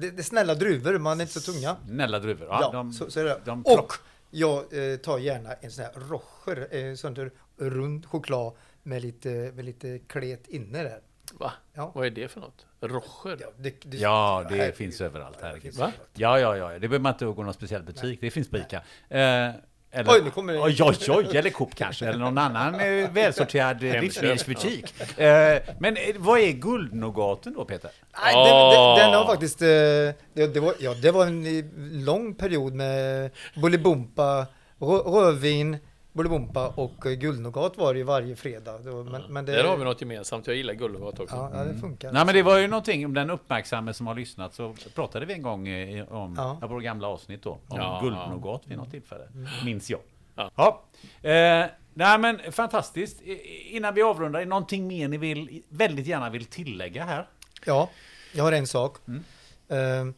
Det, 0.00 0.10
det 0.10 0.20
är 0.20 0.24
snälla 0.24 0.54
druvor, 0.54 0.98
man 0.98 1.20
är 1.20 1.22
inte 1.24 1.40
så 1.40 1.52
tunga. 1.52 1.76
Snälla 1.86 2.18
druvor. 2.18 2.46
Ja, 2.50 2.58
Ja, 2.62 2.70
de, 2.72 2.92
så, 2.92 3.10
så 3.10 3.20
är 3.20 3.24
det. 3.24 3.40
de 3.44 3.62
och 3.62 3.92
jag 4.30 4.58
eh, 4.92 4.96
tar 4.96 5.18
gärna 5.18 5.52
en 5.52 5.70
sån 5.70 5.84
här 5.84 5.92
rocher, 5.92 6.68
eh, 6.70 6.94
sån 6.94 7.14
där 7.14 7.30
rund 7.56 8.06
choklad 8.06 8.52
med 8.82 9.02
lite, 9.02 9.28
med 9.54 9.64
lite 9.64 9.98
klet 9.98 10.48
inne 10.48 10.82
där. 10.82 11.00
Va? 11.32 11.52
Ja. 11.74 11.92
Vad 11.94 12.06
är 12.06 12.10
det 12.10 12.28
för 12.28 12.40
något? 12.40 12.66
Rocher? 12.80 13.36
Ja, 13.40 13.46
det, 13.58 13.74
det, 13.84 13.96
Ja, 13.96 14.46
det 14.50 14.76
finns 14.76 15.00
överallt. 15.00 15.36
Överallt. 15.40 15.94
Ja, 16.14 16.40
ja, 16.40 16.56
ja. 16.56 16.68
Det 16.68 16.80
behöver 16.80 16.98
man 16.98 17.12
inte 17.12 17.24
gå 17.24 17.42
någon 17.42 17.54
speciell 17.54 17.82
butik. 17.82 18.20
Det 18.20 18.30
finns 18.30 18.48
på 18.50 18.56
Ica. 18.58 18.82
Eh, 19.08 19.50
eller, 19.92 20.12
Oj, 20.12 20.20
nu 20.24 20.30
kommer 20.30 20.52
det- 20.52 20.58
oj, 20.60 20.76
oj, 20.82 20.96
oj, 21.08 21.36
eller 21.36 21.50
Coop 21.50 21.74
kanske, 21.74 22.06
eller 22.06 22.18
någon 22.18 22.38
annan 22.38 22.74
eh, 22.74 23.10
välsorterad 23.12 23.82
livsmedelsbutik. 23.82 24.94
Eh, 25.18 25.58
men 25.78 25.96
eh, 25.96 26.02
vad 26.16 26.40
är 26.40 26.52
guldnogaten 26.52 27.54
då, 27.54 27.64
Peter? 27.64 27.90
Nej, 28.24 28.34
den, 28.34 28.44
den, 28.70 28.96
den 28.98 29.14
har 29.14 29.24
Ah. 29.24 29.26
faktiskt... 29.26 29.62
eh, 29.62 29.66
Det, 29.68 30.14
det, 30.54 30.60
var, 30.60 30.74
ja, 30.80 30.94
det 31.02 31.10
var 31.10 31.26
en 31.26 31.70
lång 32.04 32.34
period 32.34 32.72
med 32.74 33.30
Bolibompa, 33.56 34.46
rö- 34.78 35.14
rödvin, 35.14 35.76
Bolibompa 36.12 36.68
och 36.68 37.06
eh, 37.06 37.12
guldnogat 37.12 37.76
var 37.76 37.92
det 37.94 37.98
ju 37.98 38.04
varje 38.04 38.36
fredag. 38.36 38.78
Det 38.78 38.90
var, 38.90 39.04
men, 39.04 39.22
men 39.28 39.44
det, 39.44 39.52
Där 39.52 39.64
har 39.64 39.76
vi 39.76 39.84
något 39.84 40.00
gemensamt. 40.00 40.46
Jag 40.46 40.56
gillar 40.56 40.74
guldnogat 40.74 41.20
också. 41.20 41.36
Ja, 41.36 41.50
ja, 41.54 41.64
det 41.64 41.78
funkar. 41.78 42.12
Nej, 42.12 42.24
men 42.26 42.34
det 42.34 42.42
var 42.42 42.58
ju 42.58 42.66
någonting, 42.68 43.06
om 43.06 43.14
den 43.14 43.30
uppmärksamme 43.30 43.94
som 43.94 44.06
har 44.06 44.14
lyssnat 44.14 44.54
så 44.54 44.74
pratade 44.94 45.26
vi 45.26 45.32
en 45.34 45.42
gång 45.42 45.68
eh, 45.68 46.12
om, 46.12 46.34
Ja. 46.60 46.68
på 46.68 46.78
gamla 46.78 47.08
avsnitt 47.08 47.42
då, 47.42 47.50
om 47.50 47.58
Ja, 47.78 48.00
guldnogat 48.02 48.62
vid 48.64 48.76
något 48.78 48.90
tillfälle. 48.90 49.24
Minns 49.64 49.90
jag. 49.90 50.00
Ja. 50.34 50.50
Ja. 50.56 50.82
Eh, 51.30 51.66
nej 51.94 52.18
men 52.18 52.52
fantastiskt. 52.52 53.20
Innan 53.70 53.94
vi 53.94 54.02
avrundar, 54.02 54.40
är 54.40 54.44
det 54.44 54.48
någonting 54.50 54.86
mer 54.86 55.08
ni 55.08 55.16
vill, 55.16 55.62
väldigt 55.68 56.06
gärna 56.06 56.30
vill 56.30 56.44
tillägga 56.44 57.04
här? 57.04 57.28
Ja, 57.66 57.90
jag 58.32 58.44
har 58.44 58.52
en 58.52 58.66
sak. 58.66 58.96
Mm. 59.08 59.24
Ehm, 59.68 60.14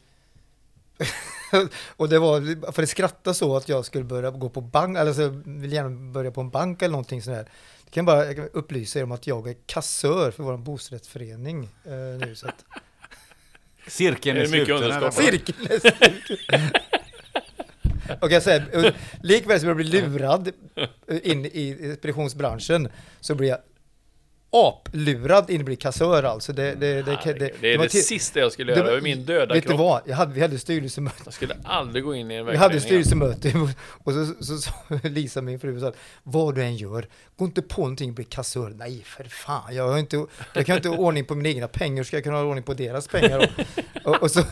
och 1.97 2.09
det 2.09 2.19
var 2.19 2.71
för 2.71 2.83
att 2.83 2.89
skratta 2.89 3.33
så 3.33 3.57
att 3.57 3.69
jag 3.69 3.85
skulle 3.85 4.03
börja 4.03 4.31
gå 4.31 4.49
på 4.49 4.61
bank, 4.61 4.97
eller 4.97 5.13
så 5.13 5.27
vill 5.45 5.73
gärna 5.73 6.11
börja 6.11 6.31
på 6.31 6.41
en 6.41 6.49
bank 6.49 6.81
eller 6.81 6.91
någonting 6.91 7.21
sånt 7.21 7.37
där. 7.37 7.43
Det 7.85 7.91
kan 7.91 8.05
bara 8.05 8.25
jag 8.25 8.49
upplysa 8.53 8.99
er 8.99 9.03
om 9.03 9.11
att 9.11 9.27
jag 9.27 9.47
är 9.47 9.55
kassör 9.65 10.31
för 10.31 10.43
vår 10.43 10.57
bostadsrättsförening 10.57 11.69
eh, 11.85 11.91
nu. 12.27 12.35
Så 12.35 12.47
att 12.47 12.65
Cirkeln 13.87 14.37
Är 14.37 14.41
är 14.41 14.47
sluten. 14.47 15.11
cirkeln 15.11 15.67
är 15.69 15.79
slut. 15.79 16.39
Och 18.21 18.31
jag 18.31 18.43
säger, 18.43 18.85
eh, 18.85 18.93
likväl 19.21 19.59
som 19.59 19.67
jag 19.67 19.77
blir 19.77 20.01
lurad 20.01 20.51
in 21.23 21.45
i 21.45 21.95
speditionsbranschen 21.97 22.89
så 23.19 23.35
blir 23.35 23.49
jag 23.49 23.57
aplurad 24.51 25.49
in 25.49 25.61
i 25.61 25.63
bli 25.63 25.75
kassör 25.75 26.23
alltså. 26.23 26.53
Det, 26.53 26.75
det, 26.75 27.01
det, 27.01 27.11
Herregud, 27.11 27.39
det, 27.39 27.51
det 27.61 27.73
är 27.73 27.77
det 27.77 27.89
sista 27.89 28.39
jag 28.39 28.51
skulle 28.51 28.73
det 28.73 28.79
göra 28.79 28.97
i 28.97 29.01
min 29.01 29.25
döda 29.25 29.53
Vet 29.53 29.63
du 29.63 29.69
kropp. 29.69 29.79
vad? 29.79 30.01
Jag 30.05 30.15
hade, 30.15 30.33
vi 30.33 30.41
hade 30.41 30.59
styrelsemöte. 30.59 31.21
Jag 31.25 31.33
skulle 31.33 31.55
aldrig 31.63 32.03
gå 32.03 32.15
in 32.15 32.31
i 32.31 32.35
en 32.35 32.45
Vi 32.45 32.57
hade 32.57 32.81
styrelsemöte 32.81 33.53
och 34.03 34.13
så 34.13 34.25
så 34.39 34.57
sa 34.57 34.71
Lisa, 35.03 35.41
min 35.41 35.59
fru, 35.59 35.79
så 35.79 35.85
att 35.85 35.97
vad 36.23 36.55
du 36.55 36.63
än 36.63 36.75
gör, 36.75 37.07
gå 37.35 37.45
inte 37.45 37.61
på 37.61 37.81
någonting 37.81 38.09
och 38.09 38.15
bli 38.15 38.23
kassör. 38.25 38.69
Nej, 38.69 39.03
för 39.05 39.23
fan, 39.23 39.75
jag, 39.75 39.89
har 39.89 39.97
inte, 39.97 40.25
jag 40.53 40.65
kan 40.65 40.75
inte 40.75 40.89
ha 40.89 40.97
ordning 40.97 41.25
på 41.25 41.35
mina 41.35 41.49
egna 41.49 41.67
pengar, 41.67 42.03
ska 42.03 42.17
jag 42.17 42.23
kunna 42.23 42.37
ha 42.37 42.43
ordning 42.43 42.63
på 42.63 42.73
deras 42.73 43.07
pengar? 43.07 43.37
Och, 43.39 44.05
och, 44.07 44.23
och, 44.23 44.31
så, 44.31 44.43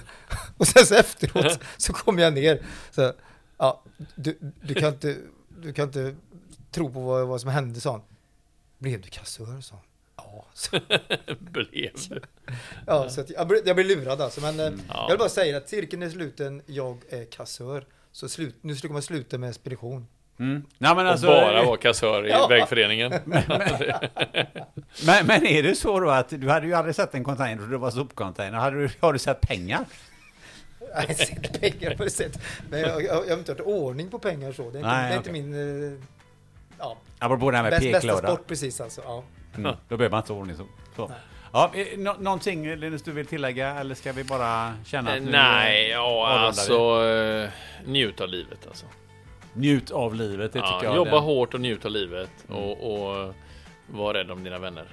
och 0.57 0.67
sen 0.67 0.85
så 0.85 0.95
efteråt 0.95 1.59
så 1.77 1.93
kom 1.93 2.19
jag 2.19 2.33
ner, 2.33 2.61
så, 2.91 3.13
Ja, 3.59 3.83
du, 4.15 4.37
du, 4.61 4.73
kan 4.73 4.93
inte, 4.93 5.17
du 5.61 5.73
kan 5.73 5.87
inte 5.87 6.15
tro 6.71 6.93
på 6.93 6.99
vad, 6.99 7.27
vad 7.27 7.41
som 7.41 7.49
hände, 7.49 7.79
sa 7.79 7.91
han. 7.91 8.01
Blev 8.77 9.01
du 9.01 9.09
kassör, 9.09 9.61
sa 9.61 9.75
han. 9.75 9.83
Ja, 10.25 10.45
så, 10.53 10.79
Blev 11.39 11.91
ja, 12.87 13.09
så 13.09 13.21
att 13.21 13.29
jag, 13.29 13.47
blev- 13.47 13.61
jag 13.67 13.75
blev 13.75 13.87
lurad 13.87 14.21
alltså. 14.21 14.41
Men 14.41 14.59
eh, 14.59 14.67
Mm. 14.67 14.79
Ja. 14.87 14.95
jag 15.01 15.09
vill 15.09 15.17
bara 15.19 15.29
säga 15.29 15.57
att 15.57 15.69
cirkeln 15.69 16.03
är 16.03 16.09
sluten, 16.09 16.61
jag 16.65 16.97
är 17.09 17.25
kassör. 17.25 17.85
Så 18.11 18.29
slut, 18.29 18.55
nu 18.61 18.75
ska 18.75 18.87
man 18.87 19.01
sluta 19.01 19.37
med 19.37 19.55
spedition. 19.55 20.07
Mm. 20.39 20.63
Nej, 20.77 20.95
men 20.95 21.05
Och 21.05 21.11
alltså, 21.11 21.27
bara 21.27 21.65
vara 21.65 21.77
kassör 21.77 22.27
i 22.27 22.29
Ja. 22.29 22.47
vägföreningen. 22.47 23.11
men, 25.05 25.25
men 25.25 25.45
är 25.47 25.63
det 25.63 25.75
så 25.75 25.99
då 25.99 26.09
att 26.09 26.29
du 26.29 26.49
hade 26.49 26.67
ju 26.67 26.73
aldrig 26.73 26.95
sett 26.95 27.13
en 27.15 27.23
container 27.23 27.63
och 27.63 27.69
det 27.69 27.77
var 27.77 27.91
sopcontainer. 27.91 28.57
Hade 28.57 28.77
du, 28.81 28.89
har 28.99 29.13
du 29.13 29.19
sett 29.19 29.41
pengar? 29.41 29.85
Jag 30.79 30.95
har 31.07 31.13
sett 31.13 31.61
pengar 31.61 31.95
på 31.95 32.03
det 32.03 32.09
sättet. 32.09 32.41
Men 32.69 32.79
jag, 32.79 33.03
jag, 33.03 33.27
jag 33.27 33.29
har 33.31 33.37
inte 33.37 33.51
hört 33.51 33.61
ordning 33.61 34.09
på 34.09 34.19
pengar 34.19 34.51
så. 34.51 34.61
Det 34.61 34.67
är 34.67 34.79
inte, 34.79 34.87
Nej, 34.89 35.09
det 35.09 35.15
är 35.15 35.19
okej. 35.19 35.39
inte 35.39 35.49
min... 35.49 35.93
eh, 35.93 35.99
Ja, 36.79 36.97
Apropå 37.19 37.51
det 37.51 37.57
här 37.57 37.63
med 37.63 37.71
bäst, 37.71 37.83
bästa 37.83 37.99
peklåda. 38.07 38.27
sport 38.27 38.47
precis 38.47 38.81
alltså. 38.81 39.01
Ja. 39.05 39.23
Mm, 39.57 39.75
då 39.87 39.97
behöver 39.97 40.11
man 40.11 40.19
inte 40.21 40.33
ordning 40.33 40.55
så. 40.57 40.65
så. 40.95 41.07
Nej. 41.07 41.17
Ja, 41.53 41.71
eh, 41.73 41.85
nå- 41.97 42.15
någonting 42.19 42.75
Linus 42.75 43.01
du 43.03 43.11
vill 43.11 43.25
tillägga 43.25 43.75
eller 43.75 43.95
ska 43.95 44.11
vi 44.11 44.23
bara 44.23 44.73
känna 44.85 45.11
att 45.13 45.21
nu 45.23 45.31
Nej, 45.31 45.89
ja 45.89 45.99
avrundar 45.99 46.41
vi? 46.41 46.47
alltså 46.47 47.05
eh, 47.85 47.89
njut 47.91 48.21
av 48.21 48.27
livet 48.29 48.67
alltså. 48.67 48.85
njut 49.53 49.91
av 49.91 50.15
livet? 50.15 50.53
Det 50.53 50.59
Ja, 50.59 50.65
tycker 50.73 50.85
jag. 50.85 50.95
jobba 50.95 51.11
det- 51.11 51.17
hårt 51.17 51.53
och 51.53 51.61
njut 51.61 51.85
av 51.85 51.91
livet 51.91 52.31
och, 52.47 52.71
och 52.93 53.33
var 53.87 54.13
rädd 54.13 54.31
om 54.31 54.43
dina 54.43 54.59
vänner. 54.59 54.85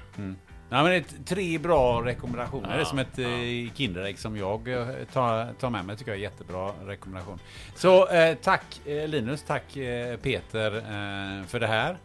Ja, 0.68 0.82
men 0.82 0.84
det 0.84 0.96
är 0.96 1.04
tre 1.24 1.58
bra 1.58 2.02
rekommendationer. 2.04 2.68
Ja, 2.70 2.74
det 2.74 2.80
är 2.80 2.84
som 2.84 2.98
ett 2.98 3.18
ja. 3.18 3.28
eh, 3.28 3.74
Kinderägg 3.74 4.18
som 4.18 4.36
jag 4.36 4.68
eh, 4.68 4.86
tar, 5.12 5.52
tar 5.60 5.70
med 5.70 5.84
mig. 5.84 5.96
tycker 5.96 6.10
jag 6.10 6.18
är 6.18 6.22
jättebra 6.22 6.70
rekommendation. 6.86 7.38
Så 7.74 8.08
eh, 8.08 8.34
tack 8.42 8.80
eh, 8.86 9.08
Linus, 9.08 9.42
tack 9.42 9.76
eh, 9.76 10.16
Peter 10.16 10.76
eh, 10.76 11.46
för 11.46 11.60
det 11.60 11.66
här. 11.66 11.96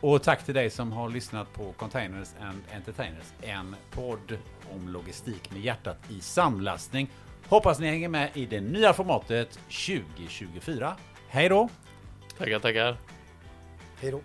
Och 0.00 0.22
tack 0.22 0.44
till 0.44 0.54
dig 0.54 0.70
som 0.70 0.92
har 0.92 1.08
lyssnat 1.08 1.52
på 1.52 1.72
Containers 1.72 2.28
and 2.40 2.62
Entertainers. 2.74 3.26
En 3.42 3.76
podd 3.90 4.38
om 4.74 4.88
logistik 4.88 5.50
med 5.52 5.60
hjärtat 5.60 5.98
i 6.08 6.20
samlastning. 6.20 7.10
Hoppas 7.48 7.78
ni 7.78 7.86
hänger 7.86 8.08
med 8.08 8.30
i 8.34 8.46
det 8.46 8.60
nya 8.60 8.92
formatet 8.92 9.52
2024. 9.52 10.96
Hej 11.28 11.48
då! 11.48 11.68
Tackar, 12.38 12.58
tackar. 12.58 12.96
Hej 14.00 14.10
då. 14.10 14.20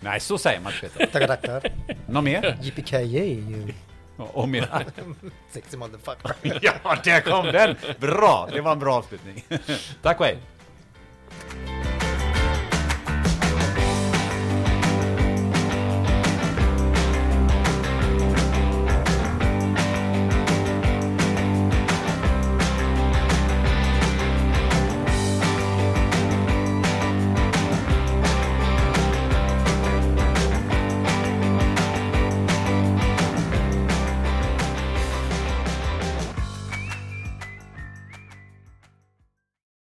Nej, 0.00 0.20
så 0.20 0.38
säger 0.38 0.60
man 0.60 0.72
inte 0.72 0.88
Peter. 0.88 1.06
Tackar, 1.12 1.26
tackar. 1.26 1.72
Något 2.06 2.24
mer? 2.24 2.58
Yippee 2.62 3.72
Och 4.16 4.48
mer? 4.48 4.86
Sexy 5.50 5.76
motherfucker. 5.76 6.58
Ja, 6.62 6.96
där 7.04 7.20
kom 7.20 7.46
den! 7.46 7.76
Bra! 7.98 8.48
Det 8.52 8.60
var 8.60 8.72
en 8.72 8.78
bra 8.78 8.94
avslutning. 8.94 9.44
Tack 10.02 10.20
och 10.20 10.26
hej! 10.26 10.38